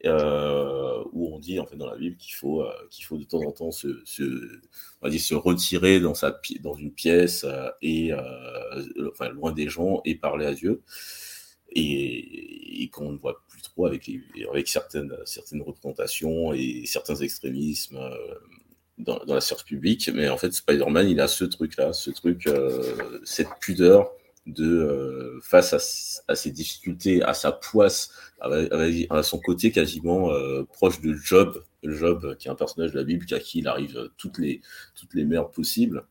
euh, 0.07 1.03
où 1.13 1.33
on 1.33 1.39
dit 1.39 1.59
en 1.59 1.65
fait 1.65 1.75
dans 1.75 1.89
la 1.89 1.95
Bible 1.95 2.17
qu'il 2.17 2.33
faut 2.33 2.61
euh, 2.61 2.71
qu'il 2.89 3.05
faut 3.05 3.17
de 3.17 3.23
temps 3.23 3.41
en 3.41 3.51
temps 3.51 3.71
se, 3.71 3.87
on 3.87 5.05
va 5.05 5.09
dire, 5.09 5.21
se 5.21 5.35
retirer 5.35 5.99
dans 5.99 6.13
sa 6.13 6.39
dans 6.61 6.75
une 6.75 6.91
pièce 6.91 7.43
euh, 7.43 7.69
et 7.81 8.11
loin 9.33 9.51
des 9.51 9.69
gens 9.69 10.01
et 10.05 10.15
parler 10.15 10.45
à 10.45 10.53
Dieu. 10.53 10.81
Et, 11.75 12.89
qu'on 12.93 13.11
ne 13.11 13.17
voit 13.17 13.43
plus 13.49 13.61
trop 13.61 13.85
avec 13.85 14.09
certaines 14.67 15.13
certaines 15.25 15.61
représentations 15.61 16.53
et 16.53 16.83
certains 16.85 17.15
extrémismes 17.15 17.99
dans, 18.97 19.19
la 19.27 19.41
science 19.41 19.63
publique. 19.63 20.09
Mais 20.13 20.29
en 20.29 20.37
fait 20.37 20.53
Spider-Man 20.53 21.09
il 21.09 21.19
a 21.19 21.27
ce 21.27 21.43
truc 21.43 21.75
là 21.75 21.91
ce 21.91 22.09
truc 22.09 22.49
cette 23.25 23.49
pudeur 23.59 24.09
de 24.47 24.65
euh, 24.65 25.39
face 25.41 25.73
à, 26.27 26.35
ses 26.35 26.51
difficultés, 26.51 27.21
à 27.21 27.33
sa 27.33 27.51
poisse, 27.51 28.11
à, 28.39 29.23
son 29.23 29.39
côté 29.39 29.71
quasiment 29.71 30.31
euh, 30.31 30.63
proche 30.63 31.01
de 31.01 31.13
Job, 31.13 31.63
Job 31.83 32.35
qui 32.37 32.47
est 32.47 32.51
un 32.51 32.55
personnage 32.55 32.93
de 32.93 32.97
la 32.97 33.03
Bible 33.03 33.25
à 33.31 33.39
qui 33.39 33.59
il 33.59 33.67
arrive 33.67 34.09
toutes 34.17 34.37
les 34.39 34.61
toutes 34.95 35.13
les 35.13 35.25
merdes 35.25 35.51
possibles. 35.53 36.05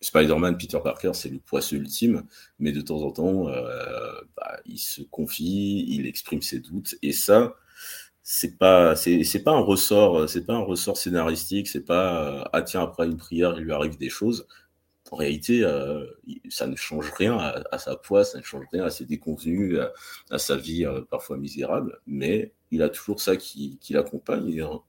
Spider-Man, 0.00 0.58
Peter 0.58 0.78
Parker, 0.82 1.12
c'est 1.14 1.28
le 1.28 1.38
poisseux 1.38 1.76
ultime, 1.76 2.24
mais 2.58 2.72
de 2.72 2.80
temps 2.80 3.02
en 3.02 3.12
temps, 3.12 3.48
euh, 3.48 4.12
bah, 4.36 4.58
il 4.66 4.78
se 4.78 5.02
confie, 5.02 5.84
il 5.88 6.08
exprime 6.08 6.42
ses 6.42 6.58
doutes, 6.58 6.96
et 7.02 7.12
ça, 7.12 7.54
c'est 8.24 8.58
pas, 8.58 8.96
c'est 8.96 9.42
pas 9.44 9.52
un 9.52 9.60
ressort, 9.60 10.28
c'est 10.28 10.44
pas 10.44 10.54
un 10.54 10.60
ressort 10.60 10.96
scénaristique, 10.96 11.68
c'est 11.68 11.84
pas, 11.84 12.50
ah 12.52 12.62
tiens, 12.62 12.82
après 12.82 13.06
une 13.06 13.16
prière, 13.16 13.54
il 13.58 13.64
lui 13.64 13.72
arrive 13.72 13.96
des 13.96 14.08
choses 14.08 14.48
en 15.12 15.16
réalité, 15.16 15.62
euh, 15.62 16.06
ça 16.48 16.66
ne 16.66 16.74
change 16.74 17.12
rien 17.12 17.36
à, 17.36 17.62
à, 17.70 17.78
sa 17.78 17.96
poids, 17.96 18.24
ça 18.24 18.38
ne 18.38 18.42
change 18.42 18.64
rien 18.72 18.84
à 18.84 18.90
ses 18.90 19.04
déconvenus, 19.04 19.78
à, 19.78 19.92
à 20.30 20.38
sa 20.38 20.56
vie 20.56 20.86
euh, 20.86 21.02
parfois 21.02 21.36
misérable, 21.36 22.00
mais 22.06 22.50
il 22.70 22.80
a 22.80 22.88
toujours 22.88 23.20
ça 23.20 23.36
qui, 23.36 23.76
qui 23.78 23.92
l'accompagne. 23.92 24.62
Hein. 24.62 24.80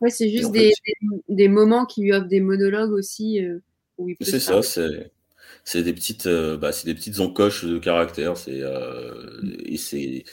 Ouais, 0.00 0.10
c'est 0.10 0.30
juste 0.30 0.52
des, 0.52 0.68
fait, 0.68 0.92
des, 1.02 1.34
des, 1.34 1.48
moments 1.48 1.86
qui 1.86 2.02
lui 2.02 2.12
offrent 2.12 2.28
des 2.28 2.38
monologues 2.38 2.92
aussi. 2.92 3.44
Euh, 3.44 3.58
c'est 4.20 4.38
ça, 4.38 4.62
c'est 4.62 5.10
c'est 5.64 5.82
des 5.82 5.92
petites, 5.92 6.28
bah, 6.28 6.70
c'est 6.70 6.86
des 6.86 6.94
petites 6.94 7.18
encoches 7.18 7.64
de 7.64 7.78
caractère, 7.78 8.36
c'est 8.36 8.62
et 9.64 9.76
c'est 9.76 10.24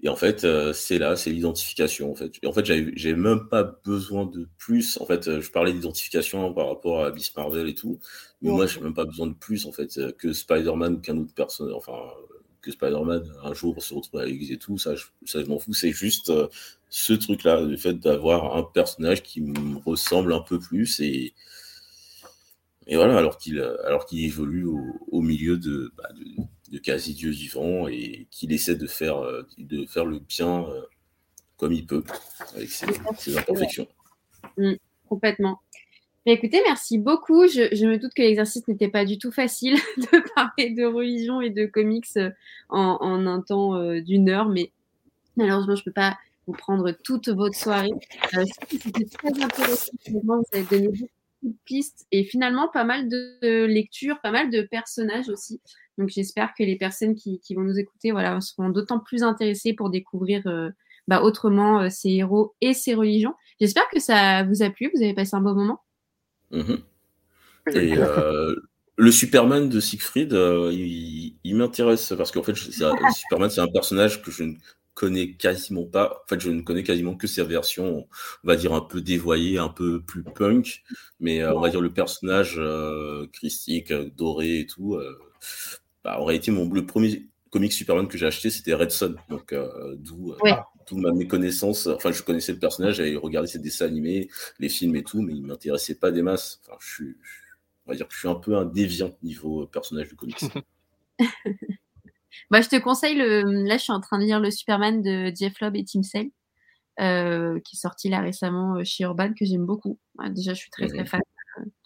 et 0.00 0.08
en 0.08 0.16
fait, 0.16 0.44
euh, 0.44 0.72
c'est 0.72 0.98
là, 0.98 1.16
c'est 1.16 1.30
l'identification. 1.30 2.12
En 2.12 2.14
fait, 2.14 2.32
et 2.42 2.46
en 2.46 2.52
fait, 2.52 2.64
j'ai 2.64 3.14
même 3.14 3.48
pas 3.48 3.64
besoin 3.64 4.26
de 4.26 4.48
plus. 4.56 4.98
En 5.00 5.06
fait, 5.06 5.26
euh, 5.26 5.40
je 5.40 5.50
parlais 5.50 5.72
d'identification 5.72 6.52
par 6.54 6.68
rapport 6.68 7.04
à 7.04 7.10
Miss 7.10 7.34
Marvel 7.36 7.68
et 7.68 7.74
tout, 7.74 7.98
mais 8.40 8.50
ouais. 8.50 8.56
moi, 8.56 8.66
j'ai 8.66 8.80
même 8.80 8.94
pas 8.94 9.04
besoin 9.04 9.26
de 9.26 9.34
plus 9.34 9.66
en 9.66 9.72
fait 9.72 9.98
que 10.18 10.32
Spider-Man 10.32 10.94
ou 10.94 11.00
qu'un 11.00 11.18
autre 11.18 11.34
personnage, 11.34 11.74
enfin, 11.74 11.98
que 12.60 12.70
Spider-Man 12.70 13.24
un 13.42 13.54
jour 13.54 13.82
se 13.82 13.94
retrouve 13.94 14.20
avec 14.20 14.40
et 14.50 14.58
tout, 14.58 14.78
ça, 14.78 14.94
je, 14.94 15.06
ça, 15.24 15.42
je 15.42 15.46
m'en 15.46 15.58
fous. 15.58 15.74
C'est 15.74 15.92
juste 15.92 16.30
euh, 16.30 16.46
ce 16.90 17.12
truc-là, 17.12 17.60
le 17.60 17.76
fait 17.76 17.94
d'avoir 17.94 18.56
un 18.56 18.62
personnage 18.62 19.22
qui 19.22 19.40
me 19.40 19.78
ressemble 19.78 20.32
un 20.32 20.40
peu 20.40 20.58
plus 20.60 21.00
et, 21.00 21.34
et 22.86 22.96
voilà, 22.96 23.18
alors 23.18 23.36
qu'il 23.36 23.60
alors 23.84 24.06
qu'il 24.06 24.24
évolue 24.24 24.64
au, 24.64 24.80
au, 25.10 25.20
milieu 25.22 25.58
de, 25.58 25.92
bah, 25.96 26.08
de, 26.16 26.24
de 26.70 26.78
quasi 26.78 27.14
dieux 27.14 27.30
vivants 27.30 27.88
et 27.88 28.26
qu'il 28.30 28.52
essaie 28.52 28.76
de 28.76 28.86
faire, 28.86 29.18
euh, 29.18 29.46
de 29.58 29.86
faire 29.86 30.04
le 30.04 30.18
bien 30.18 30.64
euh, 30.68 30.82
comme 31.56 31.72
il 31.72 31.86
peut, 31.86 32.04
avec 32.54 32.70
ses, 32.70 32.86
ses 33.18 33.36
imperfections. 33.36 33.88
Mmh, 34.56 34.74
complètement. 35.08 35.60
Mais 36.28 36.34
écoutez, 36.34 36.60
merci 36.66 36.98
beaucoup. 36.98 37.46
Je, 37.48 37.74
je 37.74 37.86
me 37.86 37.96
doute 37.96 38.12
que 38.14 38.20
l'exercice 38.20 38.66
n'était 38.68 38.88
pas 38.88 39.06
du 39.06 39.16
tout 39.16 39.32
facile 39.32 39.76
de 39.96 40.34
parler 40.34 40.70
de 40.70 40.84
religion 40.84 41.40
et 41.40 41.50
de 41.50 41.64
comics 41.64 42.04
euh, 42.18 42.30
en, 42.68 42.98
en 43.00 43.26
un 43.26 43.40
temps 43.40 43.76
euh, 43.76 44.00
d'une 44.02 44.28
heure, 44.28 44.48
mais 44.48 44.70
malheureusement, 45.36 45.74
je 45.74 45.80
ne 45.80 45.84
peux 45.84 45.92
pas 45.92 46.18
vous 46.46 46.52
prendre 46.52 46.90
toute 46.92 47.28
votre 47.28 47.56
soirée. 47.56 47.92
Euh, 48.36 48.44
C'était 48.70 49.06
très 49.06 49.42
intéressant. 49.42 49.92
Vous 50.06 50.42
avez 50.52 50.64
donné 50.64 50.88
beaucoup 50.88 51.08
de 51.42 51.56
pistes 51.64 52.06
et 52.12 52.24
finalement 52.24 52.68
pas 52.68 52.84
mal 52.84 53.08
de 53.08 53.64
lectures, 53.64 54.20
pas 54.20 54.30
mal 54.30 54.50
de 54.50 54.62
personnages 54.62 55.28
aussi. 55.30 55.60
Donc 55.98 56.08
j'espère 56.08 56.54
que 56.56 56.62
les 56.62 56.76
personnes 56.76 57.14
qui, 57.14 57.40
qui, 57.40 57.54
vont 57.54 57.62
nous 57.62 57.78
écouter 57.78 58.12
voilà, 58.12 58.40
seront 58.40 58.70
d'autant 58.70 59.00
plus 59.00 59.22
intéressées 59.22 59.72
pour 59.72 59.90
découvrir 59.90 60.46
euh, 60.46 60.70
bah, 61.08 61.22
autrement 61.22 61.80
euh, 61.80 61.88
ces 61.90 62.10
héros 62.10 62.54
et 62.60 62.72
ces 62.72 62.94
religions. 62.94 63.34
J'espère 63.60 63.88
que 63.92 64.00
ça 64.00 64.44
vous 64.44 64.62
a 64.62 64.70
plu, 64.70 64.90
vous 64.94 65.02
avez 65.02 65.14
passé 65.14 65.34
un 65.34 65.40
bon 65.40 65.54
moment. 65.54 65.82
Mmh. 66.52 66.76
Et 67.74 67.98
euh, 67.98 68.54
le 68.96 69.12
Superman 69.12 69.68
de 69.68 69.80
Siegfried, 69.80 70.32
euh, 70.32 70.70
il, 70.72 71.36
il 71.44 71.56
m'intéresse 71.56 72.14
parce 72.16 72.32
qu'en 72.32 72.42
fait, 72.42 72.54
Superman, 72.54 73.50
c'est 73.50 73.60
un 73.60 73.68
personnage 73.68 74.22
que 74.22 74.30
je 74.30 74.44
ne 74.44 74.54
connais 74.98 75.34
quasiment 75.34 75.84
pas. 75.84 76.22
En 76.24 76.28
fait, 76.28 76.40
je 76.40 76.50
ne 76.50 76.60
connais 76.62 76.82
quasiment 76.82 77.14
que 77.14 77.28
sa 77.28 77.44
version, 77.44 78.08
on 78.42 78.46
va 78.46 78.56
dire 78.56 78.72
un 78.74 78.80
peu 78.80 79.00
dévoyée, 79.00 79.56
un 79.56 79.68
peu 79.68 80.02
plus 80.02 80.24
punk, 80.24 80.82
mais 81.20 81.40
euh, 81.40 81.54
on 81.54 81.60
va 81.60 81.68
dire 81.68 81.80
le 81.80 81.92
personnage 81.92 82.56
euh, 82.58 83.28
christique, 83.32 83.92
doré 83.92 84.60
et 84.60 84.66
tout. 84.66 84.98
Euh, 86.08 86.12
bah, 86.12 86.20
en 86.20 86.24
réalité, 86.24 86.50
mon 86.50 86.68
le 86.70 86.86
premier 86.86 87.28
comic 87.50 87.72
Superman 87.72 88.08
que 88.08 88.18
j'ai 88.18 88.26
acheté, 88.26 88.50
c'était 88.50 88.74
Red 88.74 88.90
Son, 88.90 89.16
donc 89.28 89.54
d'où 89.96 90.34
ouais. 90.42 90.54
d'où 90.88 90.98
ma 90.98 91.12
méconnaissance. 91.12 91.86
Enfin, 91.86 92.12
je 92.12 92.22
connaissais 92.22 92.52
le 92.52 92.58
personnage, 92.58 92.96
j'avais 92.96 93.16
regardé 93.16 93.48
ses 93.48 93.58
dessins 93.58 93.86
animés, 93.86 94.28
les 94.58 94.68
films 94.68 94.96
et 94.96 95.02
tout, 95.02 95.22
mais 95.22 95.34
il 95.34 95.42
m'intéressait 95.42 95.94
pas 95.94 96.10
des 96.10 96.22
masses. 96.22 96.60
Enfin, 96.66 96.76
je 96.80 96.92
suis, 96.92 97.16
on 97.86 97.92
va 97.92 97.96
dire 97.96 98.06
que 98.06 98.14
je 98.14 98.18
suis 98.18 98.28
un 98.28 98.34
peu 98.34 98.56
un 98.56 98.64
déviant 98.64 99.16
niveau 99.22 99.66
personnage 99.66 100.08
du 100.08 100.16
comics. 100.16 100.36
bah, 102.50 102.60
je 102.60 102.68
te 102.68 102.78
conseille 102.78 103.16
le. 103.16 103.42
Là, 103.66 103.76
je 103.76 103.82
suis 103.82 103.92
en 103.92 104.00
train 104.00 104.18
de 104.18 104.24
lire 104.24 104.40
le 104.40 104.50
Superman 104.50 105.02
de 105.02 105.32
Jeff 105.34 105.60
Lobb 105.60 105.74
et 105.76 105.84
Tim 105.84 106.02
Sale, 106.02 106.28
euh, 107.00 107.58
qui 107.60 107.76
est 107.76 107.80
sorti 107.80 108.08
là 108.08 108.20
récemment 108.20 108.82
chez 108.84 109.04
Urban, 109.04 109.32
que 109.32 109.44
j'aime 109.44 109.66
beaucoup. 109.66 109.98
Ouais, 110.18 110.30
déjà, 110.30 110.54
je 110.54 110.60
suis 110.60 110.70
très 110.70 110.86
très 110.86 111.04
fan 111.04 111.20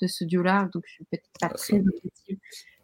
de 0.00 0.06
ce 0.06 0.24
duo-là, 0.24 0.68
donc 0.74 0.84
je 0.86 0.92
suis 0.92 1.04
peut-être 1.04 1.28
pas 1.40 1.48
ah, 1.50 1.54
très 1.54 1.78
objective. 1.78 2.38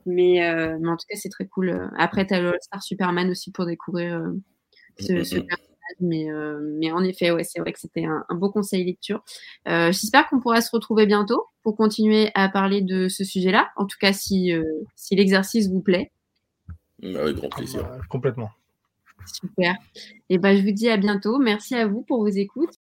Mais, 0.08 0.42
euh, 0.48 0.78
mais 0.80 0.88
en 0.88 0.96
tout 0.96 1.06
cas, 1.08 1.16
c'est 1.16 1.28
très 1.28 1.46
cool. 1.46 1.90
Après, 1.98 2.26
tu 2.26 2.34
as 2.34 2.40
le 2.40 2.54
Star 2.60 2.82
Superman 2.82 3.30
aussi 3.30 3.50
pour 3.52 3.66
découvrir 3.66 4.14
euh, 4.16 4.32
ce, 4.98 5.12
mm 5.12 5.16
-hmm. 5.16 5.24
ce 5.24 5.34
personnage. 5.36 5.68
Mais, 6.00 6.30
euh, 6.30 6.60
mais 6.78 6.92
en 6.92 7.02
effet, 7.02 7.30
ouais, 7.30 7.44
c'est 7.44 7.60
vrai 7.60 7.72
que 7.72 7.80
c'était 7.80 8.04
un, 8.04 8.24
un, 8.28 8.34
beau 8.34 8.50
conseil 8.50 8.84
lecture. 8.84 9.22
Euh, 9.68 9.90
J'espère 9.92 10.28
qu'on 10.28 10.40
pourra 10.40 10.60
se 10.60 10.70
retrouver 10.70 11.06
bientôt 11.06 11.42
pour 11.62 11.76
continuer 11.76 12.30
à 12.34 12.48
parler 12.48 12.82
de 12.82 13.08
ce 13.08 13.24
sujet-là. 13.24 13.70
En 13.76 13.86
tout 13.86 13.96
cas, 14.00 14.12
si, 14.12 14.52
euh, 14.52 14.62
si 14.96 15.16
l'exercice 15.16 15.68
vous 15.68 15.80
plaît. 15.80 16.10
Avec 17.02 17.36
grand 17.36 17.48
plaisir. 17.48 17.82
complètement. 18.08 18.50
Super. 19.26 19.76
Et 20.30 20.38
ben, 20.38 20.56
je 20.56 20.62
vous 20.62 20.72
dis 20.72 20.88
à 20.88 20.96
bientôt. 20.96 21.38
Merci 21.38 21.74
à 21.74 21.86
vous 21.86 22.02
pour 22.02 22.18
vos 22.20 22.28
écoutes. 22.28 22.77